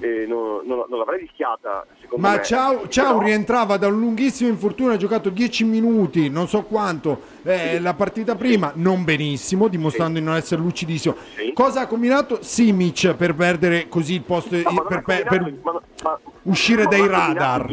eh, 0.00 0.26
non, 0.26 0.60
non- 0.64 0.84
non 0.88 0.98
l'avrei 0.98 1.20
rischiata 1.20 1.86
secondo 2.00 2.26
Ma 2.26 2.36
me. 2.36 2.42
ciao, 2.42 2.88
ciao 2.88 3.14
Però- 3.14 3.24
rientrava 3.24 3.76
da 3.76 3.86
un 3.86 3.98
lunghissimo 3.98 4.48
infortunio, 4.50 4.92
ha 4.92 4.96
giocato 4.96 5.30
10 5.30 5.64
minuti, 5.64 6.28
non 6.28 6.46
so 6.48 6.62
quanto, 6.64 7.20
eh, 7.44 7.80
la 7.80 7.94
partita 7.94 8.34
prima 8.34 8.72
non 8.74 9.04
benissimo, 9.04 9.68
dimostrando 9.68 10.18
di 10.18 10.24
non 10.24 10.36
essere 10.36 10.60
lucidissimo. 10.60 11.16
Cosa 11.54 11.82
ha 11.82 11.86
combinato 11.86 12.42
Simic 12.42 13.14
per 13.14 13.34
perdere 13.34 13.88
così 13.88 14.14
il 14.14 14.22
posto, 14.22 14.54
No, 14.56 14.84
per, 14.86 15.02
per- 15.02 15.24
per 15.24 15.54
ma- 16.02 16.18
uscire 16.42 16.84
dai 16.86 17.06
radar? 17.06 17.66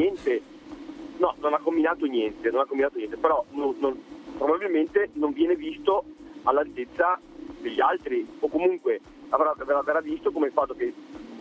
No, 1.17 1.35
non 1.39 1.53
ha 1.53 1.59
combinato 1.61 2.05
niente, 2.05 2.49
non 2.49 2.61
ha 2.61 2.65
combinato 2.65 2.97
niente, 2.97 3.15
però 3.17 3.45
probabilmente 4.37 5.09
non 5.13 5.33
viene 5.33 5.55
visto 5.55 6.03
all'altezza 6.43 7.19
degli 7.59 7.79
altri, 7.79 8.25
o 8.39 8.47
comunque 8.49 8.99
avrà, 9.29 9.53
verrà, 9.57 9.81
verrà 9.83 10.01
visto 10.01 10.31
come 10.31 10.47
il 10.47 10.51
fatto 10.53 10.73
che 10.73 10.91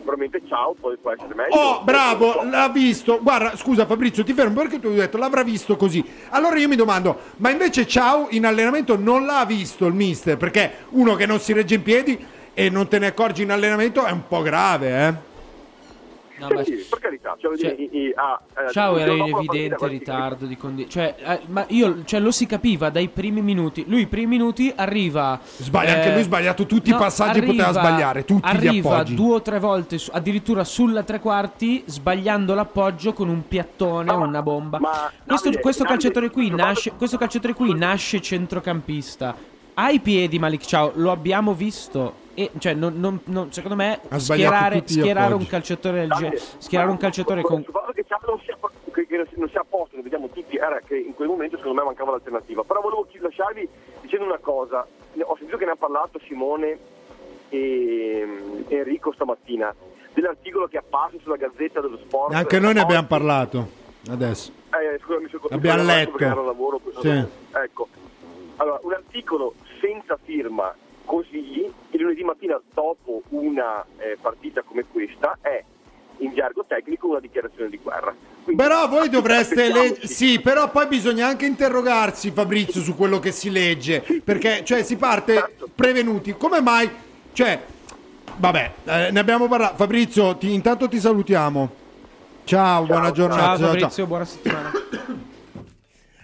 probabilmente 0.01 0.47
ciao 0.47 0.73
può, 0.79 0.93
può 1.01 1.11
essere 1.11 1.33
meglio. 1.33 1.55
Oh, 1.55 1.81
bravo, 1.83 2.43
l'ha 2.43 2.69
visto. 2.69 3.19
Guarda, 3.21 3.55
scusa 3.55 3.85
Fabrizio, 3.85 4.23
ti 4.23 4.33
fermo 4.33 4.55
perché 4.55 4.79
tu 4.79 4.87
hai 4.87 4.95
detto 4.95 5.17
l'avrà 5.17 5.43
visto 5.43 5.75
così. 5.75 6.03
Allora 6.29 6.57
io 6.57 6.67
mi 6.67 6.75
domando, 6.75 7.17
ma 7.37 7.49
invece 7.49 7.87
Ciao 7.87 8.27
in 8.31 8.45
allenamento 8.45 8.97
non 8.97 9.25
l'ha 9.25 9.45
visto 9.45 9.85
il 9.85 9.93
mister? 9.93 10.37
Perché 10.37 10.85
uno 10.89 11.15
che 11.15 11.25
non 11.25 11.39
si 11.39 11.53
regge 11.53 11.75
in 11.75 11.83
piedi 11.83 12.25
e 12.53 12.69
non 12.69 12.87
te 12.87 12.99
ne 12.99 13.07
accorgi 13.07 13.43
in 13.43 13.51
allenamento 13.51 14.03
è 14.03 14.11
un 14.11 14.27
po' 14.27 14.41
grave, 14.41 15.07
eh? 15.07 15.29
No, 16.41 16.47
Sì, 16.47 16.53
ma- 16.55 16.63
sì, 16.63 16.85
per 16.89 16.99
carità, 16.99 17.37
cioè, 17.39 17.55
Cioè, 17.57 17.75
i- 17.77 17.89
i- 17.91 18.11
ah, 18.15 18.41
eh, 18.67 18.71
Ciao 18.71 18.97
era 18.97 19.11
in 19.13 19.35
evidente 19.35 19.87
ritardo 19.87 20.45
di 20.47 20.57
condizione. 20.57 21.13
Cioè, 21.15 21.33
eh, 21.33 21.39
ma 21.47 21.65
io 21.69 22.03
cioè, 22.03 22.19
lo 22.19 22.31
si 22.31 22.47
capiva 22.47 22.89
dai 22.89 23.09
primi 23.09 23.41
minuti. 23.41 23.85
Lui, 23.87 24.01
i 24.01 24.07
primi 24.07 24.37
minuti, 24.37 24.73
arriva. 24.75 25.39
Sbaglia, 25.43 25.93
anche 25.93 26.07
eh, 26.07 26.11
lui 26.13 26.21
ha 26.21 26.23
sbagliato 26.23 26.65
tutti 26.65 26.89
i 26.89 26.95
passaggi, 26.95 27.41
poteva 27.43 27.71
sbagliare, 27.71 28.25
tutti 28.25 28.47
gli 28.47 28.49
arriva 28.55 28.89
appoggi. 28.95 29.15
due 29.15 29.35
o 29.35 29.41
tre 29.41 29.59
volte, 29.59 29.97
su- 29.99 30.09
addirittura 30.13 30.63
sulla 30.63 31.03
tre 31.03 31.19
quarti, 31.19 31.83
sbagliando 31.85 32.55
l'appoggio 32.55 33.13
con 33.13 33.29
un 33.29 33.47
piattone, 33.47 34.11
una 34.11 34.41
bomba. 34.41 34.79
questo, 35.25 35.45
Davide, 35.49 35.61
questo 35.61 35.83
Davide, 35.83 35.99
calciatore 36.01 36.29
qui 36.31 36.49
lo 36.49 36.55
nasce, 36.55 36.91
questo 36.97 37.17
calciatore 37.17 37.53
qui 37.53 37.77
nasce 37.77 38.19
centrocampista. 38.19 39.35
Ha 39.75 39.89
i 39.89 39.99
piedi 39.99 40.39
Malik 40.39 40.61
Ciao, 40.65 40.91
lo 40.95 41.11
abbiamo 41.11 41.53
visto. 41.53 42.20
E, 42.33 42.49
cioè, 42.59 42.73
non- 42.73 42.93
non- 42.99 43.19
non- 43.25 43.51
secondo 43.51 43.75
me, 43.75 43.99
schierare, 44.17 44.83
schierare 44.85 45.33
un 45.33 45.45
calciatore 45.45 45.99
del 46.01 46.11
genere. 46.11 46.37
Schierare 46.57 46.89
un 46.89 46.97
calciatore 46.97 47.41
con. 47.41 47.63
che 47.63 48.05
non 48.25 48.39
sia, 48.43 48.57
che, 48.93 49.05
che 49.07 49.17
non 49.35 49.49
sia- 49.49 49.59
a 49.61 49.65
posto, 49.67 49.97
lo 49.97 50.01
vediamo 50.01 50.29
tutti, 50.29 50.55
era 50.55 50.79
che 50.85 50.95
in 50.97 51.13
quel 51.13 51.27
momento 51.27 51.57
secondo 51.57 51.79
me 51.79 51.85
mancava 51.85 52.11
l'alternativa. 52.11 52.63
Però 52.63 52.79
volevo 52.81 53.05
chi- 53.09 53.19
lasciarvi 53.19 53.67
dicendo 54.01 54.25
una 54.25 54.37
cosa, 54.39 54.85
ho 55.19 55.35
sentito 55.35 55.57
che 55.57 55.65
ne 55.65 55.71
ha 55.71 55.75
parlato 55.75 56.19
Simone 56.25 56.77
e 57.49 58.65
Enrico 58.69 59.11
stamattina, 59.13 59.73
dell'articolo 60.13 60.67
che 60.67 60.77
è 60.77 60.79
apparso 60.79 61.17
sulla 61.21 61.35
Gazzetta 61.35 61.81
dello 61.81 61.97
Sport. 61.97 62.33
Anche 62.33 62.59
noi 62.59 62.73
ne 62.73 62.79
abbiamo 62.81 63.07
parlato 63.07 63.67
adesso. 64.09 64.51
Eh, 64.71 64.99
scusami, 65.03 65.23
mi 65.23 65.29
sono 65.29 65.43
Abbiamo 65.49 65.83
letto. 65.83 66.17
lavoro, 66.43 66.79
Sì. 67.01 67.09
Ecco, 67.51 67.87
allora, 68.57 68.79
un 68.83 68.93
articolo 68.93 69.53
senza 69.81 70.17
firma 70.23 70.73
consigli, 71.11 71.69
il 71.89 71.99
lunedì 72.01 72.23
mattina 72.23 72.59
dopo 72.73 73.21
una 73.29 73.83
eh, 73.97 74.17
partita 74.21 74.61
come 74.61 74.85
questa 74.89 75.37
è 75.41 75.61
in 76.19 76.33
gergo 76.33 76.63
tecnico 76.65 77.07
una 77.07 77.19
dichiarazione 77.19 77.69
di 77.69 77.77
guerra. 77.83 78.15
Quindi, 78.43 78.61
Però 78.63 78.87
voi 78.87 79.09
dovreste 79.09 79.55
leggere. 79.55 79.79
aspettiamoci. 79.79 80.13
Sì, 80.13 80.39
però 80.39 80.71
poi 80.71 80.87
bisogna 80.87 81.27
anche 81.27 81.45
interrogarsi, 81.45 82.31
Fabrizio, 82.31 82.79
su 82.81 82.95
quello 82.95 83.19
che 83.19 83.31
si 83.31 83.49
legge. 83.49 84.01
Perché, 84.23 84.63
cioè, 84.63 84.83
si 84.83 84.95
parte 84.95 85.33
Certo. 85.33 85.69
prevenuti. 85.75 86.33
Come 86.37 86.61
mai? 86.61 86.89
Cioè, 87.33 87.61
vabbè, 88.37 88.71
eh, 88.85 89.11
ne 89.11 89.19
abbiamo 89.19 89.47
parlato. 89.49 89.75
Fabrizio, 89.75 90.37
ti- 90.37 90.53
intanto 90.53 90.87
ti 90.87 90.99
salutiamo. 90.99 91.69
Ciao, 92.45 92.85
buona 92.85 93.11
giornata. 93.11 93.57
Ciao 93.57 93.67
Fabrizio, 93.67 94.05
buona 94.05 94.25
settimana. 94.25 94.71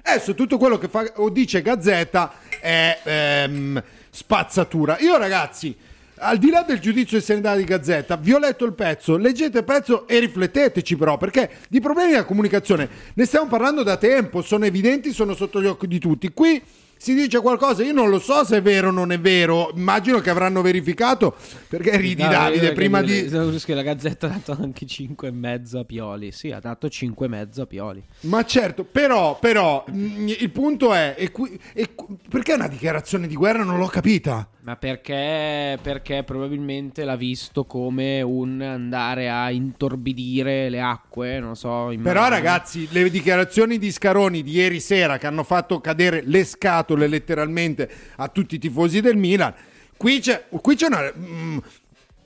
Adesso 0.03 0.35
tutto 0.35 0.57
quello 0.57 0.77
che 0.77 0.87
fa 0.87 1.03
o 1.15 1.29
dice 1.29 1.61
Gazzetta 1.61 2.31
è 2.67 2.99
ehm, 3.03 3.81
spazzatura. 4.09 4.99
Io 4.99 5.15
ragazzi, 5.17 5.73
al 6.15 6.37
di 6.37 6.49
là 6.49 6.63
del 6.63 6.79
giudizio 6.79 7.17
di 7.17 7.23
serietà 7.23 7.55
di 7.55 7.63
Gazzetta, 7.63 8.17
vi 8.17 8.33
ho 8.33 8.39
letto 8.39 8.65
il 8.65 8.73
pezzo, 8.73 9.15
leggete 9.15 9.59
il 9.59 9.63
pezzo 9.63 10.05
e 10.05 10.19
rifletteteci 10.19 10.97
però, 10.97 11.15
perché 11.17 11.49
di 11.69 11.79
problemi 11.79 12.11
della 12.11 12.25
comunicazione 12.25 12.89
ne 13.13 13.25
stiamo 13.25 13.47
parlando 13.47 13.83
da 13.83 13.95
tempo, 13.95 14.41
sono 14.41 14.65
evidenti, 14.65 15.13
sono 15.13 15.33
sotto 15.33 15.61
gli 15.61 15.65
occhi 15.65 15.87
di 15.87 15.97
tutti. 15.97 16.33
Qui 16.33 16.61
si 16.97 17.13
dice 17.13 17.39
qualcosa, 17.41 17.83
io 17.83 17.93
non 17.93 18.09
lo 18.09 18.19
so 18.19 18.43
se 18.43 18.57
è 18.57 18.61
vero 18.61 18.89
o 18.89 18.91
non 18.91 19.11
è 19.11 19.19
vero, 19.19 19.71
immagino 19.75 20.19
che 20.19 20.29
avranno 20.29 20.61
verificato, 20.61 21.35
perché 21.67 21.97
ridi 21.97 22.23
No, 22.23 22.29
Davide 22.29 22.73
prima 22.73 23.01
di... 23.01 23.29
la 23.29 23.81
Gazzetta 23.81 24.27
ha 24.27 24.29
dato 24.29 24.57
anche 24.59 24.85
5 24.85 25.27
e 25.27 25.31
mezzo 25.31 25.79
a 25.79 25.85
Pioli. 25.85 26.31
Sì, 26.31 26.51
ha 26.51 26.59
dato 26.59 26.89
5 26.89 27.25
e 27.25 27.29
mezzo 27.29 27.61
a 27.61 27.65
Pioli. 27.65 28.03
Ma 28.21 28.43
certo, 28.43 28.83
però, 28.83 29.37
però, 29.39 29.85
mm, 29.89 30.27
il 30.27 30.49
punto 30.51 30.93
è, 30.93 31.15
è 31.15 31.31
qui- 31.31 31.59
è 31.73 31.89
perché 32.29 32.53
una 32.53 32.67
dichiarazione 32.67 33.27
di 33.27 33.35
guerra 33.35 33.63
non 33.63 33.77
l'ho 33.77 33.87
capita? 33.87 34.47
Ma 34.61 34.75
perché, 34.75 35.79
perché 35.81 36.23
probabilmente 36.25 37.05
l'ha 37.05 37.15
visto 37.15 37.63
come 37.63 38.21
un 38.21 38.59
andare 38.59 39.29
a 39.29 39.49
intorbidire 39.49 40.67
le 40.67 40.81
acque, 40.81 41.39
non 41.39 41.55
so. 41.55 41.91
immagino. 41.91 42.03
Però 42.03 42.27
ragazzi, 42.27 42.85
le 42.91 43.09
dichiarazioni 43.09 43.77
di 43.77 43.91
Scaroni 43.91 44.43
di 44.43 44.51
ieri 44.51 44.81
sera 44.81 45.17
che 45.17 45.25
hanno 45.25 45.43
fatto 45.43 45.79
cadere 45.79 46.21
le 46.25 46.43
scatole 46.43 46.86
letteralmente 46.95 47.89
a 48.15 48.27
tutti 48.29 48.55
i 48.55 48.59
tifosi 48.59 49.01
del 49.01 49.17
Milan, 49.17 49.53
qui 49.97 50.19
c'è, 50.19 50.45
qui 50.61 50.75
c'è 50.75 50.87
una... 50.87 51.11
mm, 51.15 51.57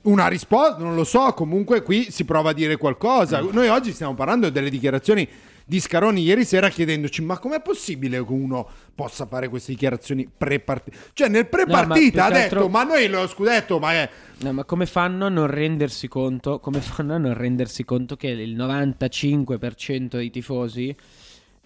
una 0.04 0.28
risposta, 0.28 0.78
non 0.82 0.96
lo 0.96 1.04
so, 1.04 1.32
comunque 1.34 1.84
qui 1.84 2.10
si 2.10 2.26
prova 2.26 2.50
a 2.50 2.54
dire 2.54 2.76
qualcosa. 2.78 3.40
Noi 3.40 3.68
oggi 3.68 3.92
stiamo 3.92 4.16
parlando 4.16 4.50
delle 4.50 4.72
dichiarazioni 4.72 5.28
di 5.64 5.80
Scaroni 5.80 6.24
ieri 6.24 6.44
sera 6.44 6.70
chiedendoci 6.70 7.22
ma 7.22 7.38
com'è 7.38 7.62
possibile 7.62 8.18
che 8.26 8.32
uno 8.32 8.68
possa 8.94 9.26
fare 9.26 9.48
queste 9.48 9.72
dichiarazioni 9.72 10.28
pre-partita? 10.36 10.98
Cioè 11.14 11.30
nel 11.30 11.48
pre-partita 11.48 12.22
No, 12.22 12.28
ha 12.28 12.32
detto 12.32 12.56
altro- 12.56 12.68
ma 12.68 12.84
noi 12.84 13.08
lo 13.08 13.28
scudetto 13.28 13.80
ma 13.80 13.94
è... 13.94 14.10
No, 14.40 14.54
ma 14.54 14.64
come 14.66 14.86
fanno 14.86 15.28
a 15.28 15.30
non 15.30 15.48
rendersi 15.48 16.08
conto? 16.08 16.60
Come 16.60 16.82
fanno 16.82 17.14
a 17.14 17.18
non 17.18 17.36
rendersi 17.36 17.86
conto 17.86 18.18
che 18.18 18.28
il 18.28 18.58
95% 18.58 20.08
dei 20.18 20.30
tifosi 20.32 20.96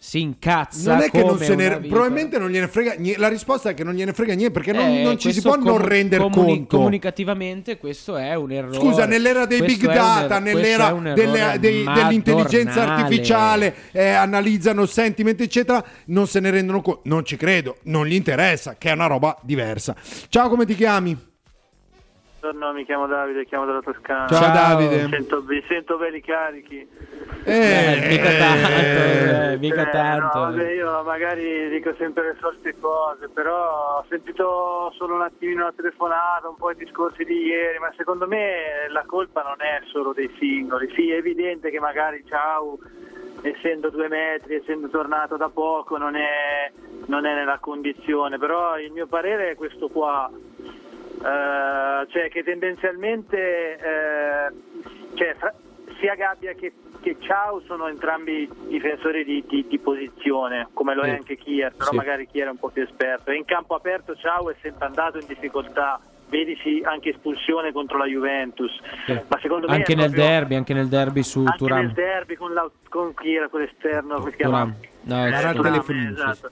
si 0.05 0.19
incazza? 0.21 0.93
Non 0.93 1.01
è 1.01 1.09
che 1.09 1.23
non 1.23 1.39
se 1.39 1.55
ne... 1.55 1.79
vita? 1.79 1.87
Probabilmente 1.93 2.37
non 2.37 2.51
gliene 2.51 2.67
frega 2.67 2.93
niente. 2.99 3.19
La 3.19 3.27
risposta 3.27 3.69
è 3.71 3.73
che 3.73 3.83
non 3.83 3.95
gliene 3.95 4.13
frega 4.13 4.35
niente 4.35 4.53
perché 4.53 4.71
non, 4.71 4.85
Eh, 4.87 5.01
non 5.01 5.17
ci 5.17 5.33
si 5.33 5.41
può 5.41 5.55
non 5.55 5.63
comu- 5.65 5.81
rendere 5.87 6.21
comuni- 6.21 6.57
conto. 6.57 6.77
Comunicativamente 6.77 7.77
questo 7.79 8.15
è 8.15 8.35
un 8.35 8.51
errore. 8.51 8.75
Scusa, 8.77 9.07
nell'era 9.07 9.47
dei 9.47 9.57
Questo 9.57 9.87
big 9.87 9.95
data, 9.95 10.35
er- 10.35 10.41
nell'era 10.43 10.91
delle- 11.15 11.57
dei- 11.59 11.83
dell'intelligenza 11.83 12.83
artificiale, 12.95 13.73
eh, 13.91 14.09
analizzano 14.09 14.85
sentiment, 14.85 15.41
eccetera, 15.41 15.83
non 16.05 16.27
se 16.27 16.39
ne 16.39 16.51
rendono 16.51 16.81
conto. 16.81 17.01
Non 17.05 17.25
ci 17.25 17.35
credo, 17.35 17.77
non 17.85 18.05
gli 18.05 18.13
interessa, 18.13 18.75
che 18.77 18.89
è 18.89 18.93
una 18.93 19.07
roba 19.07 19.35
diversa. 19.41 19.95
Ciao, 20.29 20.49
come 20.49 20.65
ti 20.65 20.75
chiami? 20.75 21.17
Buongiorno, 22.45 22.73
mi 22.73 22.85
chiamo 22.85 23.07
Davide, 23.07 23.43
chiamo 23.45 23.65
dalla 23.65 23.81
Toscana. 23.81 24.27
Ciao, 24.27 24.53
Davide. 24.53 25.01
Mi 25.05 25.09
sento, 25.09 25.41
vi 25.41 25.63
sento 25.67 25.97
belli 25.97 26.21
carichi. 26.21 26.87
Eh, 27.43 28.05
mica 28.07 28.29
tanto, 28.37 28.71
eh, 28.71 29.57
mica 29.57 29.81
Eh, 29.81 29.89
tanto. 29.89 30.37
no, 30.37 30.43
vabbè, 30.51 30.71
io 30.73 31.01
magari 31.03 31.69
dico 31.69 31.95
sempre 31.97 32.21
le 32.33 32.35
solite 32.39 32.75
cose, 32.79 33.29
però 33.29 33.97
ho 33.97 34.05
sentito 34.09 34.91
solo 34.95 35.15
un 35.15 35.23
attimino 35.23 35.63
la 35.63 35.73
telefonata, 35.75 36.47
un 36.47 36.55
po' 36.55 36.69
i 36.69 36.75
discorsi 36.75 37.23
di 37.23 37.45
ieri, 37.47 37.79
ma 37.79 37.91
secondo 37.97 38.27
me 38.27 38.89
la 38.89 39.03
colpa 39.07 39.41
non 39.41 39.55
è 39.61 39.79
solo 39.87 40.13
dei 40.13 40.31
singoli. 40.37 40.93
Sì, 40.93 41.09
è 41.09 41.15
evidente 41.15 41.71
che 41.71 41.79
magari 41.79 42.23
Ciao 42.27 42.77
essendo 43.41 43.89
due 43.89 44.07
metri, 44.07 44.53
essendo 44.53 44.87
tornato 44.89 45.35
da 45.35 45.49
poco, 45.49 45.97
non 45.97 46.15
è, 46.15 46.71
non 47.07 47.25
è 47.25 47.33
nella 47.33 47.57
condizione. 47.57 48.37
Però 48.37 48.77
il 48.77 48.91
mio 48.91 49.07
parere 49.07 49.49
è 49.49 49.55
questo 49.55 49.87
qua. 49.89 50.29
Eh, 51.23 52.07
cioè 52.11 52.29
che 52.29 52.43
tendenzialmente 52.43 53.37
eh, 53.77 54.51
cioè, 55.15 55.33
fra- 55.37 55.53
sia 55.99 56.15
Gabbia 56.15 56.53
che, 56.53 56.73
che 57.01 57.15
Ciao 57.19 57.61
sono 57.65 57.87
entrambi 57.87 58.49
difensori 58.67 59.23
di, 59.23 59.43
di- 59.47 59.65
di 59.67 59.79
posizione, 59.79 60.67
come 60.73 60.93
lo 60.93 61.01
è 61.01 61.05
Sì. 61.09 61.15
anche 61.15 61.37
Kier, 61.37 61.73
però 61.75 61.91
Sì. 61.91 61.95
magari 61.95 62.27
Kier 62.27 62.47
è 62.47 62.51
un 62.51 62.57
po' 62.57 62.69
più 62.69 62.83
esperto. 62.83 63.31
E 63.31 63.35
in 63.35 63.45
campo 63.45 63.75
aperto 63.75 64.15
Ciao 64.15 64.49
è 64.49 64.55
sempre 64.61 64.85
andato 64.85 65.17
in 65.19 65.25
difficoltà, 65.27 65.99
vedici 66.27 66.81
anche 66.83 67.09
espulsione 67.11 67.71
contro 67.71 67.97
la 67.97 68.05
Juventus. 68.05 68.71
Ma 69.27 69.39
secondo 69.39 69.67
me 69.67 69.75
Anche 69.75 69.95
nel 69.95 70.05
proprio- 70.11 70.25
derby, 70.27 70.55
anche 70.55 70.73
nel 70.73 70.87
derby 70.87 71.23
su 71.23 71.39
anche 71.39 71.57
Turam. 71.57 71.79
nel 71.79 71.91
derby 71.93 72.35
con, 72.35 72.53
la, 72.53 72.69
con 72.89 73.13
chi 73.13 73.35
era 73.35 73.47
quell'esterno, 73.47 74.15
come 74.17 74.31
si 74.31 74.37
chiama? 74.37 74.59
Turam. 74.63 74.75
No, 75.03 75.29
Turam. 75.53 75.81
Turam, 75.83 76.07
esatto. 76.11 76.49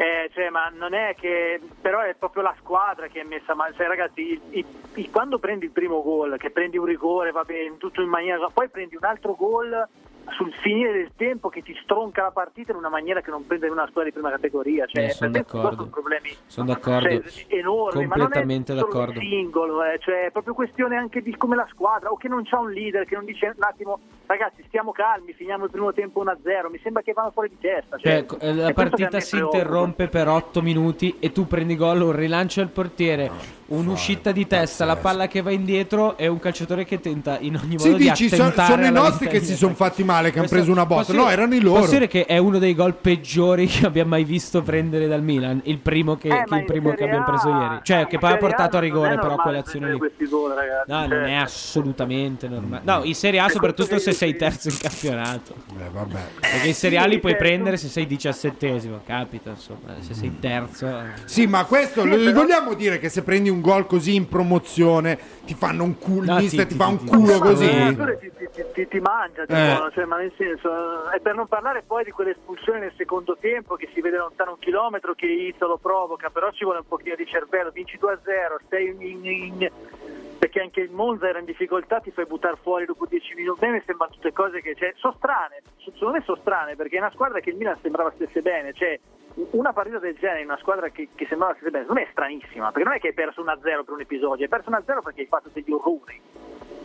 Eh, 0.00 0.30
cioè, 0.32 0.48
ma 0.48 0.70
non 0.72 0.94
è 0.94 1.14
che 1.14 1.60
però 1.78 2.00
è 2.00 2.14
proprio 2.14 2.42
la 2.42 2.54
squadra 2.58 3.08
che 3.08 3.20
è 3.20 3.22
messa 3.24 3.54
male. 3.54 3.74
Cioè, 3.74 3.86
ragazzi, 3.86 4.22
il- 4.32 4.40
il- 4.48 4.66
il- 4.94 5.10
quando 5.10 5.38
prendi 5.38 5.66
il 5.66 5.72
primo 5.72 6.02
gol, 6.02 6.38
che 6.38 6.50
prendi 6.50 6.78
un 6.78 6.86
rigore, 6.86 7.32
va 7.32 7.44
bene, 7.44 7.76
tutto 7.76 8.00
in 8.00 8.08
maniera. 8.08 8.48
Poi 8.48 8.70
prendi 8.70 8.96
un 8.96 9.04
altro 9.04 9.34
gol 9.34 9.86
sul 10.30 10.52
finire 10.62 10.92
del 10.92 11.10
tempo 11.16 11.48
che 11.48 11.62
ti 11.62 11.76
stronca 11.82 12.22
la 12.22 12.30
partita 12.30 12.72
in 12.72 12.78
una 12.78 12.88
maniera 12.88 13.20
che 13.20 13.30
non 13.30 13.46
prende 13.46 13.68
una 13.68 13.86
squadra 13.88 14.04
di 14.04 14.12
prima 14.12 14.30
categoria. 14.30 14.86
Cioè, 14.86 15.02
Eh, 15.02 15.06
per 15.06 15.14
sono 15.16 15.30
d'accordo. 15.30 15.76
sono 15.76 15.88
problemi 15.88 16.30
Sono 16.46 16.66
d'accordo. 16.66 17.08
cioè, 17.08 17.44
enormi, 17.48 18.06
Completamente 18.06 18.72
ma 18.74 18.80
non 18.80 18.88
è 18.88 18.92
d'accordo. 18.92 19.18
un 19.20 19.26
singolo, 19.26 19.84
eh, 19.84 19.98
cioè 20.00 20.26
è 20.26 20.30
proprio 20.30 20.54
questione 20.54 20.96
anche 20.96 21.22
di 21.22 21.36
come 21.36 21.56
la 21.56 21.66
squadra 21.70 22.10
o 22.10 22.16
che 22.16 22.28
non 22.28 22.42
c'ha 22.44 22.58
un 22.58 22.70
leader 22.70 23.04
che 23.04 23.14
non 23.14 23.24
dice 23.24 23.46
un 23.46 23.62
attimo 23.62 24.00
ragazzi 24.26 24.62
stiamo 24.68 24.92
calmi, 24.92 25.32
finiamo 25.32 25.64
il 25.64 25.70
primo 25.70 25.92
tempo 25.92 26.22
1-0, 26.24 26.70
mi 26.70 26.78
sembra 26.82 27.02
che 27.02 27.12
vanno 27.12 27.30
fuori 27.32 27.48
di 27.48 27.58
testa. 27.58 27.96
Cioè, 27.98 28.24
Cioè, 28.26 28.38
eh, 28.48 28.54
la 28.54 28.72
partita 28.72 29.18
si 29.20 29.36
interrompe 29.38 30.08
per 30.08 30.28
8 30.28 30.62
minuti 30.62 31.16
e 31.18 31.32
tu 31.32 31.46
prendi 31.46 31.76
gol, 31.76 32.00
un 32.02 32.12
rilancio 32.12 32.60
al 32.60 32.68
portiere, 32.68 33.30
un'uscita 33.70 34.32
di 34.32 34.46
testa, 34.46 34.84
la 34.84 34.96
palla 34.96 35.28
che 35.28 35.42
va 35.42 35.50
indietro 35.50 36.16
e 36.16 36.26
un 36.26 36.38
calciatore 36.38 36.84
che 36.84 36.98
tenta 37.00 37.38
in 37.40 37.56
ogni 37.56 37.76
modo 37.76 37.82
Sì, 37.82 37.94
di 37.94 38.08
dici, 38.08 38.28
so- 38.28 38.34
attentare 38.42 38.72
sono 38.72 38.86
i 38.86 38.90
nostri 38.92 39.28
che 39.28 39.40
si 39.42 39.54
sono 39.54 39.74
fatti 39.74 40.02
male, 40.04 40.30
che 40.32 40.38
hanno 40.40 40.48
preso 40.48 40.70
una 40.72 40.86
botta. 40.86 41.12
No, 41.12 41.28
erano 41.30 41.54
i 41.54 41.60
loro. 41.60 41.80
Posso 41.80 41.92
dire 41.92 42.08
che 42.08 42.24
è 42.24 42.36
uno 42.38 42.58
dei 42.58 42.74
gol 42.74 42.94
peggiori 42.94 43.66
che 43.68 43.86
abbiamo 43.86 44.10
mai 44.10 44.24
visto 44.24 44.62
prendere 44.62 45.06
dal 45.06 45.22
Milan. 45.22 45.60
Il 45.64 45.78
primo 45.78 46.16
che, 46.16 46.28
Eh, 46.28 46.44
che 46.44 46.54
il 46.56 46.64
primo 46.64 46.92
che 46.94 47.04
abbiamo 47.04 47.24
preso 47.24 47.48
ieri. 47.48 47.78
Cioè, 47.82 48.06
che 48.06 48.18
poi 48.18 48.32
ha 48.32 48.36
portato 48.36 48.76
a 48.76 48.80
non 48.80 48.88
rigore, 48.88 49.14
però 49.18 49.36
quell'azione 49.36 49.92
lì. 49.92 49.98
gol, 49.98 50.52
ragazzi. 50.54 50.90
No, 50.90 50.98
non 51.00 51.08
Cioè, 51.08 51.24
è 51.24 51.34
assolutamente 51.34 52.48
normale. 52.48 52.82
No, 52.84 53.00
in 53.04 53.14
Serie 53.14 53.40
A, 53.40 53.48
soprattutto 53.48 53.98
se 53.98 54.12
sei 54.12 54.36
terzo 54.36 54.68
in 54.68 54.76
campionato. 54.78 55.54
Eh, 55.78 55.88
vabbè. 55.92 56.20
Perché 56.40 56.66
in 56.68 56.74
Serie 56.74 56.98
A 56.98 57.04
li 57.06 57.18
puoi 57.20 57.32
certo. 57.32 57.46
prendere 57.46 57.76
se 57.76 57.88
sei 57.88 58.06
diciassettesimo, 58.06 59.00
capita, 59.06 59.50
insomma. 59.50 59.94
Se 60.00 60.14
sei 60.14 60.38
terzo. 60.40 60.86
eh. 60.88 61.02
Sì, 61.24 61.46
ma 61.46 61.64
questo 61.64 62.02
vogliamo 62.04 62.74
dire 62.74 62.98
che 62.98 63.08
se 63.08 63.22
prendi 63.22 63.48
un 63.48 63.59
gol 63.60 63.86
così 63.86 64.14
in 64.14 64.28
promozione 64.28 65.18
ti 65.44 65.54
fanno 65.54 65.84
un 65.84 65.98
culo, 65.98 66.26
No, 66.32 66.36
il 66.38 66.42
mister 66.44 66.66
ti- 66.66 66.72
ti, 66.72 66.78
fa 66.78 66.86
ti- 66.86 66.92
un 66.92 66.98
ti- 66.98 67.06
culo 67.06 67.32
ti- 67.32 67.38
così. 67.38 67.68
ti, 67.68 67.96
ti- 68.36 68.48
ti- 68.52 68.64
ti- 68.72 68.88
ti 68.88 69.00
mangia, 69.00 69.44
ti 69.46 69.52
Eh. 69.52 69.90
cioè, 69.94 70.04
ma 70.04 70.16
nel 70.18 70.32
senso, 70.36 71.10
e 71.10 71.20
per 71.20 71.34
non 71.34 71.46
parlare 71.46 71.82
poi 71.86 72.04
di 72.04 72.10
quell'espulsione 72.10 72.78
nel 72.80 72.92
secondo 72.96 73.36
tempo 73.40 73.76
che 73.76 73.88
si 73.94 74.00
vede 74.00 74.16
lontano 74.18 74.52
un 74.52 74.58
chilometro 74.58 75.14
che 75.14 75.26
Izzo 75.26 75.66
lo 75.66 75.76
provoca, 75.78 76.30
però 76.30 76.50
ci 76.52 76.64
vuole 76.64 76.80
un 76.80 76.86
pochino 76.88 77.14
di 77.16 77.26
cervello, 77.26 77.70
vinci 77.70 77.98
2-0, 77.98 78.58
stai 78.66 78.86
in, 79.00 79.24
in- 79.24 79.70
perché 80.38 80.60
anche 80.60 80.80
il 80.80 80.90
Monza 80.90 81.28
era 81.28 81.38
in 81.38 81.44
difficoltà, 81.44 82.00
ti 82.00 82.10
fai 82.10 82.24
buttare 82.24 82.56
fuori 82.62 82.86
dopo 82.86 83.04
10 83.06 83.34
minuti. 83.34 83.62
A 83.62 83.68
me 83.68 83.74
mi 83.74 83.82
sembrano 83.84 84.12
tutte 84.12 84.32
cose 84.32 84.62
che 84.62 84.74
cioè, 84.74 84.94
sono 84.96 85.14
strane, 85.18 85.60
secondo 85.84 86.14
me 86.16 86.22
sono 86.24 86.38
strane, 86.40 86.76
perché 86.76 86.96
è 86.96 87.00
una 87.00 87.10
squadra 87.12 87.40
che 87.40 87.50
il 87.50 87.56
Milan 87.56 87.76
sembrava 87.82 88.10
stesse 88.14 88.40
bene, 88.40 88.72
cioè 88.72 88.98
una 89.52 89.72
partita 89.72 89.98
del 89.98 90.16
genere 90.18 90.40
in 90.40 90.46
una 90.46 90.58
squadra 90.58 90.88
che, 90.90 91.08
che 91.14 91.26
sembrava 91.26 91.54
stesse 91.54 91.70
bene, 91.70 91.84
secondo 91.84 92.02
me 92.02 92.08
è 92.08 92.10
stranissima, 92.12 92.72
perché 92.72 92.88
non 92.88 92.96
è 92.96 93.00
che 93.00 93.08
hai 93.08 93.14
perso 93.14 93.42
1-0 93.42 93.60
per 93.60 93.84
un 93.94 94.00
episodio, 94.00 94.44
hai 94.44 94.48
perso 94.48 94.70
1-0 94.70 95.02
perché 95.02 95.20
hai 95.20 95.26
fatto 95.26 95.50
degli 95.52 95.70
orrori. 95.70 96.20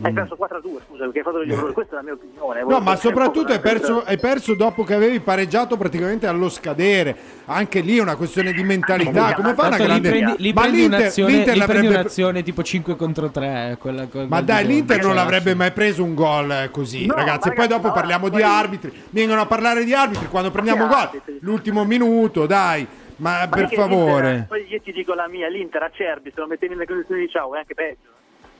Hai 0.01 0.11
perso 0.11 0.35
4-2, 0.39 0.79
scusa, 0.87 1.03
perché 1.05 1.19
hai 1.19 1.23
fatto 1.23 1.39
degli 1.39 1.51
orrori, 1.53 1.73
questa 1.73 1.93
è 1.93 1.95
la 1.95 2.03
mia 2.03 2.13
opinione. 2.13 2.63
No, 2.63 2.79
ma 2.79 2.95
soprattutto 2.97 3.53
hai 3.53 3.59
perso, 3.59 4.03
hai 4.03 4.17
perso 4.17 4.53
dopo 4.53 4.83
che 4.83 4.93
avevi 4.93 5.19
pareggiato 5.21 5.77
praticamente 5.77 6.27
allo 6.27 6.49
scadere. 6.49 7.15
Anche 7.45 7.79
lì 7.79 7.97
è 7.97 8.01
una 8.01 8.15
questione 8.17 8.51
di 8.51 8.61
mentalità. 8.63 9.33
Come 9.33 9.53
fa 9.53 9.67
una 9.67 9.77
Tanto 9.77 9.83
lì 9.83 9.87
grande 9.87 10.09
prendi, 10.09 10.33
lì 10.37 10.53
Ma 10.53 10.61
prendi 10.61 10.79
l'Inter, 10.81 10.99
un'azione, 10.99 11.31
l'Inter 11.31 11.57
l'avrebbe 11.57 11.87
un'azione 11.87 12.43
tipo 12.43 12.63
5 12.63 12.95
contro 12.95 13.29
3. 13.29 13.77
Quella, 13.79 14.07
quel 14.07 14.27
Ma 14.27 14.41
dai, 14.41 14.65
di 14.67 14.73
l'Inter 14.73 15.01
non 15.01 15.11
Cioè, 15.13 15.21
avrebbe 15.21 15.51
sì. 15.51 15.55
mai 15.57 15.71
preso 15.71 16.03
un 16.03 16.13
gol 16.13 16.51
eh, 16.51 16.69
così, 16.71 17.05
No, 17.05 17.15
ragazzi. 17.15 17.47
E 17.49 17.53
poi 17.53 17.67
dopo 17.67 17.87
no, 17.87 17.93
parliamo 17.93 18.25
di 18.27 18.33
poi- 18.33 18.43
arbitri. 18.43 18.91
Vengono 19.11 19.41
a 19.41 19.45
parlare 19.45 19.83
di 19.85 19.93
arbitri 19.93 20.27
quando 20.27 20.51
prendiamo 20.51 20.87
gol. 20.87 20.95
arbitri? 20.97 21.37
L'ultimo 21.41 21.85
minuto, 21.85 22.45
dai. 22.45 22.85
Ma 23.17 23.39
Ma 23.39 23.47
per 23.47 23.59
l'Inter- 23.69 23.79
favore. 23.79 24.45
Poi 24.49 24.65
io 24.67 24.81
ti 24.81 24.91
dico 24.91 25.13
la 25.13 25.29
mia, 25.29 25.47
l'Inter 25.47 25.83
a 25.83 25.89
Cerbi, 25.93 26.31
se 26.35 26.41
lo 26.41 26.47
mettevi 26.47 26.73
nelle 26.73 26.85
condizioni 26.85 27.21
di 27.21 27.29
ciao 27.29 27.55
è 27.55 27.59
anche 27.59 27.73
peggio. 27.73 28.09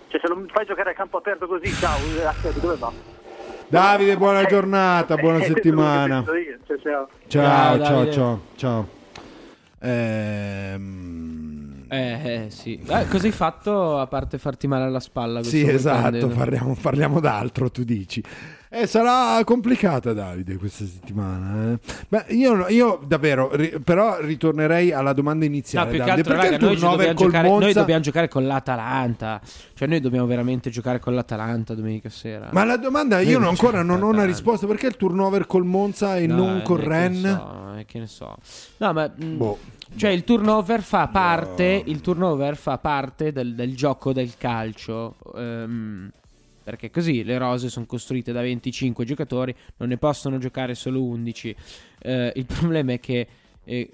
Cioè 0.08 0.20
se 0.22 0.28
lo 0.28 0.46
fai 0.52 0.66
giocare 0.66 0.92
a 0.92 0.94
campo 0.94 1.18
aperto 1.18 1.48
così, 1.48 1.72
ciao, 1.74 1.98
dove 2.60 2.76
va? 2.78 2.92
Davide, 3.68 4.16
buona 4.18 4.46
giornata, 4.46 5.16
buona 5.18 5.40
Eh, 5.40 5.46
settimana. 5.46 6.20
io, 6.20 6.58
cioè, 6.68 6.78
ciao. 6.80 7.10
Ciao, 7.28 7.78
Ciao, 7.84 8.12
ciao, 8.12 8.42
ciao. 8.56 8.88
Ehm, 9.80 11.24
Eh, 11.88 12.46
eh, 12.46 12.50
sì. 12.50 12.80
Eh, 12.88 13.08
cosa 13.08 13.28
hai 13.28 13.32
fatto 13.32 14.00
a 14.00 14.08
parte 14.08 14.40
farti 14.40 14.66
male 14.68 14.86
alla 14.86 15.00
spalla? 15.00 15.44
Sì, 15.44 15.68
esatto, 15.68 16.28
parliamo, 16.30 16.76
parliamo 16.82 17.20
d'altro, 17.20 17.70
tu 17.70 17.84
dici. 17.84 18.24
Eh, 18.78 18.88
sarà 18.88 19.42
complicata, 19.46 20.12
Davide, 20.12 20.58
questa 20.58 20.84
settimana. 20.84 21.72
eh. 21.72 21.80
Beh, 22.10 22.26
io, 22.36 22.68
io 22.68 23.00
davvero, 23.08 23.56
ri- 23.56 23.80
però 23.82 24.18
ritornerei 24.20 24.92
alla 24.92 25.14
domanda 25.14 25.46
No, 25.46 25.52
iniziale. 25.52 25.92
più 25.92 26.00
che 26.00 26.06
Davide, 26.06 26.20
altro, 26.30 26.34
perché 26.36 26.50
raga, 26.52 26.66
il 26.74 26.82
noi, 26.82 26.90
dobbiamo 26.92 27.14
col 27.14 27.26
giocare, 27.28 27.48
noi 27.50 27.60
Monza- 27.62 27.80
dobbiamo 27.80 28.02
giocare 28.02 28.28
con 28.28 28.46
l'Atalanta. 28.46 29.42
Cioè, 29.76 29.88
noi 29.88 30.02
dobbiamo 30.02 30.26
veramente 30.26 30.70
giocare 30.72 31.00
con 31.00 31.16
l'Atalanta 31.16 31.74
domenica 31.74 32.10
sera. 32.10 32.50
Ma 32.52 32.66
la 32.66 32.76
domanda, 32.76 33.20
io 33.22 33.32
Noi 33.34 33.40
non- 33.40 33.50
ancora 33.52 33.82
non 33.82 34.04
ho 34.04 34.08
una 34.10 34.26
risposta. 34.26 34.68
Perché 34.68 34.88
il 34.88 34.98
turnover 34.98 35.46
col 35.48 35.64
Monza 35.64 36.18
e 36.18 36.28
No, 36.28 36.36
non 36.36 36.58
eh, 36.58 36.62
con 36.64 36.78
che 36.78 36.86
Ren? 36.86 37.16
so, 37.16 37.78
eh, 37.80 37.86
che 37.86 38.00
ne 38.00 38.08
so. 38.08 38.36
No, 38.78 38.92
ma 38.92 39.10
mh, 39.16 39.38
Boh. 39.38 39.58
cioè 39.96 40.10
il 40.10 40.26
turnover 40.26 40.82
fa 40.82 41.08
parte, 41.08 41.82
il 41.86 42.02
turnover 42.02 42.58
fa 42.58 42.78
parte 42.78 43.32
del, 43.32 43.56
del 43.56 43.74
gioco 43.74 44.12
del 44.12 44.34
calcio. 44.38 45.16
ehm, 45.34 46.10
perché 46.66 46.90
così 46.90 47.24
le 47.24 47.38
rose 47.38 47.70
sono 47.70 47.86
costruite 47.86 48.32
da 48.32 48.42
25 48.42 49.06
giocatori, 49.06 49.56
non 49.78 49.90
ne 49.90 49.98
possono 49.98 50.40
giocare 50.40 50.74
solo 50.74 51.04
11. 51.04 51.56
Eh, 52.00 52.34
il 52.36 52.46
problema 52.50 52.94
è 52.94 53.00
che 53.00 53.28
eh, 53.64 53.90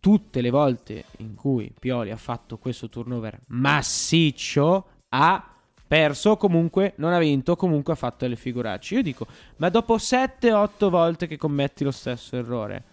tutte 0.00 0.40
le 0.40 0.50
volte 0.50 1.04
in 1.18 1.36
cui 1.36 1.72
Pioli 1.78 2.10
ha 2.10 2.16
fatto 2.16 2.58
questo 2.58 2.88
turnover 2.88 3.38
massiccio 3.46 4.86
ha 5.10 5.54
perso 5.86 6.36
comunque 6.36 6.94
non 6.96 7.12
ha 7.12 7.18
vinto 7.18 7.54
comunque 7.54 7.92
ha 7.92 7.96
fatto 7.96 8.26
le 8.26 8.34
figuracce. 8.34 8.96
Io 8.96 9.02
dico, 9.02 9.26
ma 9.58 9.68
dopo 9.68 9.96
7-8 9.96 10.88
volte 10.88 11.28
che 11.28 11.36
commetti 11.36 11.84
lo 11.84 11.92
stesso 11.92 12.36
errore, 12.36 12.84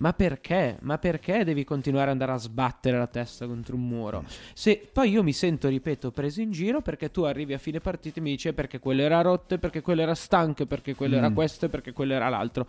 ma 0.00 0.12
perché? 0.14 0.78
Ma 0.80 0.96
perché 0.98 1.44
devi 1.44 1.62
continuare 1.64 2.06
ad 2.06 2.12
andare 2.12 2.32
a 2.32 2.36
sbattere 2.36 2.96
la 2.98 3.06
testa 3.06 3.46
contro 3.46 3.76
un 3.76 3.86
muro? 3.86 4.24
Se 4.54 4.88
poi 4.92 5.10
io 5.10 5.22
mi 5.22 5.32
sento, 5.32 5.68
ripeto, 5.68 6.10
preso 6.10 6.40
in 6.40 6.50
giro 6.50 6.80
perché 6.80 7.10
tu 7.10 7.22
arrivi 7.22 7.52
a 7.52 7.58
fine 7.58 7.80
partita 7.80 8.18
e 8.18 8.22
mi 8.22 8.30
dici 8.30 8.48
"Eh, 8.48 8.52
perché 8.54 8.78
quello 8.78 9.02
era 9.02 9.20
rotto, 9.20 9.58
perché 9.58 9.82
quello 9.82 10.00
era 10.02 10.14
stanco, 10.14 10.64
perché 10.66 10.94
quello 10.94 11.16
era 11.16 11.28
Mm. 11.30 11.34
questo, 11.34 11.66
e 11.66 11.68
perché 11.68 11.92
quello 11.92 12.14
era 12.14 12.28
l'altro. 12.28 12.66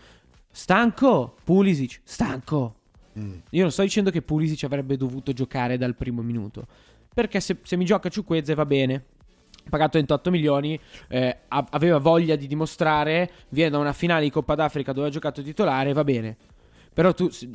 Stanco, 0.49 1.35
Pulisic, 1.43 2.01
stanco. 2.03 2.75
Io 3.13 3.61
non 3.61 3.71
sto 3.71 3.81
dicendo 3.81 4.09
che 4.11 4.21
Pulisic 4.21 4.63
avrebbe 4.63 4.95
dovuto 4.97 5.33
giocare 5.33 5.77
dal 5.77 5.95
primo 5.95 6.21
minuto. 6.21 6.65
Perché 7.13 7.39
se, 7.41 7.57
se 7.63 7.75
mi 7.77 7.85
gioca 7.85 8.09
Ciuqueze 8.09 8.53
va 8.53 8.65
bene. 8.65 9.03
Pagato 9.69 9.97
28 9.97 10.31
milioni, 10.31 10.79
eh, 11.07 11.37
aveva 11.49 11.99
voglia 11.99 12.35
di 12.35 12.47
dimostrare, 12.47 13.29
viene 13.49 13.69
da 13.69 13.77
una 13.77 13.93
finale 13.93 14.23
di 14.23 14.31
Coppa 14.31 14.55
d'Africa 14.55 14.91
dove 14.91 15.07
ha 15.07 15.11
giocato 15.11 15.41
titolare, 15.43 15.93
va 15.93 16.03
bene. 16.03 16.35
Però 16.93 17.13
tu, 17.13 17.29
s- 17.29 17.47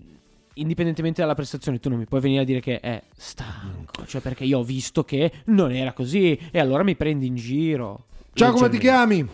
indipendentemente 0.54 1.20
dalla 1.20 1.34
prestazione, 1.34 1.78
tu 1.78 1.88
non 1.88 1.98
mi 1.98 2.06
puoi 2.06 2.20
venire 2.20 2.42
a 2.42 2.44
dire 2.44 2.60
che 2.60 2.80
è 2.80 3.02
stanco. 3.14 4.04
Cioè, 4.06 4.20
perché 4.20 4.44
io 4.44 4.58
ho 4.58 4.62
visto 4.62 5.04
che 5.04 5.30
non 5.46 5.72
era 5.72 5.92
così 5.92 6.38
e 6.50 6.58
allora 6.58 6.82
mi 6.82 6.96
prendi 6.96 7.26
in 7.26 7.34
giro. 7.36 8.04
Ciao, 8.32 8.52
come 8.52 8.68
ti 8.68 8.78
chiami? 8.78 9.26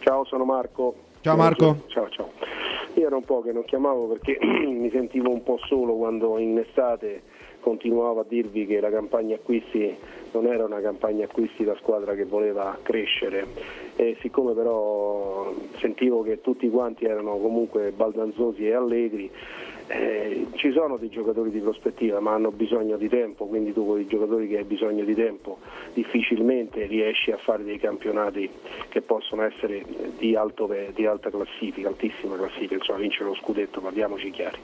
Ciao, 0.00 0.24
sono 0.24 0.44
Marco. 0.44 0.94
Ciao, 1.20 1.36
Marco. 1.36 1.84
Ciao, 1.88 2.08
ciao. 2.10 2.30
Io 2.94 3.06
era 3.06 3.16
un 3.16 3.24
po' 3.24 3.42
che 3.42 3.52
non 3.52 3.64
chiamavo 3.64 4.06
perché 4.06 4.38
mi 4.40 4.90
sentivo 4.90 5.30
un 5.30 5.42
po' 5.42 5.58
solo 5.66 5.94
quando 5.96 6.38
in 6.38 6.56
estate 6.58 7.22
continuavo 7.66 8.20
a 8.20 8.24
dirvi 8.28 8.64
che 8.64 8.78
la 8.78 8.90
campagna 8.90 9.34
acquisti 9.34 9.92
non 10.30 10.46
era 10.46 10.64
una 10.64 10.80
campagna 10.80 11.24
acquisti 11.24 11.64
da 11.64 11.74
squadra 11.80 12.14
che 12.14 12.24
voleva 12.24 12.78
crescere. 12.80 13.44
E 13.96 14.16
siccome 14.20 14.52
però 14.52 15.52
sentivo 15.78 16.22
che 16.22 16.40
tutti 16.40 16.70
quanti 16.70 17.06
erano 17.06 17.38
comunque 17.38 17.90
baldanzosi 17.90 18.68
e 18.68 18.72
allegri 18.72 19.28
Eh, 19.88 20.46
ci 20.56 20.72
sono 20.72 20.96
dei 20.96 21.10
giocatori 21.10 21.50
di 21.50 21.60
prospettiva 21.60 22.18
ma 22.18 22.32
hanno 22.34 22.50
bisogno 22.50 22.96
di 22.96 23.08
tempo, 23.08 23.46
quindi 23.46 23.72
tu 23.72 23.86
con 23.86 24.00
i 24.00 24.06
giocatori 24.06 24.48
che 24.48 24.58
hai 24.58 24.64
bisogno 24.64 25.04
di 25.04 25.14
tempo 25.14 25.58
difficilmente 25.94 26.86
riesci 26.86 27.30
a 27.30 27.36
fare 27.36 27.62
dei 27.62 27.78
campionati 27.78 28.50
che 28.88 29.00
possono 29.00 29.42
essere 29.42 29.84
di, 30.18 30.34
alto, 30.34 30.68
di 30.92 31.06
alta 31.06 31.30
classifica, 31.30 31.88
altissima 31.88 32.36
classifica, 32.36 32.74
insomma 32.74 32.98
vincere 32.98 33.26
lo 33.28 33.36
scudetto, 33.36 33.80
parliamoci 33.80 34.30
chiari. 34.30 34.58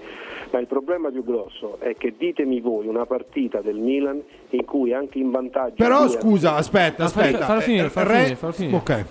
Ma 0.51 0.59
il 0.59 0.67
problema 0.67 1.09
più 1.11 1.23
grosso 1.23 1.79
è 1.79 1.95
che 1.97 2.15
ditemi 2.17 2.61
voi 2.61 2.89
una 2.89 3.07
partita 3.07 3.61
del 3.61 3.77
Milan 3.77 4.21
in 4.51 4.65
cui 4.65 4.93
anche 4.93 5.19
in 5.19 5.31
vantaggio... 5.31 5.75
Però 5.77 6.09
scusa, 6.09 6.57
aspetta, 6.57 7.05
aspetta. 7.05 7.47
Fallo 7.47 7.61
finire, 7.61 7.87
Eh, 7.87 8.05
Re- 8.05 8.15
finire, 8.17 8.35
fallo 8.35 8.53
finire. 8.53 8.77
Ok. 8.77 9.05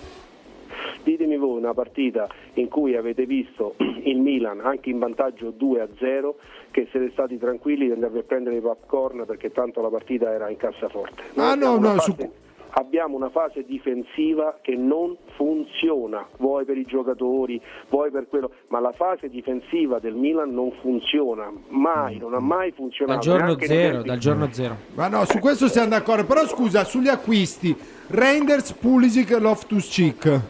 Ditemi 1.02 1.36
voi 1.36 1.58
una 1.58 1.74
partita 1.74 2.28
in 2.54 2.68
cui 2.68 2.96
avete 2.96 3.26
visto 3.26 3.74
il 4.04 4.18
Milan 4.18 4.60
anche 4.60 4.90
in 4.90 4.98
vantaggio 4.98 5.50
2 5.50 5.80
a 5.80 5.88
0 5.98 6.36
che 6.70 6.88
siete 6.90 7.10
stati 7.12 7.38
tranquilli 7.38 7.86
di 7.86 7.92
andare 7.92 8.18
a 8.18 8.22
prendere 8.22 8.56
i 8.56 8.60
popcorn 8.60 9.24
perché 9.26 9.50
tanto 9.50 9.80
la 9.80 9.88
partita 9.88 10.30
era 10.32 10.48
in 10.48 10.56
cassaforte. 10.56 11.22
Ah, 11.36 11.52
abbiamo 11.52 11.72
no, 11.72 11.78
una 11.78 11.92
no, 11.94 12.00
su- 12.00 12.12
fase- 12.12 12.30
Abbiamo 12.74 13.16
una 13.16 13.28
fase 13.28 13.64
difensiva 13.64 14.58
che 14.62 14.74
non 14.74 15.14
funziona, 15.36 16.26
vuoi 16.38 16.64
per 16.64 16.78
i 16.78 16.84
giocatori, 16.84 17.60
vuoi 17.90 18.10
per 18.10 18.28
quello, 18.28 18.50
ma 18.68 18.80
la 18.80 18.92
fase 18.92 19.28
difensiva 19.28 19.98
del 19.98 20.14
Milan 20.14 20.54
non 20.54 20.72
funziona, 20.80 21.52
mai, 21.68 22.16
non 22.16 22.32
ha 22.32 22.40
mai 22.40 22.72
funzionato. 22.72 23.28
Dal 23.28 23.38
giorno 23.38 23.58
zero, 23.60 24.02
dal 24.02 24.16
giorno 24.16 24.48
zero. 24.52 24.76
Ma 24.94 25.08
no, 25.08 25.26
su 25.26 25.38
questo 25.38 25.68
siamo 25.68 25.88
d'accordo. 25.88 26.24
Però 26.24 26.46
scusa, 26.46 26.84
sugli 26.84 27.08
acquisti, 27.08 27.76
Reinders, 28.06 28.72
Pulisic, 28.72 29.38
Loftus 29.38 29.90
Cheek 29.90 30.40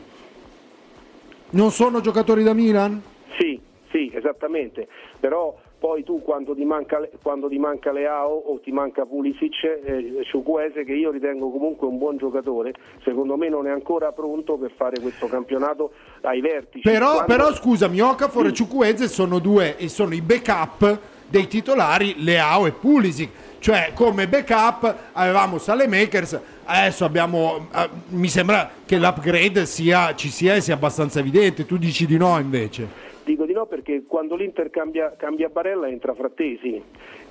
non 1.53 1.71
sono 1.71 2.01
giocatori 2.01 2.43
da 2.43 2.53
Milan? 2.53 3.03
Sì, 3.39 3.59
sì, 3.91 4.11
esattamente. 4.15 4.87
Però 5.19 5.57
poi 5.79 6.05
tu 6.05 6.23
quando 6.23 6.55
ti 6.55 6.65
manca, 6.65 7.01
quando 7.23 7.49
ti 7.49 7.59
manca 7.59 7.91
Leao 7.91 8.31
o 8.31 8.61
ti 8.61 8.71
manca 8.71 9.05
Pulisic, 9.05 9.65
eh, 9.65 10.23
Ciucuese, 10.31 10.85
che 10.85 10.93
io 10.93 11.11
ritengo 11.11 11.51
comunque 11.51 11.89
un 11.89 11.99
buon 11.99 12.17
giocatore, 12.19 12.73
secondo 13.03 13.37
me 13.37 13.49
non 13.49 13.67
è 13.67 13.71
ancora 13.71 14.13
pronto 14.13 14.57
per 14.57 14.71
fare 14.77 15.01
questo 15.01 15.27
campionato 15.27 15.93
ai 16.21 16.41
vertici. 16.41 16.89
Però, 16.89 17.15
Quando- 17.15 17.25
però 17.35 17.53
scusami, 17.53 18.01
Okafor 18.01 18.47
e 18.47 18.53
Ciucueze 18.53 19.09
sono 19.09 19.41
due 19.41 19.77
e 19.77 19.89
sono 19.89 20.15
i 20.15 20.21
backup 20.21 20.99
dei 21.29 21.49
titolari 21.49 22.23
Leao 22.23 22.67
e 22.67 22.73
Pulisic. 22.73 23.31
Cioè, 23.59 23.93
come 23.95 24.29
backup 24.29 24.95
avevamo 25.13 25.59
Salemakers, 25.59 26.41
adesso 26.65 27.05
abbiamo. 27.05 27.69
eh, 27.75 27.89
mi 28.11 28.29
sembra 28.29 28.71
che 28.85 28.99
l'upgrade 28.99 29.67
sia, 29.67 30.15
ci 30.15 30.29
sia 30.29 30.55
e 30.55 30.61
sia 30.61 30.75
abbastanza 30.75 31.21
evidente. 31.21 31.67
Tu 31.67 31.77
dici 31.77 32.07
di 32.07 32.17
no 32.17 32.39
invece. 32.39 32.87
Dico 33.25 33.45
di 33.45 33.53
no 33.53 33.67
perché 33.67 34.05
quando 34.07 34.35
l'Inter 34.35 34.71
cambia, 34.71 35.15
cambia 35.17 35.49
Barella 35.49 35.89
entra 35.89 36.15
Frattesi, 36.15 36.83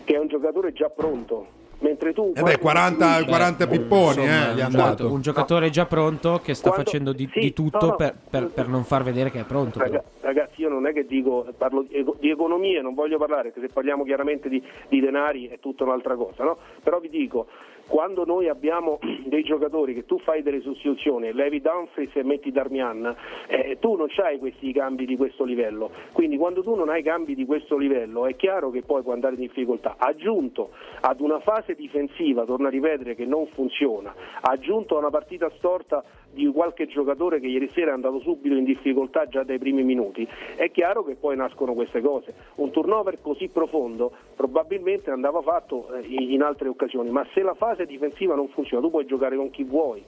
che 0.03 0.13
è 0.15 0.17
un 0.19 0.27
giocatore 0.27 0.71
già 0.73 0.89
pronto. 0.89 1.59
Mentre 1.79 2.13
tu 2.13 2.31
Eh 2.35 2.43
beh, 2.43 2.59
40, 2.59 3.25
40 3.25 3.65
pipponi, 3.67 4.21
Insomma, 4.21 4.51
eh, 4.51 4.53
gli 4.53 4.61
hanno 4.61 4.77
un, 4.77 4.83
dato. 4.83 5.11
un 5.11 5.21
giocatore 5.21 5.71
già 5.71 5.87
pronto 5.87 6.39
che 6.43 6.53
sta 6.53 6.69
Quando- 6.69 6.85
facendo 6.85 7.11
di, 7.11 7.27
sì, 7.33 7.39
di 7.39 7.53
tutto 7.53 7.79
no, 7.79 7.87
no. 7.87 7.95
Per, 7.95 8.15
per- 8.29 8.47
per 8.51 8.67
non 8.67 8.83
far 8.83 9.01
vedere 9.01 9.31
che 9.31 9.39
è 9.39 9.43
pronto. 9.45 9.79
Raga- 9.79 10.03
Ragazzi, 10.21 10.61
io 10.61 10.69
non 10.69 10.85
è 10.85 10.93
che 10.93 11.07
dico, 11.07 11.47
parlo 11.57 11.81
di, 11.89 12.29
economie, 12.29 12.81
non 12.81 12.93
voglio 12.93 13.17
parlare, 13.17 13.49
perché 13.49 13.67
se 13.67 13.73
parliamo 13.73 14.03
chiaramente 14.03 14.47
di, 14.47 14.61
di 14.89 14.99
denari 14.99 15.47
è 15.47 15.57
tutta 15.59 15.83
un'altra 15.83 16.15
cosa, 16.15 16.43
no? 16.43 16.57
Però 16.83 16.99
vi 16.99 17.09
dico, 17.09 17.47
quando 17.91 18.23
noi 18.23 18.47
abbiamo 18.47 18.99
dei 19.27 19.43
giocatori 19.43 19.93
che 19.93 20.05
tu 20.05 20.17
fai 20.19 20.41
delle 20.41 20.61
sostituzioni, 20.61 21.33
levi 21.33 21.59
Dumfries 21.59 22.15
e 22.15 22.23
metti 22.23 22.49
Darmian, 22.49 23.13
eh, 23.47 23.77
tu 23.81 23.95
non 23.95 24.07
hai 24.23 24.39
questi 24.39 24.71
cambi 24.71 25.05
di 25.05 25.17
questo 25.17 25.43
livello. 25.43 25.91
Quindi 26.13 26.37
quando 26.37 26.63
tu 26.63 26.73
non 26.73 26.87
hai 26.87 27.03
cambi 27.03 27.35
di 27.35 27.45
questo 27.45 27.77
livello 27.77 28.25
è 28.25 28.35
chiaro 28.37 28.69
che 28.69 28.81
poi 28.81 29.01
puoi 29.01 29.15
andare 29.15 29.35
in 29.35 29.41
difficoltà. 29.41 29.95
Aggiunto 29.97 30.69
ad 31.01 31.19
una 31.19 31.41
fase 31.41 31.75
difensiva, 31.75 32.45
torno 32.45 32.67
a 32.67 32.69
ripetere, 32.69 33.13
che 33.13 33.25
non 33.25 33.45
funziona, 33.47 34.13
aggiunto 34.39 34.95
a 34.95 34.99
una 34.99 35.09
partita 35.09 35.49
storta 35.57 36.01
di 36.31 36.47
qualche 36.47 36.87
giocatore 36.87 37.39
che 37.39 37.47
ieri 37.47 37.69
sera 37.69 37.91
è 37.91 37.93
andato 37.93 38.19
subito 38.19 38.55
in 38.55 38.63
difficoltà 38.63 39.27
già 39.27 39.43
dai 39.43 39.59
primi 39.59 39.83
minuti, 39.83 40.27
è 40.55 40.71
chiaro 40.71 41.03
che 41.03 41.15
poi 41.15 41.35
nascono 41.35 41.73
queste 41.73 42.01
cose. 42.01 42.33
Un 42.55 42.71
turnover 42.71 43.19
così 43.21 43.49
profondo 43.49 44.11
probabilmente 44.35 45.11
andava 45.11 45.41
fatto 45.41 45.93
eh, 45.93 46.05
in 46.07 46.41
altre 46.41 46.69
occasioni, 46.69 47.09
ma 47.09 47.25
se 47.33 47.41
la 47.41 47.53
fase 47.53 47.80
difensiva 47.85 48.35
non 48.35 48.49
funziona, 48.49 48.83
tu 48.83 48.89
puoi 48.91 49.05
giocare 49.05 49.35
con 49.35 49.49
chi 49.51 49.63
vuoi. 49.63 50.03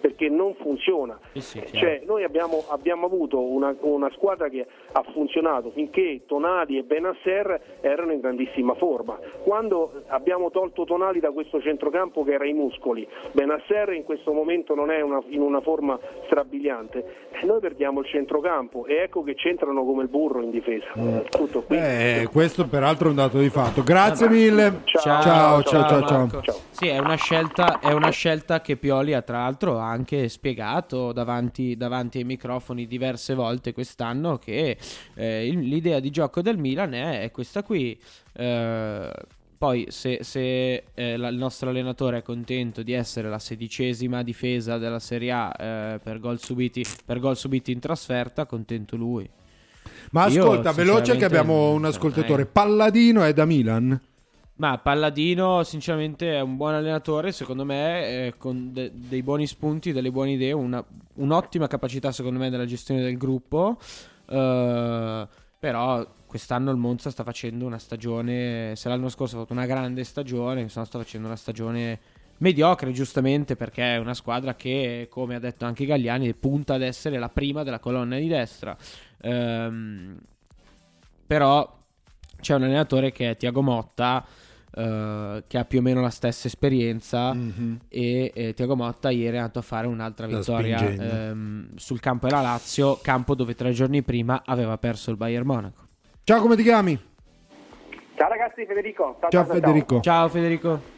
Perché 0.00 0.28
non 0.28 0.54
funziona. 0.54 1.18
Cioè, 1.72 2.02
noi 2.06 2.22
abbiamo, 2.22 2.62
abbiamo 2.68 3.06
avuto 3.06 3.40
una, 3.40 3.74
una 3.80 4.08
squadra 4.14 4.48
che 4.48 4.64
ha 4.92 5.02
funzionato 5.12 5.72
finché 5.74 6.20
Tonali 6.24 6.78
e 6.78 6.84
Benasser 6.84 7.78
erano 7.80 8.12
in 8.12 8.20
grandissima 8.20 8.74
forma. 8.74 9.18
Quando 9.42 10.04
abbiamo 10.06 10.52
tolto 10.52 10.84
Tonali 10.84 11.18
da 11.18 11.32
questo 11.32 11.60
centrocampo 11.60 12.22
che 12.22 12.34
era 12.34 12.44
ai 12.44 12.52
muscoli, 12.52 13.04
Benasser 13.32 13.92
in 13.92 14.04
questo 14.04 14.32
momento 14.32 14.76
non 14.76 14.92
è 14.92 15.00
una- 15.00 15.20
in 15.30 15.40
una 15.40 15.60
forma 15.62 15.98
strabiliante, 16.26 17.04
eh, 17.32 17.44
noi 17.44 17.58
perdiamo 17.58 17.98
il 17.98 18.06
centrocampo 18.06 18.86
e 18.86 18.98
ecco 19.02 19.24
che 19.24 19.34
c'entrano 19.34 19.84
come 19.84 20.02
il 20.04 20.08
burro 20.08 20.40
in 20.42 20.50
difesa. 20.52 20.86
Tutto 21.28 21.62
qui. 21.62 21.76
Eh, 21.76 22.28
questo 22.30 22.68
peraltro 22.68 23.08
è 23.08 23.10
un 23.10 23.16
dato 23.16 23.38
di 23.38 23.48
fatto. 23.50 23.82
Grazie 23.82 24.28
mille. 24.28 24.82
Ciao, 24.84 25.22
ciao, 25.22 25.62
ciao, 25.64 26.06
ciao. 26.06 26.18
Marco. 26.18 26.67
Sì, 26.78 26.86
è 26.86 26.98
una, 26.98 27.16
scelta, 27.16 27.80
è 27.80 27.92
una 27.92 28.10
scelta 28.10 28.60
che 28.60 28.76
Pioli 28.76 29.12
ha 29.12 29.22
tra 29.22 29.38
l'altro 29.38 29.78
anche 29.78 30.28
spiegato 30.28 31.10
davanti, 31.10 31.76
davanti 31.76 32.18
ai 32.18 32.24
microfoni 32.24 32.86
diverse 32.86 33.34
volte 33.34 33.72
quest'anno 33.72 34.38
che 34.38 34.78
eh, 35.14 35.48
l'idea 35.48 35.98
di 35.98 36.10
gioco 36.10 36.40
del 36.40 36.56
Milan 36.56 36.94
è, 36.94 37.32
questa 37.32 37.64
qui. 37.64 38.00
Eh, 38.32 39.10
poi 39.58 39.86
se, 39.88 40.20
se, 40.22 40.84
eh, 40.94 41.16
la- 41.16 41.26
il 41.30 41.36
nostro 41.36 41.70
allenatore 41.70 42.18
è 42.18 42.22
contento 42.22 42.84
di 42.84 42.92
essere 42.92 43.28
la 43.28 43.40
sedicesima 43.40 44.22
difesa 44.22 44.78
della 44.78 45.00
Serie 45.00 45.32
A 45.32 45.52
eh, 45.58 46.00
per 46.00 46.20
gol 46.20 46.38
subiti, 46.38 46.84
per 47.04 47.18
gol 47.18 47.36
subiti 47.36 47.72
in 47.72 47.80
trasferta, 47.80 48.46
contento 48.46 48.94
lui. 48.94 49.28
Ma 50.12 50.28
Io, 50.28 50.44
ascolta, 50.44 50.70
veloce 50.70 51.16
che 51.16 51.24
abbiamo 51.24 51.72
un 51.72 51.86
ascoltatore. 51.86 52.46
Palladino 52.46 53.24
è 53.24 53.32
da 53.32 53.46
Milan? 53.46 54.00
Ma 54.58 54.76
Palladino, 54.78 55.62
sinceramente, 55.62 56.34
è 56.34 56.40
un 56.40 56.56
buon 56.56 56.74
allenatore. 56.74 57.30
Secondo 57.30 57.64
me, 57.64 58.26
eh, 58.26 58.34
con 58.36 58.72
de- 58.72 58.90
dei 58.92 59.22
buoni 59.22 59.46
spunti, 59.46 59.92
delle 59.92 60.10
buone 60.10 60.32
idee, 60.32 60.50
una- 60.50 60.84
un'ottima 61.14 61.68
capacità, 61.68 62.10
secondo 62.10 62.40
me, 62.40 62.50
della 62.50 62.66
gestione 62.66 63.00
del 63.00 63.16
gruppo. 63.16 63.78
Eh, 64.28 65.28
però 65.60 66.06
quest'anno 66.26 66.70
il 66.72 66.76
Monza 66.76 67.10
sta 67.10 67.22
facendo 67.22 67.66
una 67.66 67.78
stagione. 67.78 68.74
Se 68.74 68.88
l'anno 68.88 69.08
scorso 69.08 69.36
ha 69.36 69.40
fatto 69.40 69.52
una 69.52 69.66
grande 69.66 70.02
stagione, 70.02 70.62
quest'anno 70.62 70.86
sta 70.86 70.98
facendo 70.98 71.28
una 71.28 71.36
stagione 71.36 72.00
mediocre, 72.38 72.90
giustamente, 72.92 73.54
perché 73.54 73.94
è 73.94 73.98
una 73.98 74.14
squadra 74.14 74.56
che, 74.56 75.06
come 75.08 75.36
ha 75.36 75.40
detto 75.40 75.66
anche 75.66 75.86
Gagliani, 75.86 76.34
punta 76.34 76.74
ad 76.74 76.82
essere 76.82 77.18
la 77.18 77.28
prima 77.28 77.62
della 77.62 77.78
colonna 77.78 78.16
di 78.18 78.26
destra. 78.26 78.76
Ehm, 79.22 80.18
però 81.26 81.76
c'è 82.40 82.54
un 82.54 82.64
allenatore 82.64 83.12
che 83.12 83.30
è 83.30 83.36
Tiago 83.36 83.62
Motta. 83.62 84.24
Eh, 84.74 85.44
che 85.46 85.58
ha 85.58 85.64
più 85.64 85.78
o 85.78 85.82
meno 85.82 86.00
la 86.00 86.10
stessa 86.10 86.46
esperienza 86.46 87.34
e 87.88 88.32
eh, 88.34 88.54
Tiago 88.54 88.76
Motta 88.76 89.10
ieri 89.10 89.36
è 89.36 89.38
andato 89.38 89.58
a 89.58 89.62
fare 89.62 89.86
un'altra 89.86 90.26
vittoria 90.26 90.78
ehm, 90.80 91.76
sul 91.76 92.00
campo 92.00 92.26
della 92.26 92.42
Lazio 92.42 92.98
campo 93.02 93.34
dove 93.34 93.54
tre 93.54 93.72
giorni 93.72 94.02
prima 94.02 94.42
aveva 94.44 94.76
perso 94.78 95.10
il 95.10 95.16
Bayern 95.16 95.46
Monaco 95.46 95.86
Ciao, 96.24 96.42
come 96.42 96.56
ti 96.56 96.62
chiami? 96.62 96.98
Ciao 98.14 98.28
ragazzi, 98.28 98.66
Federico. 98.66 99.16
Ciao, 99.20 99.30
Ciao, 99.30 99.44
Federico. 99.46 100.00
ciao 100.00 100.28
Federico 100.28 100.96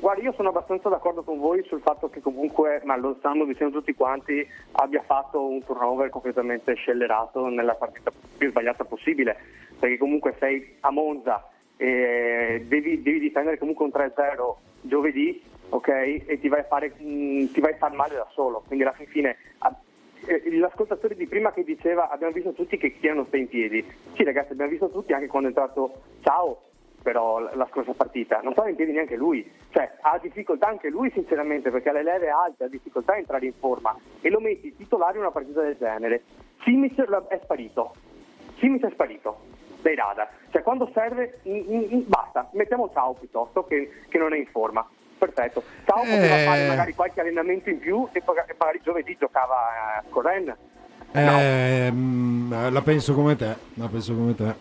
Guarda, 0.00 0.22
io 0.22 0.32
sono 0.32 0.48
abbastanza 0.48 0.88
d'accordo 0.88 1.22
con 1.22 1.38
voi 1.38 1.62
sul 1.68 1.82
fatto 1.82 2.08
che 2.08 2.22
comunque, 2.22 2.80
ma 2.84 2.96
lo 2.96 3.16
stanno 3.18 3.44
dicendo 3.44 3.78
tutti 3.78 3.92
quanti, 3.92 4.48
abbia 4.72 5.02
fatto 5.02 5.46
un 5.46 5.62
turnover 5.62 6.08
completamente 6.08 6.72
scellerato 6.72 7.48
nella 7.48 7.74
partita 7.74 8.10
più 8.38 8.48
sbagliata 8.48 8.84
possibile, 8.84 9.36
perché 9.78 9.98
comunque 9.98 10.34
sei 10.38 10.78
a 10.80 10.90
Monza 10.90 11.46
e 11.80 12.62
devi, 12.66 13.00
devi 13.00 13.18
difendere 13.20 13.56
comunque 13.56 13.86
un 13.86 13.90
3-0 13.94 14.54
giovedì, 14.82 15.42
ok? 15.70 15.88
E 15.88 16.38
ti 16.38 16.48
vai 16.48 16.60
a 16.60 16.64
fare, 16.64 16.92
mh, 16.94 17.52
ti 17.52 17.60
vai 17.60 17.72
a 17.72 17.76
far 17.78 17.94
male 17.94 18.16
da 18.16 18.28
solo, 18.32 18.62
quindi 18.66 18.84
alla 18.84 18.92
fin 18.92 19.06
fine... 19.06 19.36
a- 19.58 19.74
eh, 20.26 20.42
L'ascoltatore 20.58 21.14
di 21.14 21.26
prima 21.26 21.52
che 21.52 21.64
diceva 21.64 22.10
abbiamo 22.10 22.34
visto 22.34 22.52
tutti 22.52 22.76
che 22.76 22.92
Chia 22.98 23.14
non 23.14 23.24
sta 23.28 23.38
in 23.38 23.48
piedi. 23.48 23.82
Sì 24.12 24.24
ragazzi, 24.24 24.52
abbiamo 24.52 24.70
visto 24.70 24.90
tutti 24.90 25.14
anche 25.14 25.26
quando 25.28 25.48
è 25.48 25.52
entrato 25.52 26.02
Ciao, 26.20 26.64
però 27.02 27.38
la 27.38 27.52
la 27.54 27.66
scorsa 27.70 27.94
partita. 27.94 28.40
Non 28.42 28.52
stava 28.52 28.68
in 28.68 28.76
piedi 28.76 28.92
neanche 28.92 29.16
lui. 29.16 29.50
Cioè, 29.70 29.90
ha 30.02 30.18
difficoltà 30.20 30.66
anche 30.66 30.90
lui 30.90 31.10
sinceramente 31.12 31.70
perché 31.70 31.88
ha 31.88 31.92
le 31.92 32.02
leve 32.02 32.28
alte, 32.28 32.64
ha 32.64 32.68
difficoltà 32.68 33.14
a 33.14 33.16
entrare 33.16 33.46
in 33.46 33.54
forma. 33.54 33.96
E 34.20 34.28
lo 34.28 34.40
metti 34.40 34.76
titolare 34.76 35.14
in 35.14 35.20
una 35.20 35.30
partita 35.30 35.62
del 35.62 35.78
genere. 35.78 36.24
Simic 36.64 37.00
è 37.28 37.40
sparito. 37.42 37.94
Simic 38.58 38.84
è 38.84 38.90
sparito 38.90 39.49
dai 39.82 39.94
radar. 39.94 40.28
Cioè, 40.50 40.62
quando 40.62 40.90
serve, 40.94 41.38
in- 41.44 41.64
in- 41.68 41.86
in- 41.90 42.04
basta. 42.06 42.48
Mettiamo 42.52 42.90
Ciao 42.92 43.12
piuttosto 43.14 43.64
che, 43.66 44.02
che 44.08 44.18
non 44.18 44.32
è 44.32 44.36
in 44.38 44.46
forma. 44.46 44.86
Perfetto. 45.18 45.62
Ciao 45.84 46.00
poteva 46.00 46.38
Eh. 46.38 46.44
fare 46.44 46.66
magari 46.68 46.94
qualche 46.94 47.20
allenamento 47.20 47.68
in 47.68 47.78
più 47.78 48.08
e 48.12 48.22
magari 48.58 48.80
giovedì 48.82 49.16
giocava 49.18 50.00
eh, 50.00 50.08
con 50.08 50.22
Ren. 50.22 50.56
Eh, 51.12 51.90
mm, 51.90 52.72
la 52.72 52.82
penso 52.82 53.14
come 53.14 53.36
te. 53.36 53.54
La 53.74 53.88
penso 53.88 54.14
come 54.14 54.34
te. 54.34 54.54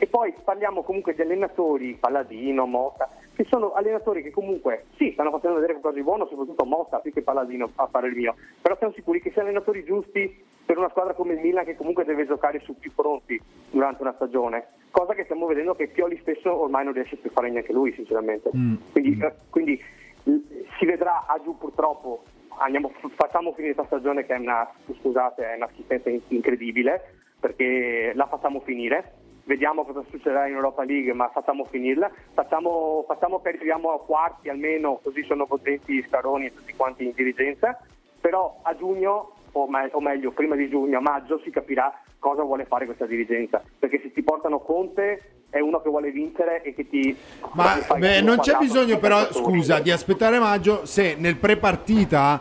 E 0.00 0.06
poi 0.06 0.32
parliamo 0.44 0.82
comunque 0.82 1.14
di 1.14 1.22
allenatori, 1.22 1.94
Palladino, 1.98 2.66
Motta, 2.66 3.08
che 3.38 3.44
sono 3.44 3.72
allenatori 3.72 4.20
che 4.20 4.32
comunque 4.32 4.86
sì, 4.96 5.12
stanno 5.12 5.30
facendo 5.30 5.60
vedere 5.60 5.74
qualcosa 5.74 5.94
di 5.94 6.02
buono, 6.02 6.26
soprattutto 6.26 6.64
Motta 6.64 6.98
più 6.98 7.12
che 7.12 7.22
Palladino 7.22 7.70
a 7.76 7.86
fare 7.86 8.08
il 8.08 8.16
mio, 8.16 8.34
però 8.60 8.76
siamo 8.76 8.92
sicuri 8.94 9.20
che 9.22 9.30
siano 9.30 9.46
allenatori 9.46 9.84
giusti 9.84 10.44
per 10.66 10.76
una 10.76 10.88
squadra 10.88 11.14
come 11.14 11.34
il 11.34 11.38
Milan 11.38 11.64
che 11.64 11.76
comunque 11.76 12.04
deve 12.04 12.26
giocare 12.26 12.58
su 12.58 12.76
più 12.76 12.90
fronti 12.90 13.40
durante 13.70 14.02
una 14.02 14.12
stagione, 14.16 14.66
cosa 14.90 15.14
che 15.14 15.22
stiamo 15.22 15.46
vedendo 15.46 15.76
che 15.76 15.86
Pioli 15.86 16.18
spesso 16.18 16.52
ormai 16.52 16.82
non 16.82 16.94
riesce 16.94 17.14
più 17.14 17.30
a 17.30 17.32
fare 17.32 17.48
neanche 17.48 17.72
lui 17.72 17.92
sinceramente. 17.92 18.50
Quindi, 18.90 19.18
eh, 19.22 19.32
quindi 19.50 19.80
si 20.24 20.84
vedrà 20.84 21.26
a 21.28 21.40
giù 21.40 21.56
purtroppo, 21.56 22.24
andiamo- 22.58 22.90
facciamo 23.14 23.52
finire 23.52 23.74
questa 23.74 23.96
stagione 23.96 24.26
che 24.26 24.34
è 24.34 24.38
una, 24.38 24.68
scusate, 25.00 25.52
è 25.52 25.54
una 25.54 25.68
schifezza 25.74 26.10
incredibile 26.26 27.14
perché 27.38 28.10
la 28.16 28.26
facciamo 28.26 28.58
finire. 28.58 29.12
Vediamo 29.48 29.82
cosa 29.82 30.04
succederà 30.10 30.46
in 30.46 30.56
Europa 30.56 30.84
League, 30.84 31.14
ma 31.14 31.30
facciamo 31.30 31.64
finirla. 31.64 32.10
Facciamo, 32.34 33.02
facciamo 33.08 33.40
che 33.40 33.48
arriviamo 33.48 33.94
a 33.94 33.98
quarti 33.98 34.50
almeno, 34.50 35.00
così 35.02 35.24
sono 35.24 35.46
contenti 35.46 36.04
Scaroni 36.06 36.44
e 36.44 36.54
tutti 36.54 36.74
quanti 36.76 37.04
in 37.04 37.12
dirigenza. 37.14 37.80
Però 38.20 38.58
a 38.60 38.76
giugno, 38.76 39.36
o, 39.52 39.66
me- 39.66 39.88
o 39.90 40.00
meglio, 40.02 40.32
prima 40.32 40.54
di 40.54 40.68
giugno, 40.68 40.98
a 40.98 41.00
maggio, 41.00 41.40
si 41.42 41.48
capirà 41.48 41.90
cosa 42.18 42.42
vuole 42.42 42.66
fare 42.66 42.84
questa 42.84 43.06
dirigenza. 43.06 43.62
Perché 43.78 44.00
se 44.02 44.12
ti 44.12 44.22
portano 44.22 44.58
Conte 44.58 45.44
è 45.48 45.60
uno 45.60 45.80
che 45.80 45.88
vuole 45.88 46.10
vincere 46.10 46.60
e 46.60 46.74
che 46.74 46.86
ti... 46.86 47.16
Ma 47.52 47.78
beh, 47.96 48.20
non 48.20 48.40
c'è 48.40 48.58
bisogno 48.58 48.98
però, 48.98 49.32
scusa, 49.32 49.80
di 49.80 49.90
aspettare 49.90 50.38
maggio 50.38 50.84
se 50.84 51.16
nel 51.18 51.38
pre-partita 51.38 52.38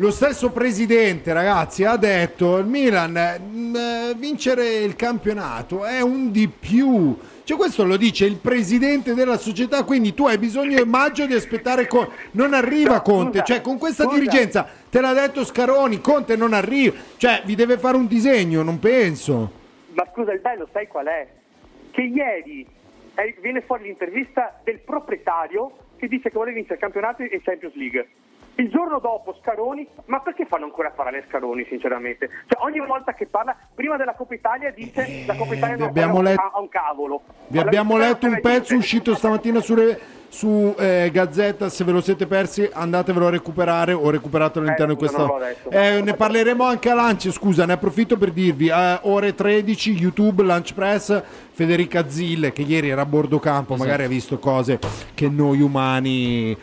lo 0.00 0.12
stesso 0.12 0.50
presidente, 0.50 1.32
ragazzi, 1.32 1.82
ha 1.82 1.96
detto 1.96 2.58
il 2.58 2.66
Milan 2.66 3.40
mm, 3.40 3.74
eh, 3.74 4.14
vincere 4.16 4.76
il 4.76 4.94
campionato 4.94 5.84
è 5.84 6.00
un 6.00 6.30
di 6.30 6.46
più. 6.46 7.18
Cioè 7.42 7.56
questo 7.56 7.84
lo 7.84 7.96
dice 7.96 8.24
il 8.24 8.36
presidente 8.36 9.14
della 9.14 9.36
società, 9.36 9.82
quindi 9.82 10.14
tu 10.14 10.28
hai 10.28 10.38
bisogno 10.38 10.78
in 10.78 10.88
maggio 10.88 11.26
di 11.26 11.34
aspettare 11.34 11.88
Conte. 11.88 12.12
Non 12.32 12.54
arriva 12.54 13.00
Conte, 13.00 13.42
cioè 13.44 13.60
con 13.60 13.76
questa 13.76 14.04
scusa. 14.04 14.18
dirigenza 14.18 14.68
te 14.88 15.00
l'ha 15.00 15.12
detto 15.12 15.44
Scaroni, 15.44 16.00
Conte 16.00 16.36
non 16.36 16.52
arriva. 16.52 16.94
Cioè 17.16 17.42
vi 17.44 17.56
deve 17.56 17.76
fare 17.76 17.96
un 17.96 18.06
disegno, 18.06 18.62
non 18.62 18.78
penso. 18.78 19.50
Ma 19.94 20.06
scusa, 20.12 20.32
il 20.32 20.40
bello 20.40 20.68
sai 20.72 20.86
qual 20.86 21.06
è? 21.06 21.26
Che 21.90 22.02
ieri 22.02 22.64
eh, 23.16 23.36
viene 23.40 23.62
fuori 23.62 23.82
l'intervista 23.84 24.60
del 24.62 24.78
proprietario 24.78 25.72
che 25.96 26.06
dice 26.06 26.28
che 26.28 26.34
vuole 26.34 26.52
vincere 26.52 26.74
il 26.74 26.80
campionato 26.80 27.22
e 27.22 27.40
Champions 27.42 27.74
League. 27.74 28.08
Il 28.58 28.70
giorno 28.70 28.98
dopo 28.98 29.36
Scaroni, 29.40 29.86
ma 30.06 30.18
perché 30.18 30.44
fanno 30.44 30.64
ancora 30.64 30.90
parlare 30.90 31.24
Scaroni 31.28 31.64
sinceramente? 31.68 32.28
Cioè 32.48 32.60
ogni 32.64 32.84
volta 32.84 33.14
che 33.14 33.26
parla, 33.26 33.56
prima 33.72 33.96
della 33.96 34.14
Coppa 34.14 34.34
Italia 34.34 34.72
dice 34.72 35.22
la 35.28 35.36
Coppa 35.36 35.54
Italia 35.54 35.76
non 35.76 35.86
Eh, 35.86 35.90
abbiamo 35.90 36.20
let- 36.20 36.38
ha 36.40 36.58
un 36.58 36.68
cavolo. 36.68 37.22
Vi 37.46 37.58
abbiamo 37.58 37.94
Allora, 37.94 38.08
letto 38.08 38.26
un 38.26 38.40
pezzo 38.40 38.74
uscito 38.74 39.14
stamattina 39.14 39.60
su, 39.60 39.76
Re- 39.76 40.00
su, 40.26 40.74
eh, 40.76 41.08
Gazzetta, 41.12 41.68
se 41.68 41.84
ve 41.84 41.92
lo 41.92 42.00
siete 42.00 42.26
persi 42.26 42.68
andatevelo 42.72 43.28
a 43.28 43.30
recuperare 43.30 43.92
o 43.92 44.10
recuperatelo 44.10 44.64
all'interno 44.64 44.94
di 44.94 45.06
scusa, 45.06 45.24
questa... 45.26 45.68
Eh, 45.70 46.02
ne 46.02 46.14
parleremo 46.14 46.64
anche 46.64 46.90
a 46.90 46.94
Lunch, 46.94 47.30
scusa, 47.30 47.64
ne 47.64 47.74
approfitto 47.74 48.16
per 48.18 48.32
dirvi, 48.32 48.70
eh, 48.70 48.98
ore 49.02 49.36
13, 49.36 49.92
YouTube, 49.92 50.42
Lunch 50.42 50.74
Press, 50.74 51.22
Federica 51.52 52.08
Zille 52.08 52.50
che 52.50 52.62
ieri 52.62 52.88
era 52.88 53.02
a 53.02 53.06
bordo 53.06 53.38
campo, 53.38 53.74
Esatto. 53.74 53.88
magari 53.88 54.06
ha 54.06 54.08
visto 54.08 54.40
cose 54.40 54.80
che 55.14 55.28
noi 55.28 55.60
umani... 55.60 56.56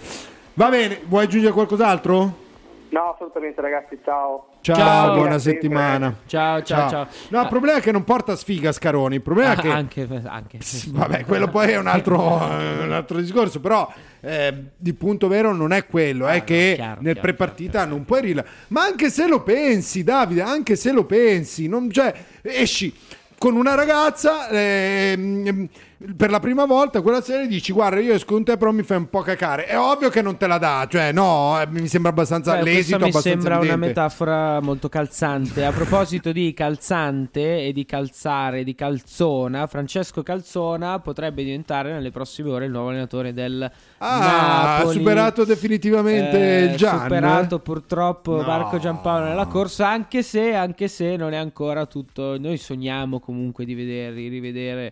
Va 0.58 0.70
bene, 0.70 1.02
vuoi 1.06 1.26
aggiungere 1.26 1.52
qualcos'altro? 1.52 2.44
No, 2.88 3.12
assolutamente 3.14 3.60
ragazzi, 3.60 4.00
ciao. 4.06 4.48
Ciao, 4.62 5.14
buona 5.16 5.38
Sempre. 5.38 5.52
settimana. 5.62 6.16
Ciao, 6.28 6.62
ciao, 6.64 6.90
ciao. 6.90 7.08
No, 7.28 7.42
il 7.42 7.48
problema 7.50 7.80
è 7.80 7.82
che 7.82 7.92
non 7.92 8.06
porta 8.06 8.38
sfiga 8.38 8.72
Scaroni, 8.72 9.16
il 9.16 9.22
problema 9.22 9.50
è 9.54 9.58
Ah, 9.58 9.62
che... 9.62 9.68
anche, 9.70 10.08
anche. 10.24 10.60
Vabbè, 10.92 11.26
quello 11.26 11.50
poi 11.50 11.72
è 11.72 11.78
un 11.78 11.88
altro, 11.88 12.18
un 12.24 12.92
altro 12.94 13.20
discorso, 13.20 13.60
però 13.60 13.92
eh, 14.22 14.54
il 14.82 14.96
punto 14.96 15.28
vero 15.28 15.52
non 15.54 15.74
è 15.74 15.86
quello, 15.88 16.26
è 16.26 16.46
che 16.46 16.72
Ah, 16.72 16.76
chiaro, 16.76 17.02
nel 17.02 17.14
chiaro, 17.14 17.20
prepartita 17.28 17.86
non 17.86 18.06
puoi 18.06 18.22
rilevare. 18.22 18.48
Ma 18.70 18.84
anche 18.84 19.10
se 19.10 19.28
lo 19.28 19.44
pensi, 19.44 20.04
Davide, 20.06 20.42
anche 20.42 20.78
se 20.78 20.94
lo 20.94 21.04
pensi, 21.04 21.68
non, 21.68 21.92
cioè, 21.92 22.14
esci 22.44 22.96
con 23.38 23.58
una 23.58 23.76
ragazza 23.76 24.48
ehm, 24.48 25.68
per 26.18 26.30
la 26.30 26.40
prima 26.40 26.66
volta 26.66 27.02
quella 27.02 27.22
sera 27.22 27.46
dici 27.46 27.72
guarda 27.72 28.00
io 28.00 28.14
esco 28.14 28.34
con 28.34 28.44
te 28.44 28.58
però 28.58 28.72
mi 28.72 28.84
fai 28.84 28.98
un 28.98 29.10
po' 29.10 29.22
cacare 29.22 29.66
è 29.66 29.78
ovvio 29.80 30.10
che 30.10 30.22
non 30.22 30.36
te 30.38 30.46
la 30.48 30.58
dà 30.58 30.88
cioè 30.90 31.12
no 31.12 31.60
eh, 31.62 31.68
mi 31.68 31.88
sembra 31.88 32.12
abbastanza 32.12 32.56
Beh, 32.56 32.64
l'esito 32.64 32.98
mi 32.98 33.04
abbastanza 33.04 33.30
sembra 33.30 33.54
una 33.56 33.60
evidente. 33.64 33.88
metafora 33.88 34.60
molto 34.62 34.90
calzante. 34.90 35.64
A 35.66 35.72
proposito 35.72 36.32
di 36.32 36.54
calzante 36.54 37.66
e 37.66 37.72
di 37.74 37.86
calzare, 37.86 38.64
di 38.64 38.76
calzona, 38.76 39.68
Francesco 39.68 40.22
Calzona 40.24 41.00
potrebbe 41.00 41.44
diventare 41.44 41.92
nelle 41.94 42.12
prossime 42.12 42.50
ore 42.50 42.66
il 42.66 42.72
nuovo 42.72 42.90
allenatore 42.90 43.34
del 43.34 43.70
Ah, 44.00 44.78
ha 44.80 44.86
superato 44.88 45.46
definitivamente 45.46 46.38
il 46.72 46.76
Gian. 46.76 47.02
Superato 47.04 47.60
purtroppo 47.60 48.36
No. 48.36 48.42
Marco 48.44 48.78
Giampaolo 48.80 49.26
nella 49.26 49.46
corsa, 49.46 49.88
anche 49.90 50.22
se, 50.24 50.54
anche 50.54 50.88
se 50.88 51.16
non 51.16 51.34
è 51.34 51.38
ancora 51.38 51.86
tutto. 51.86 52.38
Noi 52.38 52.58
sogniamo 52.58 53.20
comunque 53.20 53.66
di 53.66 53.74
vedere, 53.76 54.14
di 54.14 54.28
rivedere 54.28 54.88
eh, 54.88 54.92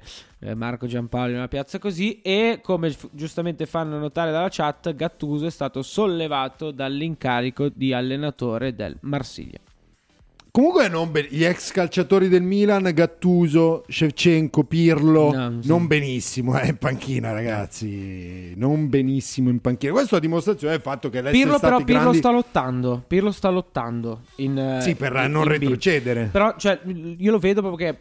Marco 0.55 0.87
Giampaolo 0.87 1.29
in 1.31 1.37
una 1.37 1.47
piazza 1.47 1.79
così. 1.79 2.21
E 2.21 2.59
come 2.61 2.89
f- 2.91 3.07
giustamente 3.11 3.65
fanno 3.65 3.97
notare 3.97 4.31
dalla 4.31 4.49
chat, 4.49 4.93
Gattuso 4.95 5.45
è 5.45 5.51
stato 5.51 5.81
sollevato 5.81 6.71
dall'incarico 6.71 7.69
di 7.73 7.93
allenatore 7.93 8.75
del 8.75 8.97
Marsiglia. 9.01 9.59
Comunque 10.51 10.87
non 10.87 11.09
be- 11.11 11.27
gli 11.31 11.43
ex 11.43 11.71
calciatori 11.71 12.27
del 12.29 12.43
Milan, 12.43 12.87
Gattuso, 12.93 13.83
Shevchenko, 13.87 14.63
Pirlo, 14.65 15.31
No, 15.33 15.61
sì. 15.61 15.67
non 15.67 15.87
benissimo 15.87 16.59
eh, 16.59 16.67
in 16.67 16.77
panchina 16.77 17.31
ragazzi, 17.31 18.53
non 18.55 18.87
benissimo 18.87 19.49
in 19.49 19.59
panchina. 19.61 19.93
Questo 19.93 20.17
a 20.17 20.19
dimostrazione 20.19 20.73
del 20.73 20.81
fatto 20.83 21.09
che 21.09 21.21
l'essere 21.21 21.41
Pirlo 21.43 21.57
però 21.57 21.77
Pirlo 21.83 21.99
grandi... 22.01 22.17
sta 22.19 22.29
lottando. 22.29 23.03
Pirlo 23.07 23.31
sta 23.31 23.49
lottando 23.49 24.21
in, 24.35 24.55
eh, 24.55 24.81
Sì, 24.81 24.93
per 24.93 25.13
in- 25.25 25.31
non 25.31 25.41
in 25.45 25.47
B. 25.47 25.51
retrocedere. 25.53 26.29
Però 26.31 26.53
cioè, 26.55 26.79
io 27.17 27.31
lo 27.31 27.39
vedo 27.39 27.61
proprio 27.61 27.89
che 27.91 27.97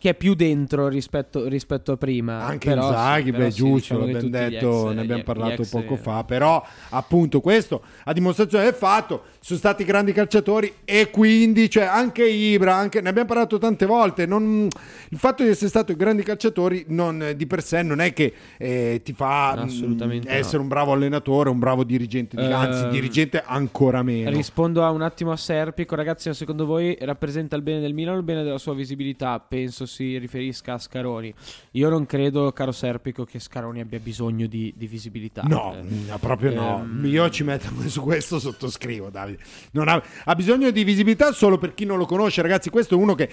che 0.00 0.08
è 0.10 0.14
più 0.14 0.32
dentro 0.34 0.88
rispetto, 0.88 1.46
rispetto 1.46 1.92
a 1.92 1.96
prima. 1.98 2.42
Anche 2.42 2.70
Però 2.70 2.86
Inzaghi, 2.88 3.24
sì, 3.24 3.30
beh, 3.36 3.48
giusto, 3.50 3.74
diciamo 3.74 4.00
l'abbiamo 4.00 4.28
detto, 4.30 4.86
ex- 4.86 4.94
ne 4.94 5.00
abbiamo 5.02 5.22
parlato 5.22 5.56
gli 5.56 5.60
ex- 5.60 5.68
poco 5.70 5.96
fa, 5.96 6.24
però 6.24 6.64
appunto 6.88 7.42
questo 7.42 7.82
a 8.04 8.12
dimostrazione 8.14 8.64
del 8.64 8.72
fatto 8.72 9.24
sono 9.40 9.58
stati 9.58 9.84
grandi 9.84 10.12
calciatori 10.12 10.72
e 10.86 11.10
quindi 11.10 11.68
cioè, 11.68 11.84
anche 11.84 12.26
Ibra, 12.26 12.74
anche, 12.74 13.02
ne 13.02 13.10
abbiamo 13.10 13.28
parlato 13.28 13.58
tante 13.58 13.84
volte, 13.84 14.24
non- 14.24 14.68
il 15.10 15.18
fatto 15.18 15.42
di 15.42 15.50
essere 15.50 15.68
stati 15.68 15.94
grandi 15.94 16.22
calciatori 16.22 16.86
non- 16.88 17.34
di 17.36 17.46
per 17.46 17.62
sé 17.62 17.82
non 17.82 18.00
è 18.00 18.14
che 18.14 18.32
eh, 18.56 19.02
ti 19.04 19.12
fa 19.12 19.54
mh, 19.54 19.58
Assolutamente 19.58 20.30
essere 20.30 20.56
no. 20.56 20.62
un 20.62 20.68
bravo 20.68 20.92
allenatore, 20.92 21.50
un 21.50 21.58
bravo 21.58 21.84
dirigente, 21.84 22.36
di- 22.36 22.50
anzi 22.50 22.84
Ehm, 22.84 22.90
dirigente 22.90 23.42
ancora 23.44 24.02
meno. 24.02 24.30
Rispondo 24.30 24.82
a 24.82 24.90
un 24.90 25.02
attimo 25.02 25.30
a 25.30 25.36
Serpico, 25.36 25.94
ragazzi. 25.94 26.32
Secondo 26.32 26.64
voi 26.64 26.96
rappresenta 27.00 27.54
il 27.56 27.60
bene 27.62 27.80
del 27.80 27.92
Milan 27.92 28.14
o 28.14 28.16
il 28.16 28.22
bene 28.22 28.42
della 28.42 28.56
sua 28.56 28.72
visibilità? 28.72 29.38
Penso 29.46 29.84
si 29.90 30.16
riferisca 30.18 30.74
a 30.74 30.78
Scaroni. 30.78 31.32
Io 31.72 31.88
non 31.88 32.06
credo, 32.06 32.52
caro 32.52 32.72
Serpico, 32.72 33.24
che 33.24 33.38
Scaroni 33.38 33.80
abbia 33.80 33.98
bisogno 33.98 34.46
di, 34.46 34.72
di 34.76 34.86
visibilità. 34.86 35.42
No, 35.42 35.74
Eh, 35.76 35.82
no, 35.82 36.18
proprio 36.18 36.54
no. 36.54 36.78
ehm, 36.78 37.04
Io 37.06 37.28
ci 37.30 37.42
metto 37.44 37.68
su 37.88 38.02
questo, 38.02 38.38
sottoscrivo, 38.38 39.10
Davide. 39.10 39.42
Non 39.72 39.88
ha, 39.88 40.02
ha 40.24 40.34
bisogno 40.34 40.70
di 40.70 40.84
visibilità 40.84 41.32
solo 41.32 41.58
per 41.58 41.74
chi 41.74 41.84
non 41.84 41.98
lo 41.98 42.06
conosce, 42.06 42.40
ragazzi. 42.42 42.70
Questo 42.70 42.94
è 42.94 42.98
uno 42.98 43.14
che. 43.14 43.28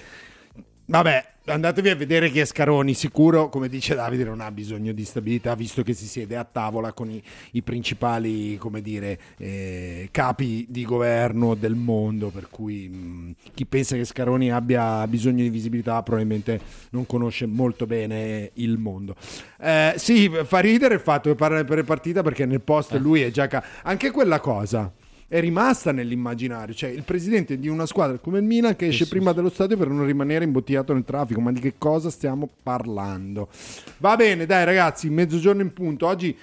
Vabbè, 0.85 1.33
andatevi 1.47 1.89
a 1.89 1.95
vedere 1.95 2.29
chi 2.29 2.39
è 2.39 2.45
Scaroni. 2.45 2.93
Sicuro, 2.93 3.49
come 3.49 3.69
dice 3.69 3.95
Davide, 3.95 4.23
non 4.23 4.41
ha 4.41 4.51
bisogno 4.51 4.91
di 4.91 5.03
stabilità, 5.05 5.55
visto 5.55 5.83
che 5.83 5.93
si 5.93 6.05
siede 6.05 6.35
a 6.35 6.43
tavola 6.43 6.93
con 6.93 7.09
i, 7.09 7.21
i 7.51 7.61
principali, 7.61 8.57
come 8.57 8.81
dire, 8.81 9.19
eh, 9.37 10.09
capi 10.11 10.65
di 10.69 10.83
governo 10.83 11.55
del 11.55 11.75
mondo. 11.75 12.29
Per 12.29 12.49
cui 12.49 12.87
mh, 12.87 13.35
chi 13.53 13.65
pensa 13.65 13.95
che 13.95 14.05
Scaroni 14.05 14.51
abbia 14.51 15.07
bisogno 15.07 15.43
di 15.43 15.49
visibilità, 15.49 16.01
probabilmente 16.03 16.59
non 16.91 17.05
conosce 17.05 17.45
molto 17.45 17.85
bene 17.85 18.51
il 18.55 18.77
mondo. 18.77 19.15
Eh, 19.59 19.93
sì, 19.97 20.29
fa 20.43 20.59
ridere 20.59 20.95
il 20.95 20.99
fatto 21.01 21.29
che 21.29 21.35
parla 21.35 21.63
per 21.63 21.83
partita 21.83 22.21
perché 22.21 22.45
nel 22.45 22.61
post 22.61 22.93
lui 22.95 23.21
è 23.21 23.31
già. 23.31 23.47
ca- 23.47 23.63
anche 23.83 24.11
quella 24.11 24.39
cosa 24.39 24.91
è 25.27 25.39
rimasta 25.39 25.91
nell'immaginario. 25.91 26.73
Cioè, 26.73 26.89
il 26.89 27.03
presidente 27.03 27.59
di 27.59 27.67
una 27.67 27.85
squadra 27.85 28.17
come 28.17 28.39
il 28.39 28.45
Milan 28.45 28.75
che 28.75 28.87
esce 28.87 29.07
prima 29.07 29.33
dello 29.33 29.49
stadio 29.49 29.77
per 29.77 29.89
non 29.89 30.05
rimanere 30.05 30.45
imbottigliato 30.45 30.93
nel 30.93 31.03
traffico. 31.03 31.41
Ma 31.41 31.51
di 31.51 31.59
che 31.59 31.73
cosa 31.77 32.09
stiamo 32.09 32.47
parlando? 32.63 33.49
Va 33.97 34.15
bene, 34.15 34.45
dai, 34.45 34.65
ragazzi, 34.65 35.09
mezzogiorno 35.09 35.61
in 35.61 35.73
punto. 35.73 36.07
Oggi. 36.07 36.37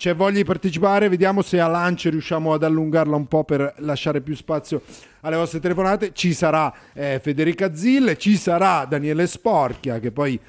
C'è 0.00 0.14
voglia 0.14 0.38
di 0.38 0.44
partecipare, 0.44 1.10
vediamo 1.10 1.42
se 1.42 1.60
a 1.60 1.66
Lance 1.66 2.08
riusciamo 2.08 2.54
ad 2.54 2.62
allungarla 2.62 3.14
un 3.14 3.26
po' 3.26 3.44
per 3.44 3.74
lasciare 3.80 4.22
più 4.22 4.34
spazio 4.34 4.80
alle 5.20 5.36
vostre 5.36 5.60
telefonate. 5.60 6.12
Ci 6.14 6.32
sarà 6.32 6.72
eh, 6.94 7.20
Federica 7.22 7.74
Zille, 7.74 8.16
ci 8.16 8.38
sarà 8.38 8.86
Daniele 8.86 9.26
Sporchia 9.26 9.98
che 9.98 10.10
poi 10.10 10.40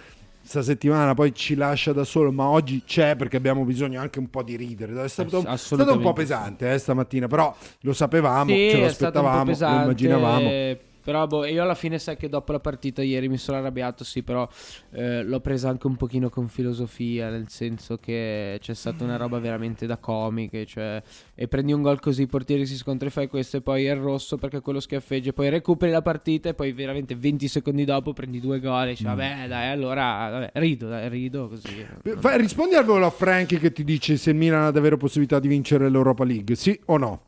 sta 0.52 0.62
settimana 0.62 1.14
poi 1.14 1.34
ci 1.34 1.56
lascia 1.56 1.94
da 1.94 2.04
solo, 2.04 2.32
ma 2.32 2.48
oggi 2.48 2.84
c'è 2.86 3.16
perché 3.16 3.38
abbiamo 3.38 3.64
bisogno 3.64 4.02
anche 4.02 4.20
un 4.20 4.30
po' 4.30 4.44
di 4.44 4.58
ridere. 4.58 4.92
È 5.04 5.08
stato, 5.08 5.46
è 5.46 5.56
stato 5.56 5.94
un 5.94 6.02
po' 6.02 6.12
pesante 6.12 6.74
eh, 6.74 6.78
stamattina, 6.78 7.28
però 7.28 7.56
lo 7.82 7.94
sapevamo, 7.94 8.52
Sì, 8.52 8.70
ce 8.70 8.78
lo 8.80 8.86
è 8.86 8.92
stato 8.92 9.20
un 9.20 9.26
po' 9.26 9.30
aspettavamo, 9.30 9.78
lo 9.78 9.84
immaginavamo. 9.84 10.90
Però 11.04 11.26
boh, 11.28 11.46
io 11.46 11.64
alla 11.64 11.76
fine 11.76 12.00
sai 12.00 12.18
che 12.18 12.30
dopo 12.30 12.52
la 12.52 12.60
partita 12.60 13.02
ieri 13.02 13.28
mi 13.28 13.38
sono 13.38 13.58
arrabbiato, 13.58 14.04
sì, 14.04 14.24
però 14.24 14.48
eh, 14.92 15.24
l'ho 15.24 15.40
presa 15.40 15.70
anche 15.70 15.88
un 15.88 15.96
pochino 15.96 16.30
con 16.30 16.48
filosofia, 16.48 17.30
nel 17.30 17.50
senso 17.50 17.98
che 17.98 18.58
c'è 18.62 18.74
stata 18.74 19.04
una 19.04 19.18
roba 19.18 19.40
veramente 19.40 19.86
da 19.86 19.98
comiche, 19.98 20.66
cioè 20.66 21.02
e 21.34 21.48
prendi 21.48 21.74
un 21.74 21.82
gol 21.82 22.00
così, 22.00 22.24
i 22.24 22.28
portieri 22.28 22.66
si 22.66 22.76
scontra 22.76 23.08
e 23.08 23.12
fai 23.12 23.28
questo 23.28 23.58
e 23.58 23.62
poi 23.62 23.86
è 23.86 23.92
il 23.92 24.00
rosso 24.00 24.38
perché 24.38 24.62
quello 24.62 24.80
schiaffeggia, 24.80 25.34
poi 25.34 25.50
recuperi 25.50 25.92
la 25.92 26.02
partita 26.02 26.50
e 26.50 26.54
poi 26.54 26.72
veramente 26.72 27.16
20 27.16 27.48
secondi 27.48 27.84
dopo 27.84 28.14
prendi 28.14 28.40
due 28.40 28.60
gol 28.60 28.88
e 28.88 28.90
dici, 28.92 29.04
mm. 29.04 29.08
vabbè 29.08 29.48
dai, 29.48 29.72
allora 29.72 30.30
vabbè, 30.30 30.52
rido, 30.54 30.88
dai, 30.88 31.10
rido 31.10 31.48
così. 31.48 31.86
Fai, 32.18 32.38
rispondi 32.38 32.76
al 32.76 32.86
volo 32.86 33.06
a 33.06 33.10
Frankie 33.10 33.60
che 33.60 33.72
ti 33.72 33.84
dice 33.84 34.18
se 34.18 34.30
il 34.30 34.36
Milan 34.36 34.64
ha 34.64 34.72
davvero 34.72 34.98
possibilità 34.98 35.40
di 35.40 35.48
vincere 35.48 35.90
l'Europa 35.90 36.24
League, 36.24 36.56
sì 36.56 36.80
o 36.86 36.98
no? 36.98 37.22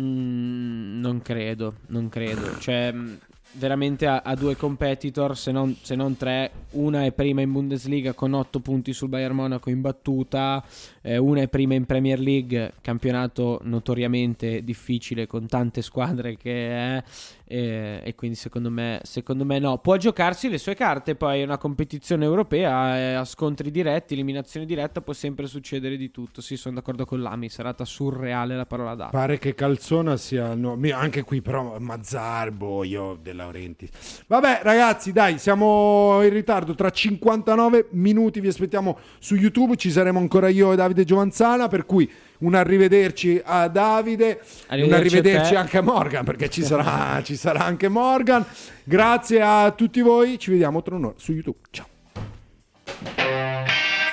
Mm, 0.00 1.00
non 1.00 1.22
credo, 1.22 1.76
non 1.88 2.08
credo. 2.08 2.58
Cioè, 2.58 2.92
mm, 2.92 3.14
veramente 3.56 4.06
ha, 4.06 4.22
ha 4.24 4.34
due 4.34 4.56
competitor, 4.56 5.36
se 5.36 5.52
non, 5.52 5.76
se 5.80 5.94
non, 5.94 6.16
tre. 6.16 6.50
Una 6.70 7.04
è 7.04 7.12
prima 7.12 7.40
in 7.40 7.52
Bundesliga 7.52 8.12
con 8.12 8.32
8 8.32 8.60
punti 8.60 8.92
sul 8.92 9.08
Bayern 9.08 9.34
Monaco 9.34 9.70
in 9.70 9.80
battuta, 9.80 10.64
eh, 11.02 11.16
una 11.16 11.42
è 11.42 11.48
prima 11.48 11.74
in 11.74 11.86
Premier 11.86 12.18
League, 12.18 12.74
campionato 12.80 13.60
notoriamente 13.62 14.62
difficile 14.62 15.26
con 15.26 15.46
tante 15.46 15.80
squadre 15.82 16.36
che 16.36 16.68
è, 16.68 17.02
e, 17.48 18.00
e 18.04 18.14
quindi 18.14 18.36
secondo 18.36 18.70
me, 18.70 19.00
secondo 19.04 19.44
me 19.44 19.58
no. 19.58 19.78
Può 19.78 19.96
giocarsi 19.96 20.48
le 20.48 20.58
sue 20.58 20.74
carte, 20.74 21.14
poi 21.14 21.40
è 21.40 21.44
una 21.44 21.58
competizione 21.58 22.24
europea, 22.24 23.20
a 23.20 23.24
scontri 23.24 23.70
diretti, 23.70 24.14
eliminazione 24.14 24.66
diretta, 24.66 25.00
può 25.00 25.12
sempre 25.12 25.46
succedere 25.46 25.96
di 25.96 26.10
tutto. 26.10 26.40
Sì, 26.40 26.56
sono 26.56 26.74
d'accordo 26.74 27.04
con 27.04 27.22
l'Ami, 27.22 27.48
serata 27.48 27.84
surreale 27.84 28.56
la 28.56 28.66
parola 28.66 28.94
data. 28.94 29.10
Pare 29.10 29.38
che 29.38 29.54
Calzona 29.54 30.16
sia... 30.16 30.54
No, 30.54 30.78
anche 30.92 31.22
qui 31.22 31.40
però 31.40 31.78
Mazzarbo, 31.78 32.84
io 32.84 33.18
De 33.20 33.32
Laurenti. 33.46 33.88
Vabbè 34.26 34.60
ragazzi, 34.62 35.12
dai, 35.12 35.38
siamo 35.38 36.20
in 36.22 36.30
ritardo, 36.30 36.74
tra 36.74 36.90
59 36.90 37.88
minuti 37.90 38.40
vi 38.40 38.48
aspettiamo 38.48 38.98
su 39.18 39.36
YouTube, 39.36 39.76
ci 39.76 39.90
saremo 39.90 40.18
ancora 40.18 40.48
io 40.48 40.72
e 40.72 40.76
Davide 40.76 41.04
Giovanzana, 41.04 41.68
per 41.68 41.86
cui 41.86 42.10
un 42.38 42.54
arrivederci 42.54 43.40
a 43.42 43.68
Davide, 43.68 44.40
arrivederci 44.66 44.82
un 44.82 44.92
arrivederci 44.92 45.54
a 45.54 45.60
anche 45.60 45.78
a 45.78 45.82
Morgan, 45.82 46.24
perché 46.24 46.50
ci 46.50 46.62
sarà, 46.62 47.22
ci 47.24 47.36
sarà 47.36 47.60
anche 47.60 47.88
Morgan. 47.88 48.44
Grazie 48.84 49.40
a 49.40 49.70
tutti 49.70 50.00
voi, 50.00 50.38
ci 50.38 50.50
vediamo 50.50 50.82
tra 50.82 50.96
un'ora 50.96 51.14
su 51.16 51.32
YouTube. 51.32 51.58
Ciao. 51.70 51.86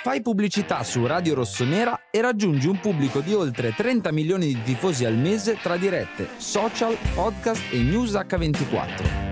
Fai 0.04 0.22
pubblicità 0.22 0.84
su 0.84 1.08
Radio 1.08 1.34
Rossonera 1.34 2.08
e 2.12 2.20
raggiungi 2.20 2.68
un 2.68 2.78
pubblico 2.78 3.22
di 3.22 3.34
oltre 3.34 3.74
30 3.74 4.12
milioni 4.12 4.48
di 4.48 4.62
tifosi 4.62 5.06
al 5.06 5.16
mese 5.16 5.56
tra 5.56 5.78
dirette, 5.78 6.28
social, 6.36 6.98
podcast 7.14 7.72
e 7.72 7.82
news 7.82 8.12
H24 8.12 9.32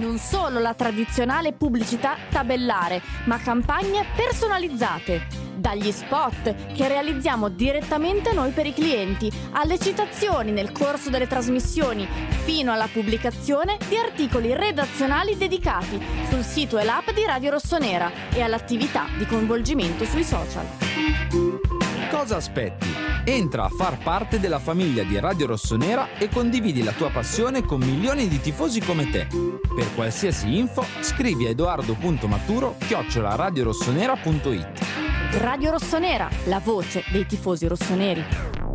non 0.00 0.16
solo 0.16 0.58
la 0.60 0.72
tradizionale 0.72 1.52
pubblicità 1.52 2.16
tabellare, 2.30 3.02
ma 3.26 3.38
campagne 3.38 4.06
personalizzate. 4.16 5.49
Dagli 5.60 5.92
spot 5.92 6.72
che 6.72 6.88
realizziamo 6.88 7.50
direttamente 7.50 8.32
noi 8.32 8.50
per 8.52 8.64
i 8.64 8.72
clienti, 8.72 9.30
alle 9.50 9.78
citazioni 9.78 10.52
nel 10.52 10.72
corso 10.72 11.10
delle 11.10 11.26
trasmissioni, 11.26 12.08
fino 12.44 12.72
alla 12.72 12.88
pubblicazione 12.90 13.76
di 13.86 13.98
articoli 13.98 14.54
redazionali 14.54 15.36
dedicati 15.36 16.00
sul 16.30 16.44
sito 16.44 16.78
e 16.78 16.84
l'app 16.84 17.10
di 17.10 17.26
Radio 17.26 17.50
Rossonera 17.50 18.10
e 18.32 18.40
all'attività 18.40 19.04
di 19.18 19.26
coinvolgimento 19.26 20.06
sui 20.06 20.24
social. 20.24 21.79
Cosa 22.10 22.36
aspetti? 22.36 22.88
Entra 23.24 23.64
a 23.64 23.68
far 23.68 24.02
parte 24.02 24.40
della 24.40 24.58
famiglia 24.58 25.04
di 25.04 25.18
Radio 25.20 25.46
Rossonera 25.46 26.18
e 26.18 26.28
condividi 26.28 26.82
la 26.82 26.90
tua 26.90 27.08
passione 27.08 27.62
con 27.62 27.80
milioni 27.80 28.26
di 28.26 28.40
tifosi 28.40 28.80
come 28.80 29.08
te. 29.08 29.28
Per 29.28 29.94
qualsiasi 29.94 30.58
info 30.58 30.84
scrivi 31.00 31.46
a 31.46 31.50
edoardo.maturo 31.50 32.74
chiocciola 32.78 33.36
radiorossonera.it 33.36 35.38
Radio 35.38 35.70
Rossonera, 35.70 36.28
la 36.46 36.58
voce 36.58 37.04
dei 37.12 37.24
tifosi 37.26 37.68
rossoneri. 37.68 38.69